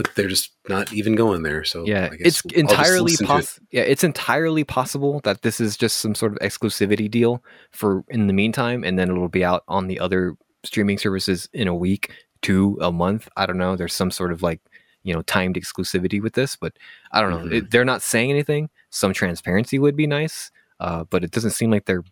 [0.00, 1.62] but they're just not even going there.
[1.62, 3.28] So yeah, I guess it's I'll entirely listen it.
[3.28, 3.66] possible.
[3.70, 8.26] Yeah, it's entirely possible that this is just some sort of exclusivity deal for in
[8.26, 12.12] the meantime, and then it'll be out on the other streaming services in a week
[12.42, 13.28] to a month.
[13.36, 13.76] I don't know.
[13.76, 14.62] There's some sort of like
[15.02, 16.72] you know timed exclusivity with this, but
[17.12, 17.50] I don't know.
[17.50, 17.52] Mhm.
[17.58, 18.70] It, they're not saying anything.
[18.88, 20.50] Some transparency would be nice,
[20.80, 22.04] uh, but it doesn't seem like they're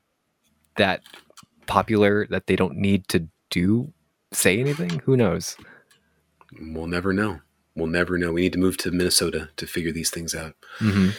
[0.76, 1.00] that
[1.66, 3.94] popular that they don't need to do
[4.30, 5.00] say anything.
[5.06, 5.56] Who knows?
[6.60, 7.40] We'll never know.
[7.78, 8.32] We'll never know.
[8.32, 10.54] We need to move to Minnesota to figure these things out.
[10.80, 11.10] Mm-hmm.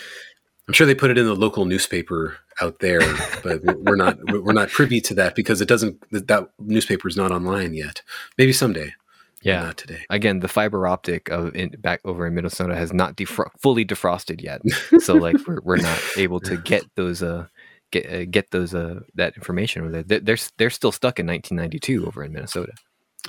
[0.69, 2.99] I'm sure they put it in the local newspaper out there,
[3.43, 7.17] but we're not we're not privy to that because it doesn't that, that newspaper is
[7.17, 8.03] not online yet.
[8.37, 8.93] Maybe someday.
[9.41, 9.63] Yeah.
[9.63, 10.01] not today.
[10.09, 14.41] again, the fiber optic of in, back over in Minnesota has not defro- fully defrosted
[14.41, 14.61] yet.
[14.99, 17.47] So like we're, we're not able to get those uh
[17.91, 20.03] get uh, get those uh that information over there.
[20.03, 22.73] They're, they're they're still stuck in 1992 over in Minnesota.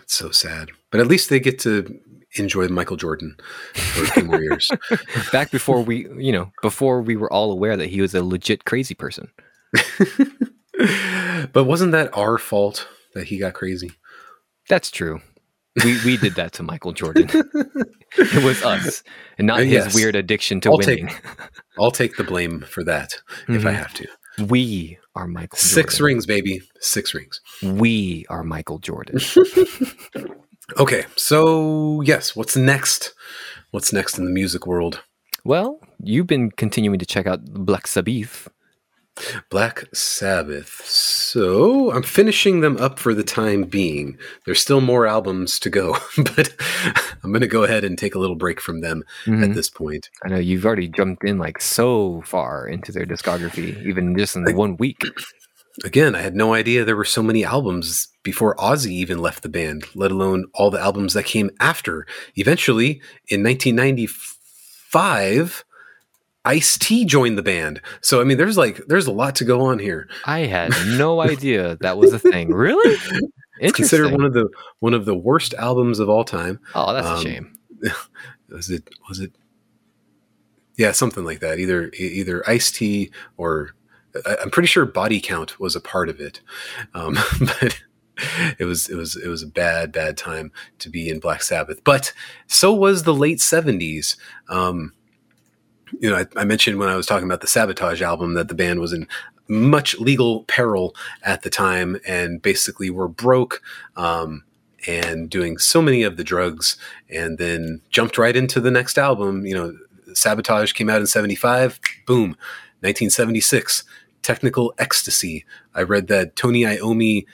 [0.03, 1.99] It's so sad, but at least they get to
[2.35, 3.37] enjoy Michael Jordan
[3.75, 4.71] for a few more years.
[5.33, 8.65] Back before we you know before we were all aware that he was a legit
[8.65, 9.29] crazy person.
[11.53, 13.93] but wasn't that our fault that he got crazy?
[14.69, 15.21] That's true.
[15.85, 17.29] We we did that to Michael Jordan.
[18.19, 19.03] it was us,
[19.39, 19.95] and not Uh, his yes.
[19.95, 21.15] weird addiction to I'll take- winning.
[21.79, 23.77] I'll take the blame for that if I Mhm.
[23.77, 24.09] have to.
[24.47, 25.59] We are Michael.
[25.59, 26.15] Six Jordan.
[26.15, 26.61] rings, baby.
[26.81, 27.41] Six rings.
[27.63, 29.21] We are Michael Jordan.
[30.79, 33.13] Okay, so yes, what's next?
[33.71, 35.03] What's next in the music world?
[35.43, 38.47] well, you've been continuing to check out Black Sabbath.
[39.51, 40.83] Black Sabbath.
[40.85, 44.19] So I'm finishing them up for the time being.
[44.45, 46.55] There's still more albums to go, but
[47.25, 49.43] I'm going to go ahead and take a little break from them Mhm.
[49.49, 50.11] at this point.
[50.25, 54.45] I know you've already jumped in like so far into their discography, even just in
[54.55, 55.01] one week.
[55.85, 59.49] Again, I had no idea there were so many albums before Ozzy even left the
[59.49, 62.07] band, let alone all the albums that came after.
[62.37, 65.65] Eventually, in 1995,
[66.45, 67.81] Ice T joined the band.
[68.01, 70.09] So I mean, there's like there's a lot to go on here.
[70.25, 72.53] I had no idea that was a thing.
[72.53, 72.97] Really?
[73.61, 74.49] It's considered one of the
[74.81, 76.61] one of the worst albums of all time.
[76.75, 77.59] Oh, that's um, a shame.
[78.51, 79.33] was it was it
[80.77, 83.71] yeah something like that either either Ice T or
[84.43, 86.41] i'm pretty sure body count was a part of it
[86.95, 87.81] um, but
[88.59, 91.83] it was it was it was a bad bad time to be in black sabbath.
[91.85, 92.13] But
[92.47, 94.17] so was the late 70s
[94.51, 94.93] um,
[95.99, 98.55] you know I, I mentioned when i was talking about the sabotage album that the
[98.55, 99.09] band was in
[99.51, 103.61] much legal peril at the time and basically were broke
[103.97, 104.45] um,
[104.87, 106.77] and doing so many of the drugs
[107.11, 109.45] and then jumped right into the next album.
[109.45, 109.77] You know,
[110.15, 112.37] Sabotage came out in 75, boom,
[112.81, 113.83] 1976,
[114.23, 115.45] Technical Ecstasy.
[115.75, 117.25] I read that Tony Iommi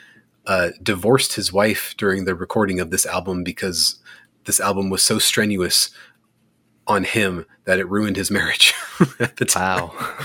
[0.47, 3.97] uh, divorced his wife during the recording of this album because
[4.45, 5.91] this album was so strenuous
[6.87, 8.73] on him that it ruined his marriage
[9.21, 9.89] at the time.
[9.89, 10.17] Wow.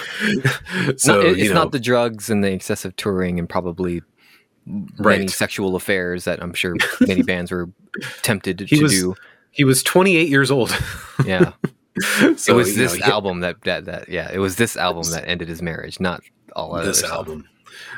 [0.97, 4.01] so, no, it- it's know, not the drugs and the excessive touring and probably
[4.99, 7.69] many sexual affairs that I'm sure many bands were
[8.21, 9.15] tempted to, to was- do.
[9.49, 10.71] he was 28 years old.
[11.25, 11.53] Yeah.
[12.37, 15.09] so, it was know, this he- album that, that that yeah, it was this album
[15.11, 16.21] that ended his marriage, not
[16.55, 17.47] all other this album.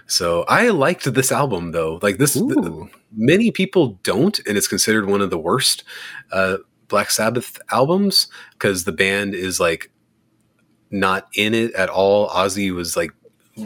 [0.08, 2.00] So I liked this album though.
[2.02, 2.50] Like this, th-
[3.16, 5.84] many people don't, and it's considered one of the worst
[6.32, 6.58] uh,
[6.88, 9.92] Black Sabbath albums because the band is like
[10.92, 12.30] not in it at all.
[12.30, 13.12] Ozzy was like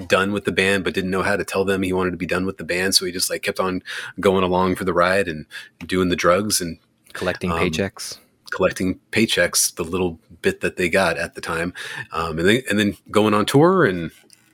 [0.07, 2.25] done with the band, but didn't know how to tell them he wanted to be
[2.25, 3.81] done with the band, so he just like kept on
[4.19, 5.45] going along for the ride and
[5.85, 6.77] doing the drugs and
[7.13, 8.17] collecting Um, paychecks.
[8.51, 11.73] collecting paychecks, the little bit that they got at the time,
[12.11, 14.11] um, and then and then going on tour and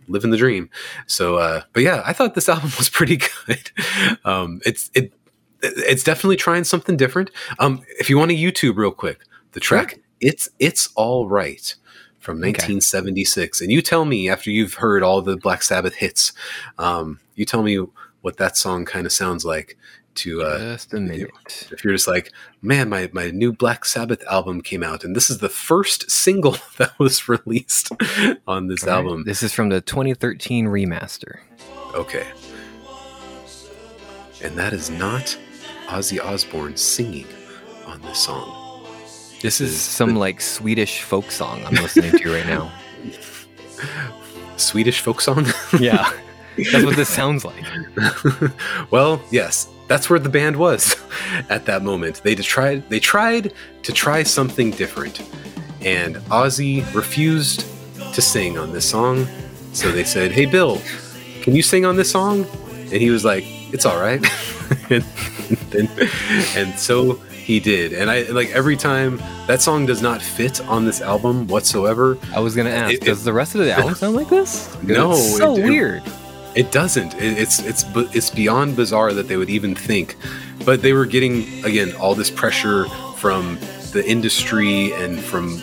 [0.07, 0.69] living the dream.
[1.07, 3.71] So, uh, but yeah, I thought this album was pretty good.
[4.25, 5.13] Um, it's it
[5.61, 7.31] it's definitely trying something different.
[7.59, 9.21] Um, if you want to YouTube real quick,
[9.53, 11.75] the track it's it's all right
[12.19, 12.47] from Okay.
[12.51, 16.31] 1976, and you tell me after you've heard all the Black Sabbath hits,
[16.77, 17.85] um, you tell me
[18.21, 19.77] what that song kind of sounds like
[20.15, 21.69] to uh, Just a minute.
[21.71, 22.31] if you're just like,
[22.61, 26.57] man, my, my new Black Sabbath album came out, and this is the first single
[26.77, 27.91] that was released
[28.47, 29.23] on this All right, album.
[29.25, 31.39] This is from the 2013 remaster.
[31.93, 32.27] Okay.
[34.43, 35.37] And that is not
[35.87, 37.27] Ozzy Osbourne singing
[37.85, 38.59] on this song.
[39.41, 42.71] This is is some like Swedish folk song I'm listening to right now.
[44.57, 45.45] Swedish folk song?
[45.79, 46.09] Yeah.
[46.71, 47.63] That's what this sounds like.
[48.91, 50.95] well, yes, that's where the band was
[51.51, 52.21] at that moment.
[52.23, 53.53] They just tried they tried
[53.83, 55.21] to try something different.
[55.81, 57.65] And Ozzy refused
[58.15, 59.27] to sing on this song.
[59.73, 60.81] So they said, "Hey Bill,
[61.43, 62.45] can you sing on this song?"
[62.91, 64.19] And he was like, "It's all right."
[64.89, 65.03] and,
[65.69, 65.87] then,
[66.55, 67.93] and so he did.
[67.93, 72.17] And I like every time that song does not fit on this album whatsoever.
[72.33, 74.67] I was gonna ask, It- it- does the rest of the album sound like this
[74.81, 76.03] No, it's so it- it- weird.
[76.55, 77.15] It doesn't.
[77.15, 80.15] It, it's it's it's beyond bizarre that they would even think,
[80.65, 83.57] but they were getting again all this pressure from
[83.91, 85.61] the industry and from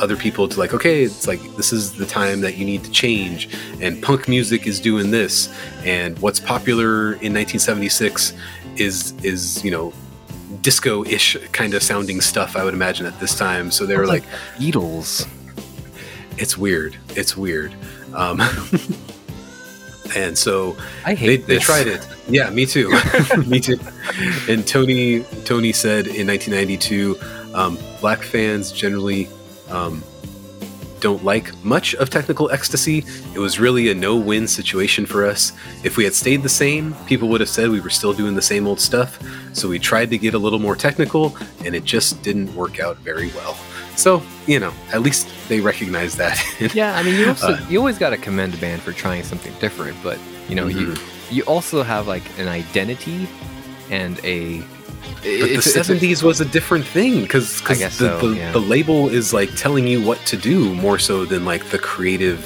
[0.00, 2.90] other people to like, okay, it's like this is the time that you need to
[2.90, 3.48] change,
[3.80, 5.54] and punk music is doing this,
[5.84, 8.32] and what's popular in 1976
[8.76, 9.92] is is you know
[10.62, 12.56] disco-ish kind of sounding stuff.
[12.56, 13.70] I would imagine at this time.
[13.70, 14.24] So they were like,
[14.56, 15.28] Beatles.
[16.38, 16.96] it's weird.
[17.10, 17.74] It's weird.
[18.14, 18.40] Um,
[20.16, 21.64] and so I they, hate they this.
[21.64, 22.06] tried it.
[22.28, 22.90] Yeah, me too.
[23.46, 23.78] me too.
[24.48, 27.18] And Tony Tony said in 1992,
[27.54, 29.28] um, black fans generally
[29.70, 30.02] um,
[31.00, 33.04] don't like much of technical ecstasy.
[33.34, 35.52] It was really a no-win situation for us.
[35.82, 38.42] If we had stayed the same, people would have said we were still doing the
[38.42, 39.18] same old stuff.
[39.52, 42.96] So we tried to get a little more technical, and it just didn't work out
[42.98, 43.54] very well.
[43.96, 46.38] So you know, at least they recognize that.
[46.74, 49.22] Yeah, I mean, you also Uh, you always got to commend a band for trying
[49.24, 50.18] something different, but
[50.48, 50.98] you know, you Mhm.
[51.36, 53.28] you also have like an identity
[53.90, 54.62] and a
[55.22, 58.52] But the seventies was a different thing because guess the, so, the, yeah.
[58.52, 62.40] the label is like telling you what to do more so than like the creative,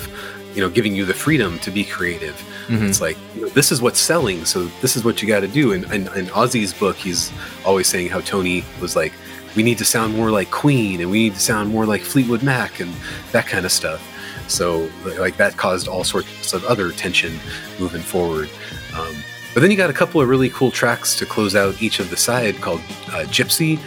[0.55, 2.37] you know, giving you the freedom to be creative.
[2.69, 2.89] Mhm.
[2.89, 5.49] It's like you know, this is what's selling, so this is what you got to
[5.49, 5.73] do.
[5.73, 5.85] And
[6.21, 7.31] in Ozzy's book, he's
[7.65, 9.13] always saying how Tony was like,
[9.57, 12.43] we need to sound more like Queen, and we need to sound more like Fleetwood
[12.43, 12.93] Mac, and
[13.33, 14.03] that kind of stuff.
[14.49, 17.39] So like that caused all sorts of other tension
[17.79, 18.49] moving forward.
[18.97, 19.15] Um,
[19.55, 22.11] but then you got a couple of really cool tracks to close out each of
[22.11, 23.79] the side called uh, Gypsy,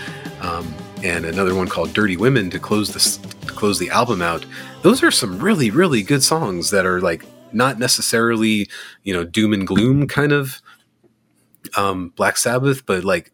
[0.41, 0.73] um,
[1.03, 4.45] and another one called Dirty Women to close this to close the album out.
[4.81, 8.69] Those are some really really good songs that are like not necessarily
[9.03, 10.61] you know doom and gloom kind of
[11.75, 13.31] um, Black Sabbath, but like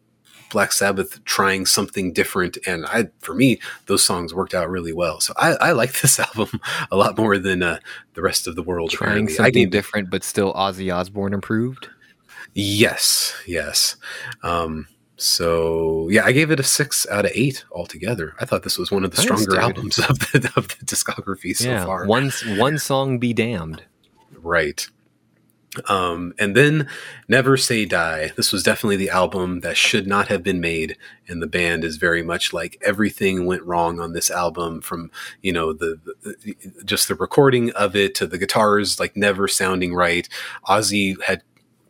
[0.49, 2.57] Black Sabbath trying something different.
[2.65, 5.19] And I, for me, those songs worked out really well.
[5.19, 6.61] So I, I like this album
[6.91, 7.80] a lot more than uh,
[8.14, 8.91] the rest of the world.
[8.91, 9.34] Trying apparently.
[9.36, 11.90] Something different, but still Ozzy Osbourne improved.
[12.53, 13.98] Yes, yes.
[14.41, 14.88] Um,
[15.18, 18.36] so yeah, I gave it a six out of eight altogether.
[18.40, 21.69] I thought this was one of the stronger albums of the, of the discography so
[21.69, 22.06] yeah, far.
[22.06, 23.84] one one song be damned.
[24.36, 24.88] Right.
[25.88, 26.88] Um, and then
[27.27, 28.31] Never Say Die.
[28.35, 30.98] This was definitely the album that should not have been made.
[31.27, 35.11] And the band is very much like everything went wrong on this album from,
[35.41, 39.94] you know, the, the just the recording of it to the guitars like never sounding
[39.94, 40.27] right.
[40.68, 41.44] Ozzy had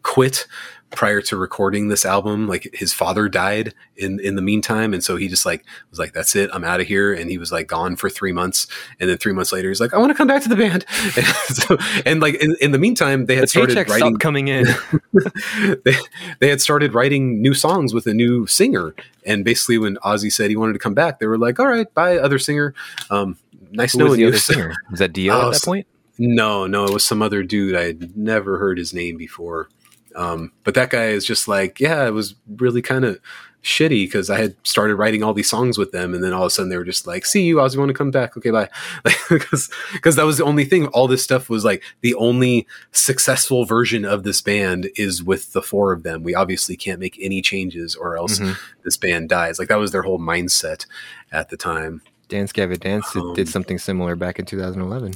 [0.04, 0.48] quit
[0.90, 5.18] prior to recording this album like his father died in in the meantime and so
[5.18, 7.68] he just like was like that's it i'm out of here and he was like
[7.68, 8.68] gone for three months
[9.00, 10.86] and then three months later he's like i want to come back to the band
[11.18, 14.66] and, so, and like in, in the meantime they had The started writing coming in.
[15.84, 15.96] they,
[16.40, 18.96] they had started writing new songs with a new singer
[19.26, 21.94] and basically when ozzy said he wanted to come back they were like all right
[21.94, 22.74] bye other singer
[23.10, 23.38] um
[23.72, 24.74] nice Who knowing you other singer?
[24.90, 25.88] Was that Dio Oh, at that point?
[26.18, 27.76] no, no, it was some other dude.
[27.76, 29.70] I had never heard his name before.
[30.18, 33.20] Um, but that guy is just like, yeah, it was really kind of
[33.64, 36.48] shitty because I had started writing all these songs with them, and then all of
[36.48, 38.36] a sudden they were just like, "See you, Ozzy, want to come back?
[38.38, 38.70] Okay, bye."
[39.30, 40.88] Because because that was the only thing.
[40.88, 45.62] All this stuff was like the only successful version of this band is with the
[45.62, 46.24] four of them.
[46.24, 48.58] We obviously can't make any changes, or else Mhm.
[48.84, 49.60] this band dies.
[49.60, 50.86] Like that was their whole mindset
[51.32, 52.02] at the time.
[52.30, 55.14] Dance Gavin Dance Um, did something similar back in 2011.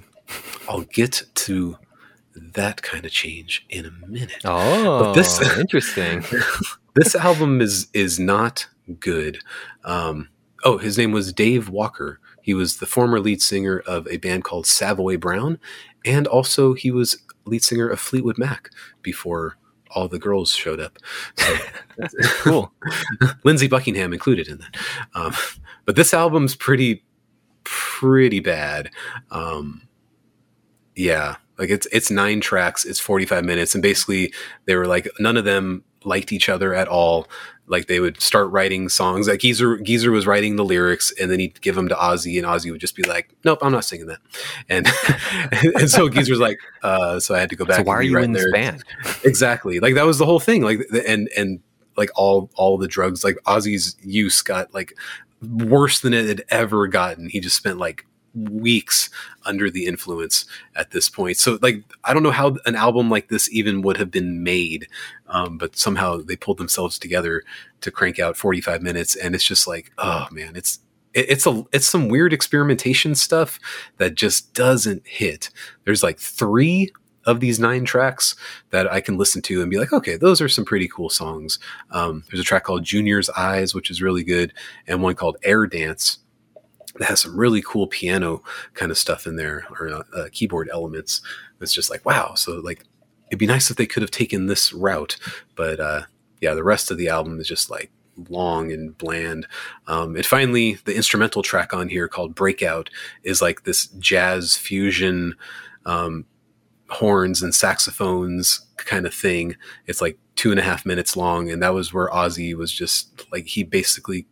[0.70, 1.78] I'll get to
[2.36, 4.42] that kind of change in a minute.
[4.46, 6.24] Oh, this- interesting.
[6.96, 8.68] this album is is not
[9.00, 9.40] good.
[9.84, 10.30] Um,
[10.64, 12.20] oh, his name was Dave Walker.
[12.42, 15.60] He was the former lead singer of a band called Savoy Brown,
[16.06, 18.70] and also he was lead singer of Fleetwood Mac
[19.02, 19.58] before
[19.94, 20.98] all the girls showed up.
[21.38, 21.56] So,
[22.40, 22.74] Cool.
[23.44, 24.76] Lindsey Buckingham included in that.
[25.14, 25.34] Um,
[25.86, 27.04] but this album's pretty
[27.64, 28.90] pretty bad.
[29.32, 29.88] Um,
[30.96, 34.34] yeah, like it's it's nine tracks, it's 45 minutes and basically
[34.66, 37.28] they were like none of them liked each other at all.
[37.68, 39.28] Like they would start writing songs.
[39.28, 42.48] Like Geezer Geezer was writing the lyrics and then he'd give them to Ozzy and
[42.48, 44.20] Ozzy would just be like, "Nope, I'm not singing that."
[44.68, 44.88] And
[45.76, 48.18] and so Geezer's like, uh, so I had to go back So why are you
[48.18, 48.84] in this band?
[49.24, 51.60] exactly like that was the whole thing like and and
[51.96, 54.98] like all all the drugs like ozzy's use got like
[55.42, 59.10] worse than it had ever gotten he just spent like weeks
[59.46, 60.46] under the influence
[60.76, 63.98] at this point so like i don't know how an album like this even would
[63.98, 64.88] have been made
[65.28, 67.44] um, but somehow they pulled themselves together
[67.82, 70.80] to crank out 45 minutes and it's just like oh man it's
[71.14, 73.60] it- it's a it's some weird experimentation stuff
[73.98, 75.50] that just doesn't hit
[75.84, 76.90] there's like three
[77.26, 78.36] of these nine tracks
[78.72, 81.60] that I can listen to and be like, okay, those are some pretty cool songs.
[81.92, 84.52] Um, there's a track called Junior's Eyes, which is really good,
[84.88, 86.18] and one called Air Dance
[87.02, 88.44] that has some really cool piano
[88.76, 91.24] kind of stuff in there or uh, uh, keyboard elements.
[91.60, 92.36] It's just like, wow.
[92.36, 92.84] So, like,
[93.28, 95.18] it'd be nice if they could have taken this route,
[95.56, 96.02] but uh,
[96.42, 97.92] yeah, the rest of the album is just like
[98.30, 99.48] long and bland.
[99.88, 102.92] Um, it finally, the instrumental track on here called Breakout
[103.24, 105.34] is like this jazz fusion.
[105.88, 106.26] Um,
[106.90, 109.56] horns and saxophones kind of thing.
[109.88, 113.26] It's like two and a half minutes long, and that was where Ozzy was just
[113.32, 114.28] like he basically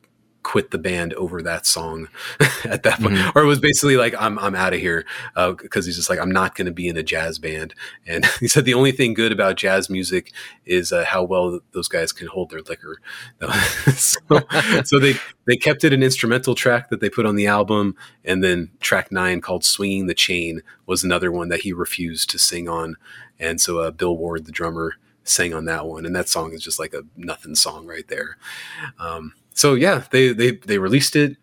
[0.49, 2.07] quit the band over that song
[2.65, 3.35] at that point, Mhm.
[3.35, 5.05] or it was basically like I'm I'm out of here
[5.35, 7.75] because he's just like I'm not going to be in a jazz band.
[8.07, 10.31] And he said the only thing good about jazz music
[10.65, 12.97] is uh, how well those guys can hold their liquor.
[13.95, 14.19] so,
[14.83, 15.13] so they
[15.45, 17.95] they kept it an instrumental track that they put on the album,
[18.25, 22.39] and then track nine called "Swinging the Chain" was another one that he refused to
[22.39, 22.95] sing on,
[23.39, 26.63] and so uh, Bill Ward, the drummer, sang on that one, and that song is
[26.63, 28.37] just like a nothing song right there.
[28.97, 31.37] Um, so yeah, they they they released it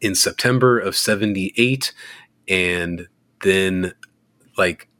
[0.00, 1.92] in September of '78,
[2.48, 3.08] and
[3.42, 3.94] then
[4.56, 4.90] like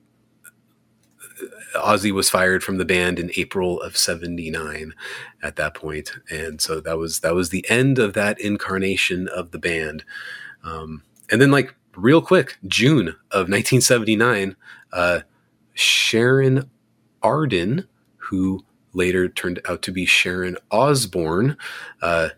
[1.74, 4.94] Ozzy was fired from the band in April of 79
[5.42, 6.12] at that.
[6.30, 10.04] And so that was that was the end of that incarnation of the band.
[10.64, 14.56] Um, and then like real quick, June of 1979,
[14.92, 15.20] uh,
[15.74, 16.70] Sharon
[17.22, 17.86] Arden,
[18.16, 21.56] who later turned out to be Sharon Osbourne,
[22.02, 22.30] uh,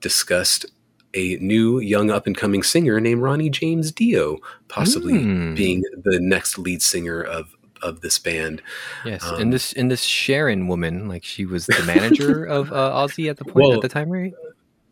[0.00, 0.66] discussed
[1.14, 4.38] a new young up and coming singer named Ronnie James Dio,
[4.68, 5.56] possibly Mm.
[5.56, 8.60] being the next lead singer of of this band.
[9.04, 12.90] Yes, Um, and this and this Sharon woman, like she was the manager of uh,
[12.92, 14.32] Ozzy at the point Well, at the time, right?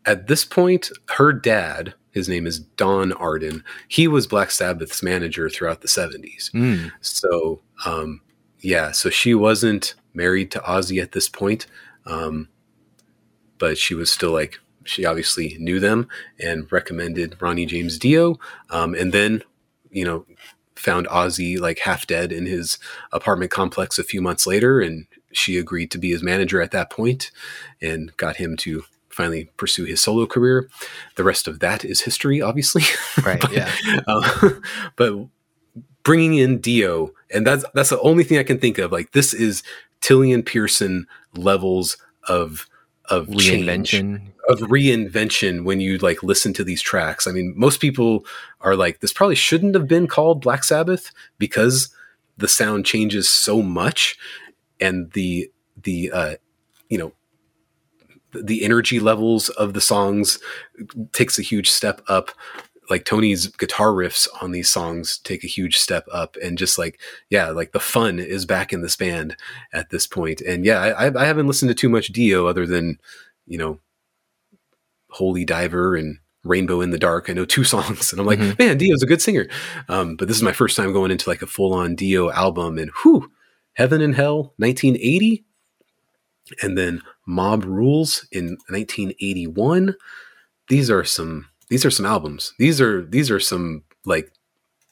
[0.05, 5.49] At this point, her dad, his name is Don Arden, he was Black Sabbath's manager
[5.49, 6.49] throughout the 70s.
[6.51, 6.93] Mm.
[7.01, 8.21] So, um,
[8.61, 11.67] yeah, so she wasn't married to Ozzy at this point,
[12.05, 12.49] um,
[13.57, 16.07] but she was still like, she obviously knew them
[16.39, 18.39] and recommended Ronnie James Dio.
[18.69, 19.43] Um, and then,
[19.91, 20.25] you know,
[20.75, 22.77] found Ozzy like half dead in his
[23.11, 24.79] apartment complex a few months later.
[24.79, 27.31] And she agreed to be his manager at that point
[27.81, 30.69] and got him to finally pursue his solo career.
[31.15, 32.83] The rest of that is history, obviously.
[33.25, 33.71] Right, But, yeah.
[34.07, 34.49] uh,
[34.95, 35.13] but
[36.03, 38.91] bringing in Dio, and that's that's the only thing I can think of.
[38.93, 39.63] Like this is
[40.01, 41.97] Tillian Pearson levels
[42.27, 42.67] of
[43.09, 44.33] of change, Reinvention.
[44.49, 47.25] of reinvention when you like listen to these tracks.
[47.25, 48.25] I mean, most people
[48.61, 51.89] are like, this probably shouldn't have been called Black Sabbath because
[52.37, 54.17] the sound changes so much,
[54.79, 55.49] and the
[55.81, 56.35] the uh,
[56.89, 57.13] you know
[58.33, 60.39] the energy levels of the songs
[61.13, 62.31] takes a huge step up
[62.89, 66.99] like Tony's guitar riffs on these songs take a huge step up and just like
[67.29, 69.35] yeah like the fun is back in this band
[69.73, 70.41] at this point.
[70.41, 72.97] and yeah I, I haven't listened to too much Dio other than
[73.45, 73.79] you know
[75.09, 78.57] Holy Diver and Rainbow in the Dark I know two songs and I'm like Mhm.
[78.59, 79.47] man Dio's a good singer
[79.89, 82.77] um, but this is my first time going into like a full on Dio album
[82.77, 83.31] and whew
[83.73, 85.43] Heaven and Hell 1980
[86.61, 89.95] and then Mob Rules in 1981
[90.69, 92.53] these are some these are some albums.
[92.59, 94.31] These are these are some like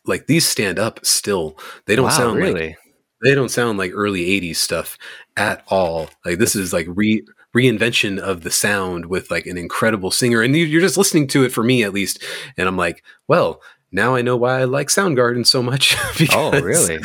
[0.06, 1.58] like these stand up still.
[1.86, 2.78] They don't wow, sound like
[3.24, 4.98] they don't sound like early 80s stuff
[5.38, 6.10] at all.
[6.26, 7.26] Like this is like re
[7.56, 10.42] reinvention of the sound with like an incredible singer.
[10.42, 12.22] And you're just listening to it for me at least.
[12.58, 13.62] And i'm like well
[13.96, 15.96] now i know why i like soundgarden so much
[16.34, 17.00] oh, because- really?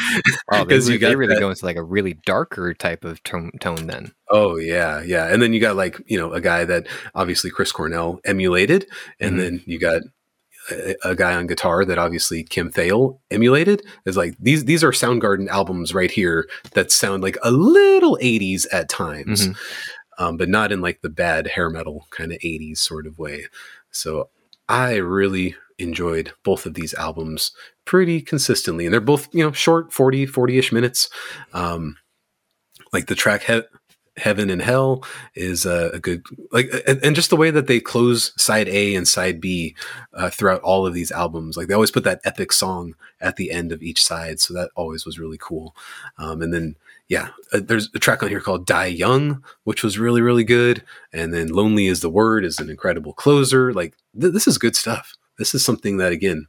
[0.52, 3.22] Oh, because you they got really that- go into like a really darker type of
[3.22, 4.12] tone, tone then.
[4.28, 5.26] Oh yeah, yeah.
[5.32, 8.86] And then you got like you know a guy that obviously Chris Cornell emulated,
[9.18, 9.38] and Mhm.
[9.38, 10.02] then you got
[10.70, 13.82] a, a guy on guitar that obviously Kim Thayil emulated.
[14.04, 18.66] Is like these these are Soundgarden albums right here that sound like a little '80s
[18.72, 19.56] at times, Mhm.
[20.18, 23.46] um, but not in like the bad hair metal kind of '80s sort of way.
[23.90, 24.28] So
[24.68, 27.52] I really enjoyed both of these albums
[27.84, 31.08] pretty consistently, and they're both you know short 40 40ish minutes.
[31.52, 31.96] Um,
[32.92, 33.62] like the track he-
[34.16, 35.04] heaven and hell
[35.34, 38.94] is a, a good like and, and just the way that they close side a
[38.94, 39.74] and side b
[40.14, 43.50] uh, throughout all of these albums like they always put that epic song at the
[43.50, 45.74] end of each side so that always was really cool.
[46.18, 46.76] Um, and then
[47.08, 50.82] yeah uh, there's a track on here called die young which was really really good.
[51.12, 53.72] And then lonely is the word is an incredible closer.
[53.72, 56.46] Like th- this is good stuff this is something that again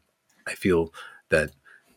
[0.48, 0.94] i feel
[1.30, 1.52] that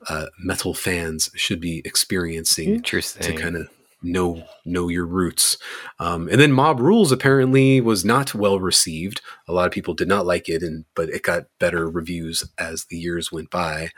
[0.08, 2.74] uh, metal fans should be experiencing
[3.14, 3.68] to kind of
[4.04, 5.56] know know your roots.
[5.98, 9.20] Um, and then Mob Rules apparently was not well received.
[9.48, 12.84] A lot of people did not like it, and but it got better reviews as
[12.86, 13.90] the years went by.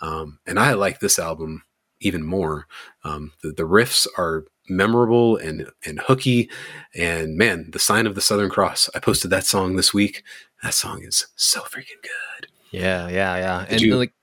[0.00, 1.64] Um, and I like this album
[2.00, 2.66] even more.
[3.02, 6.50] Um, the, the riffs are memorable and and hooky.
[6.94, 8.90] And man, the sign of the Southern Cross.
[8.94, 10.22] I posted that song this week.
[10.64, 12.48] That song is so freaking good.
[12.70, 13.64] Yeah, yeah, yeah.
[13.66, 14.14] Did and you- like,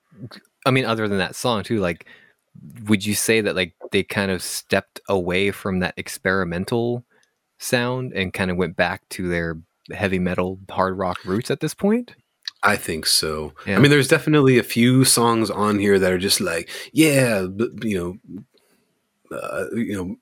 [0.66, 2.08] I mean, other than that song too, like,
[2.88, 7.06] would you say that like they kind of stepped away from that experimental
[7.60, 9.60] sound and kind of went back to their
[9.94, 12.16] heavy metal hard rock roots at this point?
[12.64, 13.54] I think so.
[13.68, 13.78] Yeah.
[13.78, 17.84] I mean, there's definitely a few songs on here that are just like, yeah, but,
[17.84, 18.20] you
[19.32, 20.16] know, uh, you know,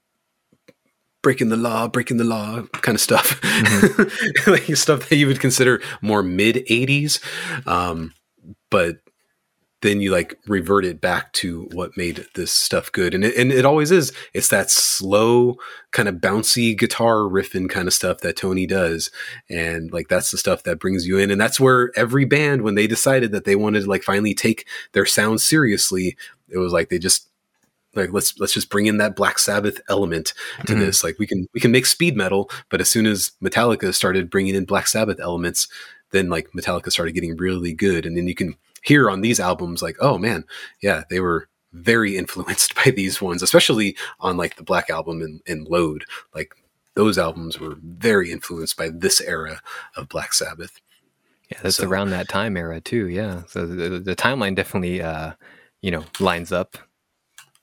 [1.21, 3.39] breaking the law, breaking the law kind of stuff,
[4.47, 7.19] like stuff that you would consider more mid '80s.
[7.67, 8.13] Um,
[8.69, 8.97] but
[9.81, 13.51] then you like revert it back to what made this stuff good, and it, and
[13.51, 14.11] it always is.
[14.33, 15.55] It's that slow,
[15.91, 19.09] kind of bouncy guitar riffing kind of stuff that Tony does,
[19.49, 22.75] and like that's the stuff that brings you in and that's where every band when
[22.75, 26.17] they decided that they wanted to like finally take their sound seriously
[26.51, 27.28] it was like they just
[27.95, 30.33] like let's let's just bring in that black sabbath element
[30.65, 30.79] to Mhm.
[30.79, 34.29] this like we can we can make speed metal but as soon as metallica started
[34.29, 35.67] bringing in black sabbath elements
[36.11, 39.81] then like metallica started getting really good and then you can hear on these albums
[39.81, 40.43] like oh man
[40.81, 45.39] yeah they were very influenced by these ones, especially on like the Black Album and,
[45.45, 46.03] and Load.
[46.33, 46.55] Like
[46.95, 49.61] those albums were very influenced by this era
[49.95, 50.81] of Black Sabbath.
[51.51, 53.07] Yeah, that's so, around that time era too.
[53.07, 55.33] Yeah, so the, the timeline definitely, uh,
[55.81, 56.75] you know, lines up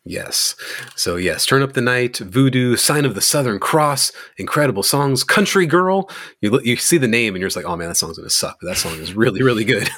[0.09, 0.55] Yes.
[0.95, 5.25] So yes, Turn Up the Night, Voodoo, Sign of the Southern Cross, incredible songs.
[5.25, 6.09] Country Girl.
[6.41, 8.59] You you see the name and you're just like, oh man, that song's gonna suck,
[8.61, 9.91] but that song is really really good.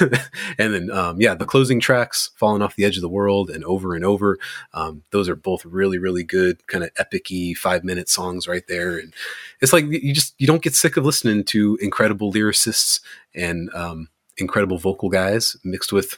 [0.58, 3.64] and then um, yeah, the closing tracks, Falling Off the Edge of the World, and
[3.64, 4.38] Over and Over.
[4.74, 8.96] Um, those are both really really good, kind of epicy five minute songs right there.
[8.96, 9.12] And
[9.60, 13.00] it's like you just you don't get sick of listening to incredible lyricists
[13.34, 16.16] and um, incredible vocal guys mixed with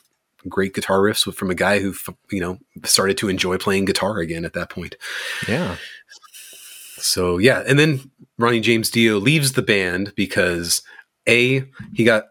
[0.49, 1.95] great guitar riffs from a guy who
[2.31, 4.97] you know started to enjoy playing guitar again at that point.
[5.49, 5.77] Yeah.
[6.97, 10.83] So yeah, and then Ronnie James Dio leaves the band because
[11.27, 11.65] a
[11.95, 12.25] he got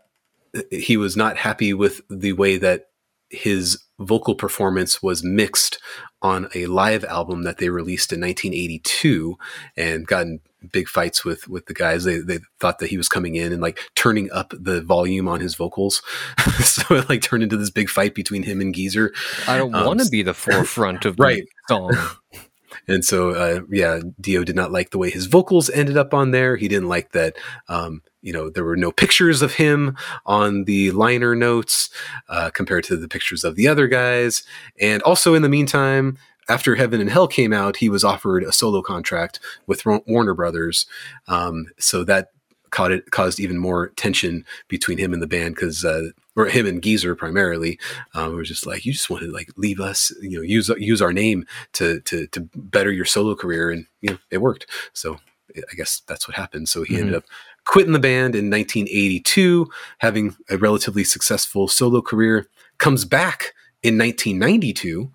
[0.72, 2.88] he was not happy with the way that
[3.30, 5.80] his vocal performance was mixed
[6.22, 9.38] on a live album that they released in 1982
[9.77, 10.40] and gotten
[10.72, 12.03] big fights with with the guys.
[12.03, 15.40] They they thought that he was coming in and like turning up the volume on
[15.40, 16.02] his vocals,
[16.64, 19.14] so it like turned into this big fight between him and Geezer.
[19.48, 21.44] I don't um, want to be the forefront of right.
[21.68, 21.95] song.
[22.88, 26.31] and so, uh, yeah, Dio did not like the way his vocals ended up on
[26.31, 26.56] there.
[26.56, 27.36] He didn't like that.
[27.68, 29.95] Um, you know, there were no pictures of him
[30.26, 31.90] on the liner notes
[32.27, 34.44] uh, compared to the pictures of the other guys.
[34.80, 36.18] And also, in the meantime,
[36.50, 40.86] after Heaven and Hell came out, he was offered a solo contract with Warner Brothers.
[41.28, 42.32] Um, so that
[42.72, 46.66] caught it, caused even more tension between him and the band because, uh, or him
[46.66, 47.80] and Geezer primarily,
[48.14, 51.02] um, was just like, you just want to like leave us, you know, use use
[51.02, 54.66] our name to to to better your solo career, and you know, it worked.
[54.94, 55.20] So
[55.56, 56.70] I guess that's what happened.
[56.70, 57.02] So he mm-hmm.
[57.02, 57.24] ended up
[57.66, 59.68] quitting the band in 1982,
[60.00, 62.48] having a relatively successful solo career.
[62.78, 63.54] Comes back
[63.84, 65.12] in 1992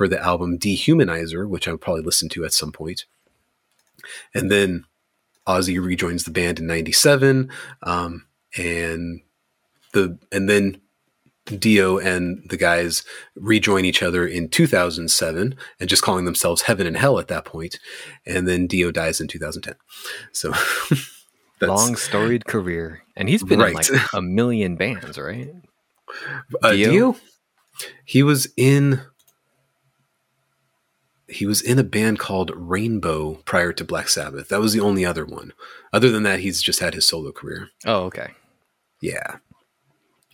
[0.00, 3.04] for the album Dehumanizer, which I'll probably listen to at some point.
[4.32, 4.86] And then
[5.46, 7.50] Ozzy rejoins the band in '97,
[7.82, 8.24] um,
[8.56, 9.20] and
[9.92, 10.80] the and then
[11.44, 13.04] Dio and the guys
[13.34, 17.78] rejoin each other in 2007 and just calling themselves Heaven and Hell at that point.
[18.24, 19.74] And then Dio dies in 2010.
[20.32, 20.54] So
[21.60, 23.02] long storied career.
[23.16, 23.90] And he's been right.
[23.90, 25.54] in like a million bands, right?
[26.62, 26.90] Uh, Dio?
[26.90, 27.16] Dio?
[28.06, 29.02] He was in
[31.30, 34.48] he was in a band called Rainbow prior to Black Sabbath.
[34.48, 35.52] That was the only other one.
[35.92, 37.68] Other than that, he's just had his solo career.
[37.84, 38.32] Oh, okay.
[39.00, 39.36] Yeah.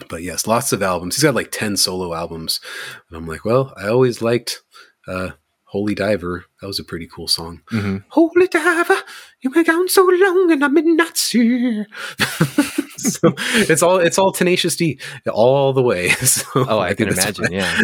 [0.09, 1.17] But yes, lots of albums.
[1.17, 2.61] He's got like 10 solo albums.
[3.09, 4.63] And I'm like, well, I always liked
[5.09, 5.31] uh,
[5.65, 6.45] Holy Diver.
[6.61, 7.63] That was a pretty cool song.
[7.73, 7.99] Mm-hmm.
[8.09, 8.97] Holy Diver,
[9.41, 11.85] you went down so long and I'm in Nazi.
[12.97, 14.99] so it's all it's all tenacious D
[15.33, 16.11] all the way.
[16.27, 17.81] So oh, I, I can imagine, yeah.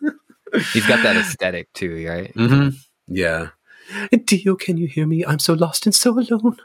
[0.72, 2.34] He's got that aesthetic too, right?
[2.34, 2.76] Mm-hmm.
[3.08, 3.48] Yeah.
[4.24, 5.24] Dio, can you hear me?
[5.24, 6.58] I'm so lost and so alone.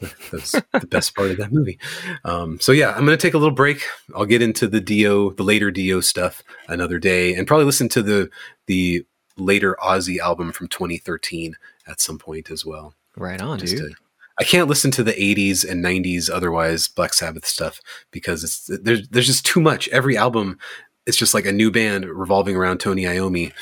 [0.32, 1.78] That's the best part of that movie.
[2.24, 3.82] Um, so yeah, I'm going to take a little break.
[4.14, 8.02] I'll get into the Dio, the later Dio stuff another day, and probably listen to
[8.02, 8.28] the
[8.66, 9.06] the
[9.36, 11.56] later Ozzy album from 2013
[11.86, 12.94] at some point as well.
[13.16, 13.78] Right on, dude.
[13.78, 13.94] To,
[14.38, 17.80] I can't listen to the 80s and 90s otherwise Black Sabbath stuff
[18.10, 19.88] because it's there's there's just too much.
[19.88, 20.58] Every album
[21.06, 23.52] it's just like a new band revolving around Tony Iommi,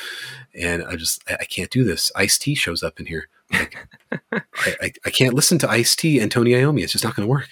[0.55, 2.11] and I just I, I can't do this.
[2.15, 3.27] Ice T shows up in here.
[3.51, 3.77] Like,
[4.31, 4.41] I,
[4.81, 6.81] I, I, can't listen to Ice T and Tony Iommi.
[6.81, 7.49] It's just not going to work.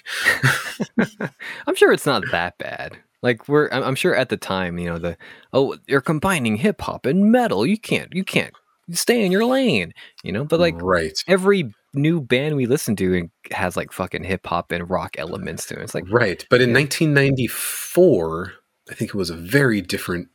[1.66, 2.98] I'm sure it's not that bad.
[3.22, 5.16] Like we're, I'm sure at the time, you know, the
[5.52, 7.64] oh, you're combining hip hop and metal.
[7.64, 8.52] You can't, you can't
[8.90, 9.92] stay in your lane,
[10.24, 10.44] you know.
[10.44, 14.90] But like, right, every new band we listen to has like fucking hip hop and
[14.90, 15.82] rock elements to it.
[15.82, 16.80] It's like right, but in yeah.
[16.80, 18.54] 1994
[18.90, 20.28] I think it was a very different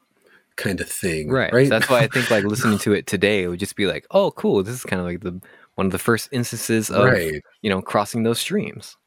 [0.55, 1.29] kind of thing.
[1.29, 1.51] Right.
[1.53, 1.67] Right.
[1.67, 4.05] So that's why I think like listening to it today, it would just be like,
[4.11, 4.63] oh, cool.
[4.63, 5.41] This is kind of like the
[5.75, 7.41] one of the first instances of right.
[7.61, 8.97] you know crossing those streams.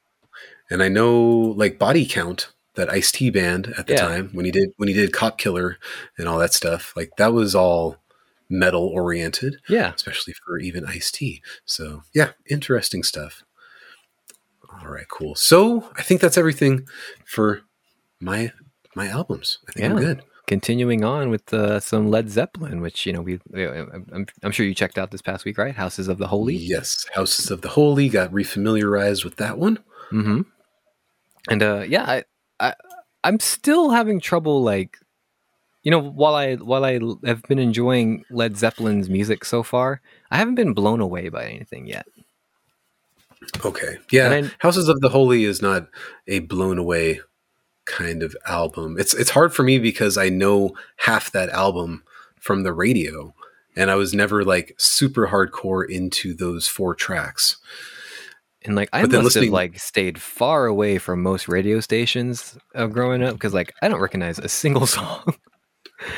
[0.70, 4.08] And I know like Body Count, that Ice T band at the yeah.
[4.08, 5.78] time when he did when he did Cop Killer
[6.16, 6.94] and all that stuff.
[6.96, 7.96] Like that was all
[8.48, 9.56] metal oriented.
[9.68, 9.92] Yeah.
[9.92, 11.42] Especially for even Ice T.
[11.64, 13.42] So yeah, interesting stuff.
[14.80, 15.34] All right, cool.
[15.34, 16.86] So I think that's everything
[17.26, 17.62] for
[18.20, 18.52] my
[18.94, 19.58] my albums.
[19.68, 19.90] I think yeah.
[19.90, 20.22] I'm good.
[20.46, 24.74] Continuing on with uh, some Led Zeppelin, which you know we, I'm, I'm, sure you
[24.74, 25.74] checked out this past week, right?
[25.74, 26.56] Houses of the Holy.
[26.56, 28.08] Yes, Houses of the Holy.
[28.08, 29.78] Got refamiliarized with that one.
[30.10, 30.40] Mm-hmm.
[31.48, 32.24] And uh, yeah, I,
[32.58, 32.74] I
[33.22, 34.98] I'm still having trouble like
[35.82, 40.00] you know while i while i have been enjoying led zeppelin's music so far
[40.30, 42.06] i haven't been blown away by anything yet
[43.64, 45.88] okay yeah houses of the holy is not
[46.26, 47.20] a blown away
[47.90, 48.96] kind of album.
[48.98, 52.04] It's it's hard for me because I know half that album
[52.40, 53.34] from the radio,
[53.76, 57.56] and I was never like super hardcore into those four tracks.
[58.62, 62.92] And like I But must have like stayed far away from most radio stations of
[62.92, 65.34] growing up because like I don't recognize a single song,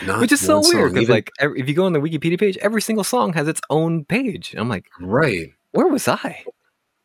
[0.06, 2.56] Not which is so weird because like every, if you go on the Wikipedia page,
[2.58, 4.54] every single song has its own page.
[4.58, 6.44] I'm like, right where was I?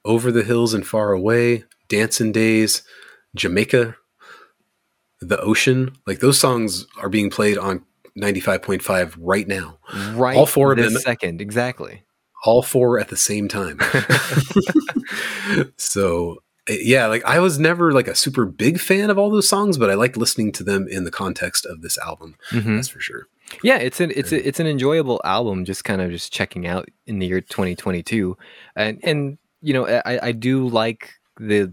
[0.06, 2.82] over the hills and far away, dancing days,
[3.36, 3.98] Jamaica,
[5.20, 5.96] the ocean.
[6.06, 7.84] Like those songs are being played on
[8.16, 9.78] ninety five point five right now.
[10.14, 12.04] Right, All four of them- second, exactly.
[12.46, 13.80] all four at the same time.
[15.78, 16.38] so
[16.68, 19.78] eh, yeah, like I was never like a super big fan of all those songs,
[19.78, 22.36] but I liked listening to them in the context of this album.
[22.52, 22.76] Mhm.
[22.76, 23.28] That's for sure.
[23.64, 25.66] Yeah, it's an it's a, it's an enjoyable album.
[25.66, 28.38] Just kind of just checking out in the year 2022,
[28.76, 31.72] and and you know I I do like the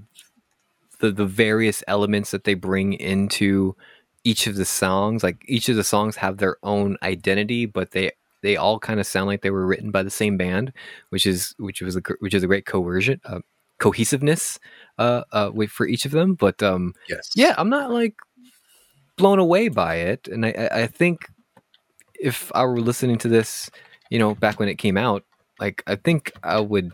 [1.05, 3.77] the the various elements that they bring into
[4.25, 5.23] each of the songs.
[5.23, 8.13] Like each of the songs have their own identity, but they
[8.43, 10.73] they all kind of sound like they were written by the same band,
[11.11, 13.41] which is which was a which is a great coercion uh,
[13.79, 14.61] cohesiveness
[14.99, 16.35] uh uh for each of them.
[16.35, 17.31] But um Yes.
[17.35, 18.15] yeah, I'm not like
[19.17, 21.29] blown away by it, and I, I think
[22.15, 23.71] if I were listening to this,
[24.11, 25.25] you know, back when it came out,
[25.61, 26.93] like I think I would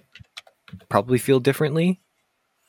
[0.89, 2.01] probably feel differently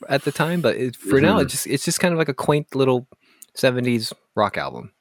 [0.10, 0.62] at the time.
[0.62, 1.42] But it, for now, Mhm.
[1.44, 3.08] it just it's just kind of like a quaint little
[3.56, 4.92] '70s rock album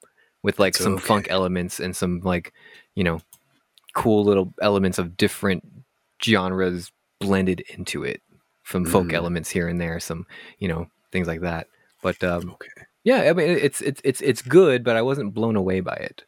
[0.43, 1.05] with like It's some okay.
[1.05, 2.53] funk elements and some like
[2.95, 3.21] you know
[3.93, 5.63] cool little elements of different
[6.23, 8.21] genres blended into it
[8.63, 9.13] from folk Mhm.
[9.13, 10.25] elements here and there some
[10.59, 11.67] you know things like that
[12.01, 12.69] but um Okay.
[13.03, 16.23] yeah i mean it's it's it's it's good but i wasn't blown away by it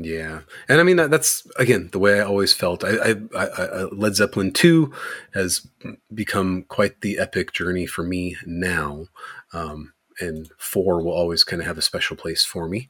[0.00, 2.84] Yeah, and I mean that, that's again the way I always felt.
[2.84, 4.92] I, I, I, Led Zeppelin two
[5.34, 5.66] has
[6.14, 9.06] become quite the epic journey for me now,
[9.52, 12.88] um, and four will always kind of have a special place for me.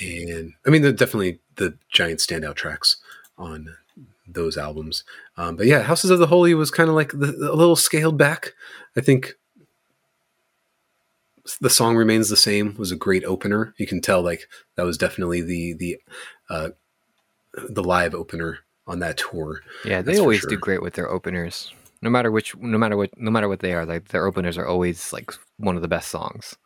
[0.00, 2.96] and I mean, they're definitely the giant standout tracks
[3.38, 3.76] on
[4.26, 5.04] those albums.
[5.36, 8.18] Um, but yeah, Houses of the Holy was kind of like the, a little scaled
[8.18, 8.54] back.
[8.96, 9.34] I think
[11.60, 12.74] the song remains the same.
[12.78, 13.74] Was a great opener.
[13.78, 15.96] You can tell like that was definitely the the
[16.50, 16.68] uh,
[17.68, 19.60] the live opener on that tour.
[19.84, 21.72] yeah they always do great with their openers
[22.02, 24.66] no matter which no matter what no matter what they are like their openers are
[24.66, 26.56] always like one of the best songs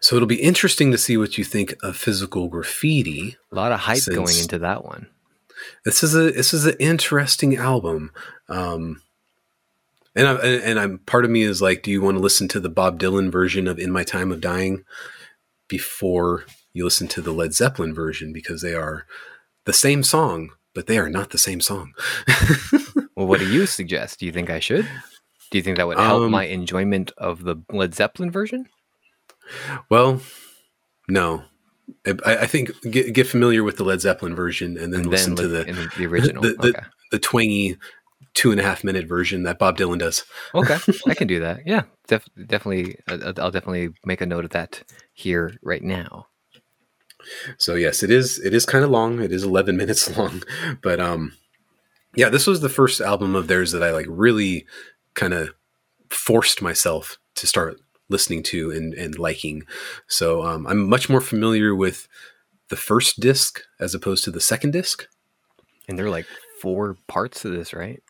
[0.00, 3.36] So it'll be interesting to see what you think of Physical Graffiti.
[3.50, 5.06] a lot of hype going into that one
[5.86, 8.10] this is a this is an interesting album
[8.50, 9.00] um
[10.18, 12.60] and I, and I'm part of me is like do you want to listen to
[12.60, 14.84] the Bob Dylan version of In My Time of Dying
[15.68, 18.32] before you listen to the Led Zeppelin version?
[18.32, 19.06] Because they are
[19.64, 21.92] the same song but they are not the same song.
[23.16, 24.20] Well what do you suggest?
[24.20, 24.88] Do you think i should?
[25.50, 28.66] Do you think that would help Um, my enjoyment of the led zeppelin version?
[29.90, 30.20] Well
[31.08, 31.42] no.
[32.06, 35.34] I, I think get, get familiar with the Led Zeppelin version and then and listen
[35.36, 36.42] to li- the, the, the original?
[36.42, 36.86] the- the- okay.
[37.10, 37.76] the twangy
[38.38, 40.24] two and a half minute version that Bob Dylan does.
[40.54, 40.78] okay
[41.08, 44.82] i can do that yeah def- definitely uh, i'll definitely make a note of that
[45.12, 46.26] here right now
[47.58, 48.38] So yes, it is.
[48.38, 49.20] It is kind of long.
[49.20, 50.42] It is eleven minutes long,
[50.82, 51.32] but um,
[52.14, 54.66] yeah, this was the first album of theirs that I like really
[55.14, 55.50] kind of
[56.08, 59.64] forced myself to start listening to and and liking.
[60.06, 62.06] So um, I'm much more familiar with
[62.70, 65.06] the first disc as opposed to the second disc.
[65.88, 66.26] and there are like
[66.62, 68.00] four parts to this right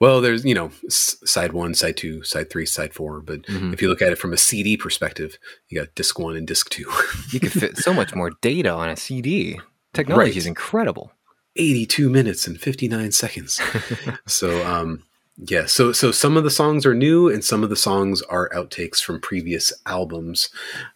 [0.00, 3.72] Well, there's you know side one, side two, side three, side four, but Mhm.
[3.74, 5.38] if you look at it from a CD perspective,
[5.68, 6.90] you got disc one and disc two.
[7.30, 9.60] you could fit so much more data on a cd
[9.92, 11.12] technology is incredible
[11.56, 13.60] 82 minutes and 59 seconds.
[14.26, 15.02] so um
[15.36, 18.48] yeah, so so some of the songs are new and some of the songs are
[18.50, 20.48] outtakes from previous albums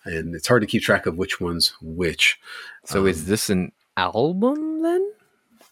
[0.05, 2.39] and it's hard to keep track of which one's which.
[2.85, 5.13] So is Um, this an album then,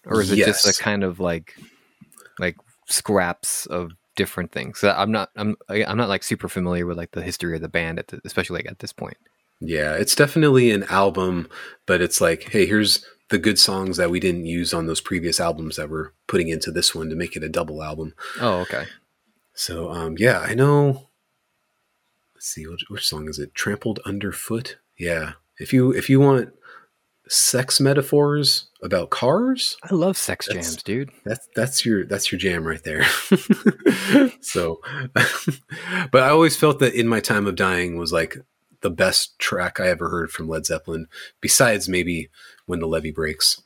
[0.05, 1.55] or is it just a kind of like
[2.39, 2.55] like
[2.87, 4.79] scraps of different things?
[4.79, 7.69] So I'm not I'm I'm not like super familiar with like the history of the
[7.69, 9.17] band at the, especially like at this point.
[9.59, 11.49] Yeah, it's definitely an album,
[11.87, 15.39] but it's like, hey, here's the good songs that we didn't use on those previous
[15.39, 18.13] albums that we're putting into this one to make it a double album.
[18.39, 18.85] Oh, okay.
[19.53, 21.07] So um yeah, I know
[22.35, 23.55] let's see which, which song is it?
[23.55, 24.77] Trampled Underfoot?
[24.97, 25.33] Yeah.
[25.59, 26.53] If you if you want
[27.29, 31.11] sex metaphors about cars, I love sex That's- jams, dude.
[31.25, 33.05] that's that's your that's your jam right there.
[34.41, 34.81] so
[35.13, 38.37] but I always felt that in my time of dying was like
[38.81, 41.07] the best track I ever heard from Led Zeppelin
[41.41, 42.29] besides maybe
[42.65, 43.61] when the levee breaks.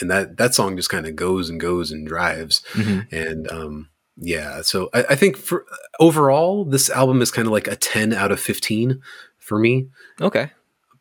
[0.00, 3.10] And that that song just kind of goes and goes and drives Mhm.
[3.12, 5.64] and um yeah so I, I think for
[6.00, 9.00] overall this album is kind of like a 10 out of 15
[9.38, 9.88] for me
[10.20, 10.50] Okay.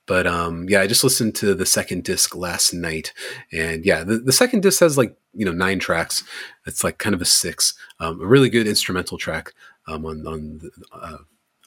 [0.07, 3.11] But um, yeah, I just listened to the second disc last night,
[3.51, 6.23] and yeah, the, the second disc has like you know nine tracks.
[6.67, 7.73] It's like kind of a six.
[7.99, 9.53] Um, a really good instrumental track
[9.87, 11.17] um, on on the, uh,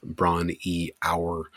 [0.05, 1.51] Braun E Hour.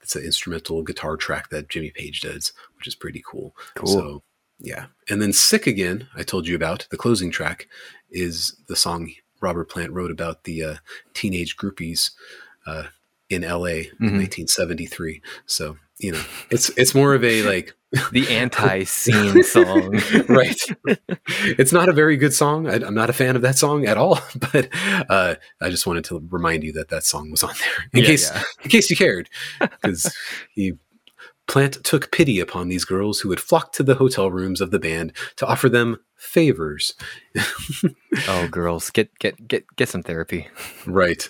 [0.00, 3.54] It's an instrumental guitar track that Jimmy Page does, which is pretty cool.
[3.74, 3.86] Cool.
[3.88, 4.22] So
[4.60, 7.66] yeah, and then "Sick Again," I told you about the closing track,
[8.10, 9.10] is the song
[9.40, 10.74] Robert Plant wrote about the uh,
[11.12, 12.12] teenage groupies
[12.66, 12.84] uh,
[13.28, 13.80] in L.A.
[14.00, 14.18] in Mhm.
[14.18, 15.20] 1973.
[15.46, 17.74] So you know, it's it's more of a like
[18.12, 19.98] The anti-scene song.
[20.28, 20.60] right.
[21.58, 22.68] It's not a very good song.
[22.68, 24.20] I, I'm not a fan of that song at all.
[24.52, 24.68] But
[25.08, 28.06] uh, I just wanted to remind you that that song was on there in Yeah,
[28.06, 28.42] case yeah.
[28.62, 29.28] in case you cared,
[29.60, 30.14] because
[30.54, 30.74] he
[31.46, 34.78] Plant took pity upon these girls who had flocked to the hotel rooms of the
[34.78, 36.92] band to offer them favors.
[38.28, 40.46] Oh, girls, get get get get some therapy.
[40.86, 41.26] Right.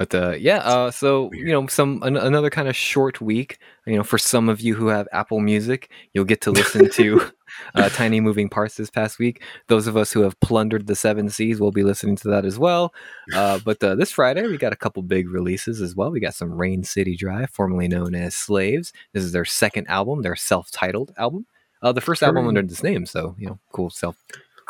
[0.00, 3.58] But uh, yeah, uh, so you know, some an, another kind of short week.
[3.86, 7.30] You know, for some of you who have Apple Music, you'll get to listen to
[7.74, 9.42] uh, Tiny Moving Parts this past week.
[9.68, 12.58] Those of us who have plundered the seven seas will be listening to that as
[12.58, 12.94] well.
[13.34, 16.10] Uh, but uh, this Friday, we got a couple big releases as well.
[16.10, 18.94] We got some Rain City Drive, formerly known as Slaves.
[19.12, 21.46] This is their second album, their self-titled album.
[21.82, 24.16] Uh, the first album under this name, so you know, cool self,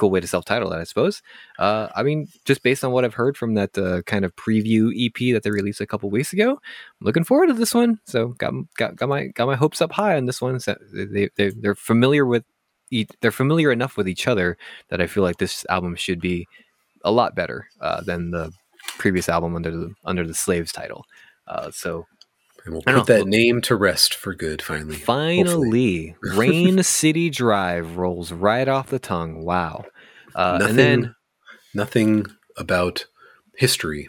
[0.00, 1.22] cool way to self-title that, I suppose.
[1.58, 4.90] Uh, I mean, just based on what I've heard from that uh, kind of preview
[4.96, 8.00] EP that they released a couple weeks ago, I'm looking forward to this one.
[8.06, 10.58] So got got got my got my hopes up high on this one.
[10.58, 12.44] So they they they're familiar with
[13.20, 14.56] they're familiar enough with each other
[14.88, 16.48] that I feel like this album should be
[17.04, 18.52] a lot better uh, than the
[18.98, 21.04] previous album under the under the Slaves title.
[21.46, 22.06] Uh, so
[22.64, 24.96] And we'll put that name to rest for good finally.
[24.96, 29.44] Finally, Rain City Drive rolls right off the tongue.
[29.44, 29.84] Wow.
[30.34, 31.14] Uh, nothing, and then
[31.74, 32.26] nothing
[32.56, 33.06] about
[33.56, 34.08] history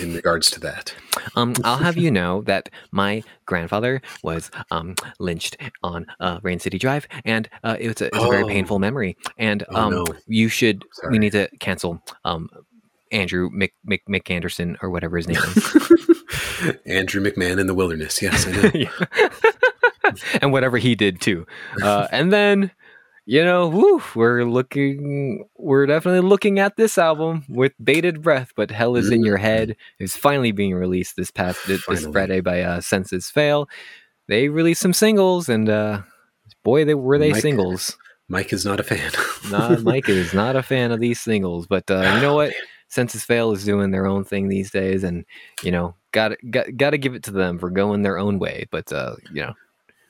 [0.00, 0.94] in, regards to that.
[1.36, 6.78] Um, I'll have you know that my grandfather was um, lynched on uh, Rain City
[6.78, 8.48] Drive, and uh, it was a, it's a very Oh.
[8.48, 9.16] painful memory.
[9.38, 10.04] And Oh, um, no.
[10.26, 11.12] you should Sorry.
[11.12, 12.48] we need to cancel um,
[13.12, 18.20] Andrew Mc, Mc, McAnderson or whatever his name is, Andrew McMahon in the wilderness.
[18.22, 18.70] Yes, I know.
[18.74, 20.10] Yeah.
[20.42, 21.46] and whatever he did too.
[21.82, 22.70] Uh, and then.
[23.26, 28.70] You know, woo, we're looking, we're definitely looking at this album with bated breath, but
[28.70, 31.80] Hell is in Your Head is finally being released this past, this.
[32.12, 33.66] Friday by uh, Senses Fail.
[34.28, 36.02] They released some singles, and uh,
[36.64, 37.96] boy, they were they Mike- singles.
[38.28, 39.10] Mike is not a fan.
[39.50, 42.52] Not Mike is not a fan of these singles, but uh, you know what?
[42.88, 45.24] Senses Fail is doing their own thing these days, and
[45.62, 48.66] you know, got got got to give it to them for going their own way.
[48.70, 49.54] But uh, you know,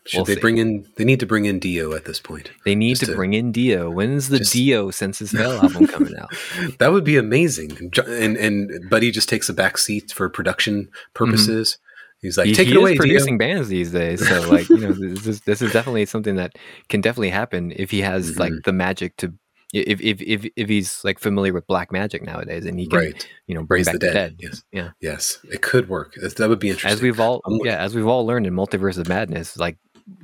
[0.07, 0.41] Should We'll they see.
[0.41, 0.87] bring in?
[0.97, 2.51] They need to bring in Dio at this point.
[2.67, 3.91] they need to to- bring in Dio.
[3.91, 6.31] When's the just- Dio Senses Fail album coming out?
[6.79, 7.91] That would be amazing.
[8.07, 11.79] And and Buddy just takes a back seat for production purposes.
[12.21, 13.03] He's like, take he it away, is Dio.
[13.03, 16.57] producing bands these days, so like you know, this is this is definitely something that
[16.89, 18.65] can definitely happen if he has like Mhm.
[18.65, 19.33] the magic to.
[19.75, 23.29] If, if if if he's like familiar with black magic nowadays, and he can Right,
[23.49, 24.37] you know bring raise back the the dead.
[24.37, 24.91] dead, Yes, Yeah.
[25.01, 26.15] yes, it could work.
[26.15, 26.93] That would be interesting.
[26.93, 29.77] as we've all yeah as we've all learned in multiverse of madness like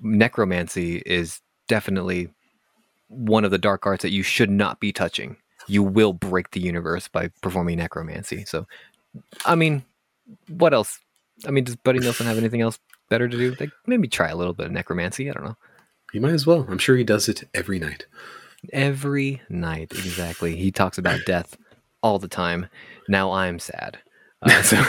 [0.02, 2.28] necromancy is definitely
[3.08, 5.36] one of the dark arts that you should not be touching
[5.66, 8.66] you will break the universe by performing necromancy so
[9.44, 9.82] i mean
[10.48, 10.98] what else
[11.46, 12.78] i mean does buddy nielsen have anything else
[13.08, 15.56] better to do like maybe try a little bit of necromancy i don't know
[16.12, 16.66] you might as well.
[16.68, 18.04] I'm sure he does it every night.
[18.72, 20.56] Every night exactly.
[20.56, 21.56] He talks about death
[22.02, 22.68] all the time.
[23.08, 23.98] Now i'm sad.
[24.42, 24.82] Uh, so,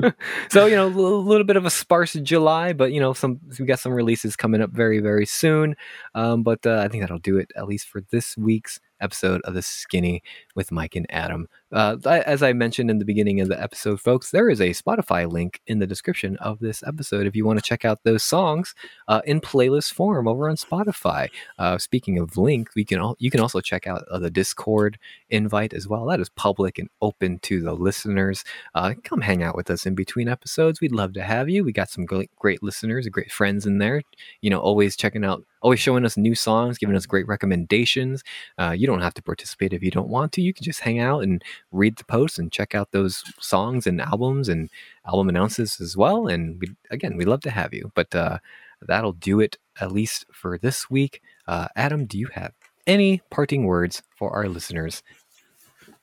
[0.50, 3.38] so you know a little, little bit of a sparse july but you know some
[3.58, 5.76] we got some releases coming up very very soon.
[6.14, 9.54] Um, but uh, i think that'll do it at least for this week's episode of
[9.54, 10.22] the skinny
[10.56, 14.30] with mike and adam uh, as i mentioned in the beginning of the episode folks
[14.30, 17.64] there is a spotify link in the description of this episode if you want to
[17.64, 18.74] check out those songs
[19.08, 21.28] uh, in playlist form over on spotify
[21.58, 24.98] uh, speaking of link, we can all you can also check out uh, the Discord
[25.30, 26.06] invite as well.
[26.06, 28.44] That is public and open to the listeners.
[28.74, 30.80] Uh, come hang out with us in between episodes.
[30.80, 31.64] We'd love to have you.
[31.64, 34.02] We got some great, great listeners, great friends in there.
[34.40, 38.22] You know, always checking out, always showing us new songs, giving us great recommendations.
[38.58, 40.42] Uh, you don't have to participate if you don't want to.
[40.42, 44.00] You can just hang out and read the posts and check out those songs and
[44.00, 44.70] albums and
[45.06, 46.26] album announcements as well.
[46.26, 47.92] And we, again, we'd love to have you.
[47.94, 48.38] But uh,
[48.80, 51.20] that'll do it at least for this week.
[51.46, 52.52] Uh, Adam, do you have
[52.86, 55.02] any parting words for our listeners?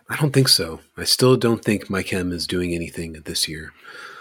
[0.10, 0.82] I don't think so.
[0.98, 3.74] I still don't think My Chem is doing anything this year.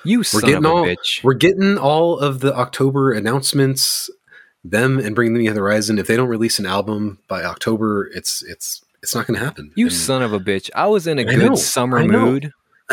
[0.05, 1.23] You We're son of getting a all bitch.
[1.25, 4.11] we're getting all of the October announcements,
[4.63, 5.99] them and bring them to the horizon.
[5.99, 9.71] If they don't release an album by October, it's it's it's not going to happen.
[9.77, 10.71] You And son of a bitch.
[10.75, 12.51] I was in a I good know, summer mood.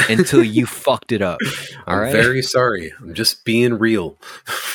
[0.10, 1.40] until you fucked it up.
[1.88, 2.94] All I'm right, very sorry.
[3.00, 4.18] I'm just being real.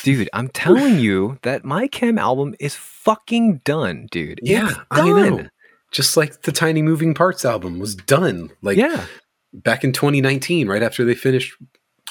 [0.03, 0.29] dude.
[0.33, 4.41] I'm telling you that my Chem album is fucking done, dude.
[4.43, 5.37] Yeah, It's I know.
[5.37, 5.51] done.
[5.93, 9.07] Just like the Tiny Moving Parts album was done, like yeah,
[9.55, 11.55] back in 2019, right after they finished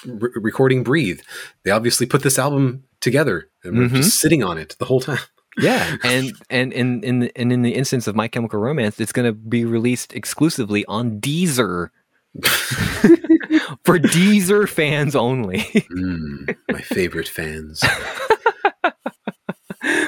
[0.06, 1.20] re- recording Breathe.
[1.64, 3.96] They obviously put this album together, and we're Mhm.
[3.98, 5.20] just sitting on it the whole time.
[5.58, 9.12] Yeah, and and in in the, and in the instance of My Chemical Romance, it's
[9.12, 11.90] gonna be released exclusively on Deezer
[13.84, 15.60] for Deezer fans only.
[15.60, 17.84] Mm, my favorite fans.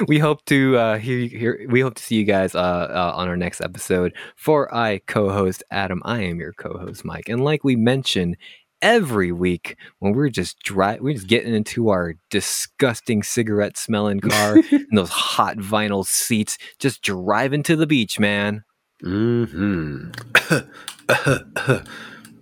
[0.08, 3.28] we hope to uh, hear, hear we hope to see you guys uh, uh, on
[3.28, 4.12] our next episode.
[4.36, 8.36] For I co-host Adam, I am your co-host Mike, and like we mentioned
[8.82, 14.56] every week when we're just dry, we're just getting into our disgusting cigarette smelling car
[14.70, 18.64] and those hot vinyl seats, just driving to the beach, man.
[19.00, 20.10] hmm
[21.08, 21.84] the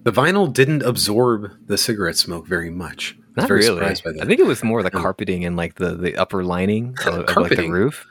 [0.06, 3.16] vinyl didn't absorb the cigarette smoke very much.
[3.36, 3.76] I Not very really.
[3.76, 4.22] surprised by that.
[4.22, 7.36] I think it was more the carpeting and like the the upper lining of, of
[7.36, 8.06] like the roof.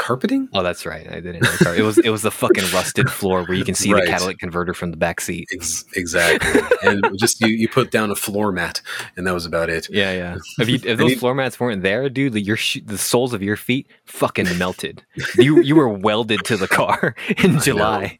[0.00, 0.48] Carpeting?
[0.54, 1.06] Oh, that's right.
[1.12, 1.42] I didn't.
[1.62, 4.04] Know it was it was the fucking rusted floor where you can see Right.
[4.06, 5.46] the catalytic converter from the back seat.
[5.52, 6.62] Ex- exactly.
[6.82, 8.80] and just you, you put down a floor mat,
[9.16, 9.88] and that was about it.
[9.90, 10.36] Yeah, yeah.
[10.58, 13.42] If you if those floor mats weren't there, dude, the, your sh- the soles of
[13.42, 15.04] your feet fucking melted.
[15.36, 17.14] You you were welded to the car
[17.44, 17.60] in.
[17.60, 18.18] July.